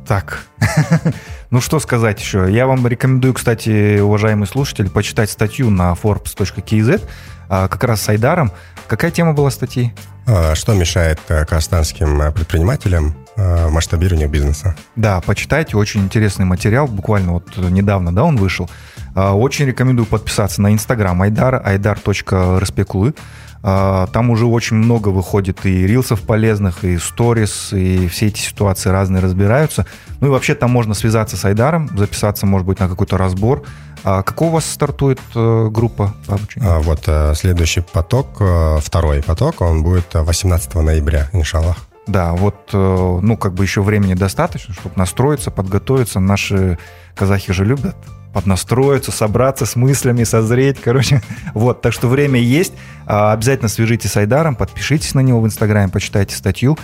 так. 0.08 0.46
ну, 1.50 1.60
что 1.60 1.80
сказать 1.80 2.18
еще? 2.18 2.46
Я 2.50 2.66
вам 2.66 2.86
рекомендую, 2.86 3.34
кстати, 3.34 4.00
уважаемый 4.00 4.46
слушатель, 4.46 4.88
почитать 4.88 5.30
статью 5.30 5.68
на 5.68 5.92
forbes.kz 5.92 7.06
а, 7.50 7.68
как 7.68 7.84
раз 7.84 8.00
с 8.00 8.08
Айдаром. 8.08 8.52
Какая 8.88 9.10
тема 9.10 9.34
была 9.34 9.50
статьи? 9.50 9.92
А, 10.26 10.54
Что 10.54 10.72
мешает 10.74 11.20
э, 11.28 11.44
казахстанским 11.44 12.22
э, 12.22 12.32
предпринимателям 12.32 13.14
э, 13.40 13.68
масштабированию 13.70 14.28
бизнеса? 14.28 14.74
Да, 14.96 15.20
почитайте, 15.20 15.76
очень 15.76 16.02
интересный 16.02 16.44
материал, 16.44 16.86
буквально 16.86 17.32
вот 17.32 17.56
недавно, 17.56 18.14
да, 18.14 18.24
он 18.24 18.36
вышел. 18.36 18.68
А, 19.14 19.34
Очень 19.34 19.66
рекомендую 19.66 20.06
подписаться 20.06 20.62
на 20.62 20.72
инстаграм 20.72 21.20
айдар, 21.22 21.60
айдар.распеклы. 21.64 23.14
А, 23.62 24.06
Там 24.08 24.30
уже 24.30 24.46
очень 24.46 24.76
много 24.76 25.08
выходит 25.08 25.66
и 25.66 25.86
рилсов 25.86 26.22
полезных, 26.22 26.84
и 26.84 26.96
сторис, 26.98 27.72
и 27.72 28.08
все 28.08 28.26
эти 28.28 28.40
ситуации 28.40 28.90
разные 28.90 29.22
разбираются. 29.22 29.86
Ну 30.20 30.28
и 30.28 30.30
вообще 30.30 30.54
там 30.54 30.70
можно 30.70 30.94
связаться 30.94 31.36
с 31.36 31.44
Айдаром, 31.44 31.90
записаться, 31.96 32.46
может 32.46 32.66
быть, 32.66 32.78
на 32.80 32.88
какой-то 32.88 33.16
разбор. 33.18 33.62
А 34.02 34.22
Какого 34.22 34.48
у 34.48 34.52
вас 34.52 34.64
стартует 34.64 35.20
э, 35.34 35.68
группа 35.70 36.14
по 36.26 36.34
обучению? 36.36 36.70
А, 36.70 36.78
Вот 36.80 37.02
э, 37.06 37.34
следующий 37.34 37.82
поток, 37.82 38.40
второй 38.80 39.22
поток, 39.22 39.60
он 39.60 39.82
будет 39.82 40.14
э, 40.14 40.22
18 40.22 40.74
ноября, 40.76 41.28
иншаллах. 41.32 41.76
Да, 42.10 42.32
вот, 42.32 42.70
э, 42.72 43.18
ну, 43.22 43.36
как 43.36 43.54
бы 43.54 43.62
еще 43.62 43.82
времени 43.82 44.14
достаточно, 44.14 44.74
чтобы 44.74 44.94
настроиться, 44.96 45.50
подготовиться. 45.50 46.18
Наши 46.18 46.78
казахи 47.14 47.52
же 47.52 47.64
любят 47.64 47.94
поднастроиться, 48.32 49.12
собраться 49.12 49.64
с 49.64 49.76
мыслями, 49.76 50.24
созреть, 50.24 50.80
короче. 50.80 51.22
Вот, 51.54 51.82
так 51.82 51.92
что 51.92 52.08
время 52.08 52.40
есть. 52.40 52.72
А, 53.06 53.32
Обязательно 53.32 53.68
свяжитесь 53.68 54.12
с 54.12 54.16
Айдаром, 54.16 54.56
подпишитесь 54.56 55.14
на 55.14 55.20
него 55.20 55.40
в 55.40 55.46
Инстаграме, 55.46 55.90
почитайте 55.90 56.34
статью. 56.34 56.78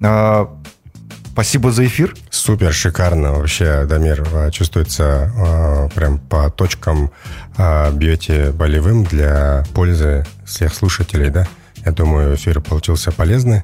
А, 0.00 0.48
Спасибо 1.32 1.70
за 1.70 1.86
эфир. 1.86 2.16
Супер, 2.30 2.72
шикарно. 2.72 3.34
Вообще, 3.34 3.84
Дамир, 3.84 4.26
э, 4.32 4.50
чувствуется 4.50 5.32
э, 5.36 5.88
прям 5.94 6.18
по 6.18 6.50
точкам 6.50 7.12
э, 7.56 7.92
бьете 7.92 8.50
болевым 8.50 9.04
для 9.04 9.62
пользы 9.72 10.26
всех 10.44 10.74
слушателей, 10.74 11.30
да? 11.30 11.46
Я 11.86 11.92
думаю, 11.92 12.34
эфир 12.34 12.60
получился 12.60 13.12
полезный. 13.12 13.62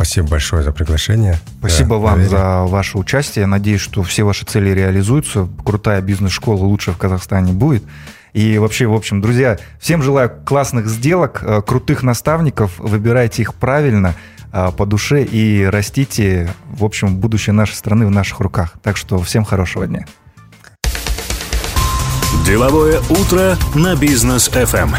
Спасибо 0.00 0.28
большое 0.28 0.62
за 0.62 0.72
приглашение. 0.72 1.38
Спасибо 1.58 1.90
Да, 1.90 1.96
вам 1.96 2.14
доверие. 2.14 2.30
за 2.30 2.62
ваше 2.64 2.96
участие. 2.96 3.44
Надеюсь, 3.44 3.82
что 3.82 4.02
все 4.02 4.22
ваши 4.22 4.46
цели 4.46 4.70
реализуются. 4.70 5.46
Крутая 5.62 6.00
бизнес-школа 6.00 6.64
лучше 6.64 6.92
в 6.92 6.96
Казахстане 6.96 7.52
будет. 7.52 7.84
И 8.32 8.56
вообще, 8.56 8.86
в 8.86 8.94
общем, 8.94 9.20
друзья, 9.20 9.58
всем 9.78 10.02
желаю 10.02 10.30
классных 10.46 10.86
сделок, 10.86 11.40
э, 11.42 11.60
крутых 11.60 12.02
наставников. 12.02 12.78
Выбирайте 12.78 13.42
их 13.42 13.52
правильно, 13.52 14.14
э, 14.54 14.70
по 14.74 14.86
душе 14.86 15.22
и 15.22 15.64
растите. 15.64 16.48
В 16.70 16.82
общем, 16.86 17.16
будущее 17.18 17.52
нашей 17.52 17.74
страны 17.74 18.06
в 18.06 18.10
наших 18.10 18.40
руках. 18.40 18.76
Так 18.82 18.96
что 18.96 19.20
всем 19.20 19.44
хорошего 19.44 19.86
дня. 19.86 20.06
Деловое 22.46 23.00
утро 23.10 23.58
на 23.74 23.94
бизнес 23.96 24.48
FM. 24.48 24.96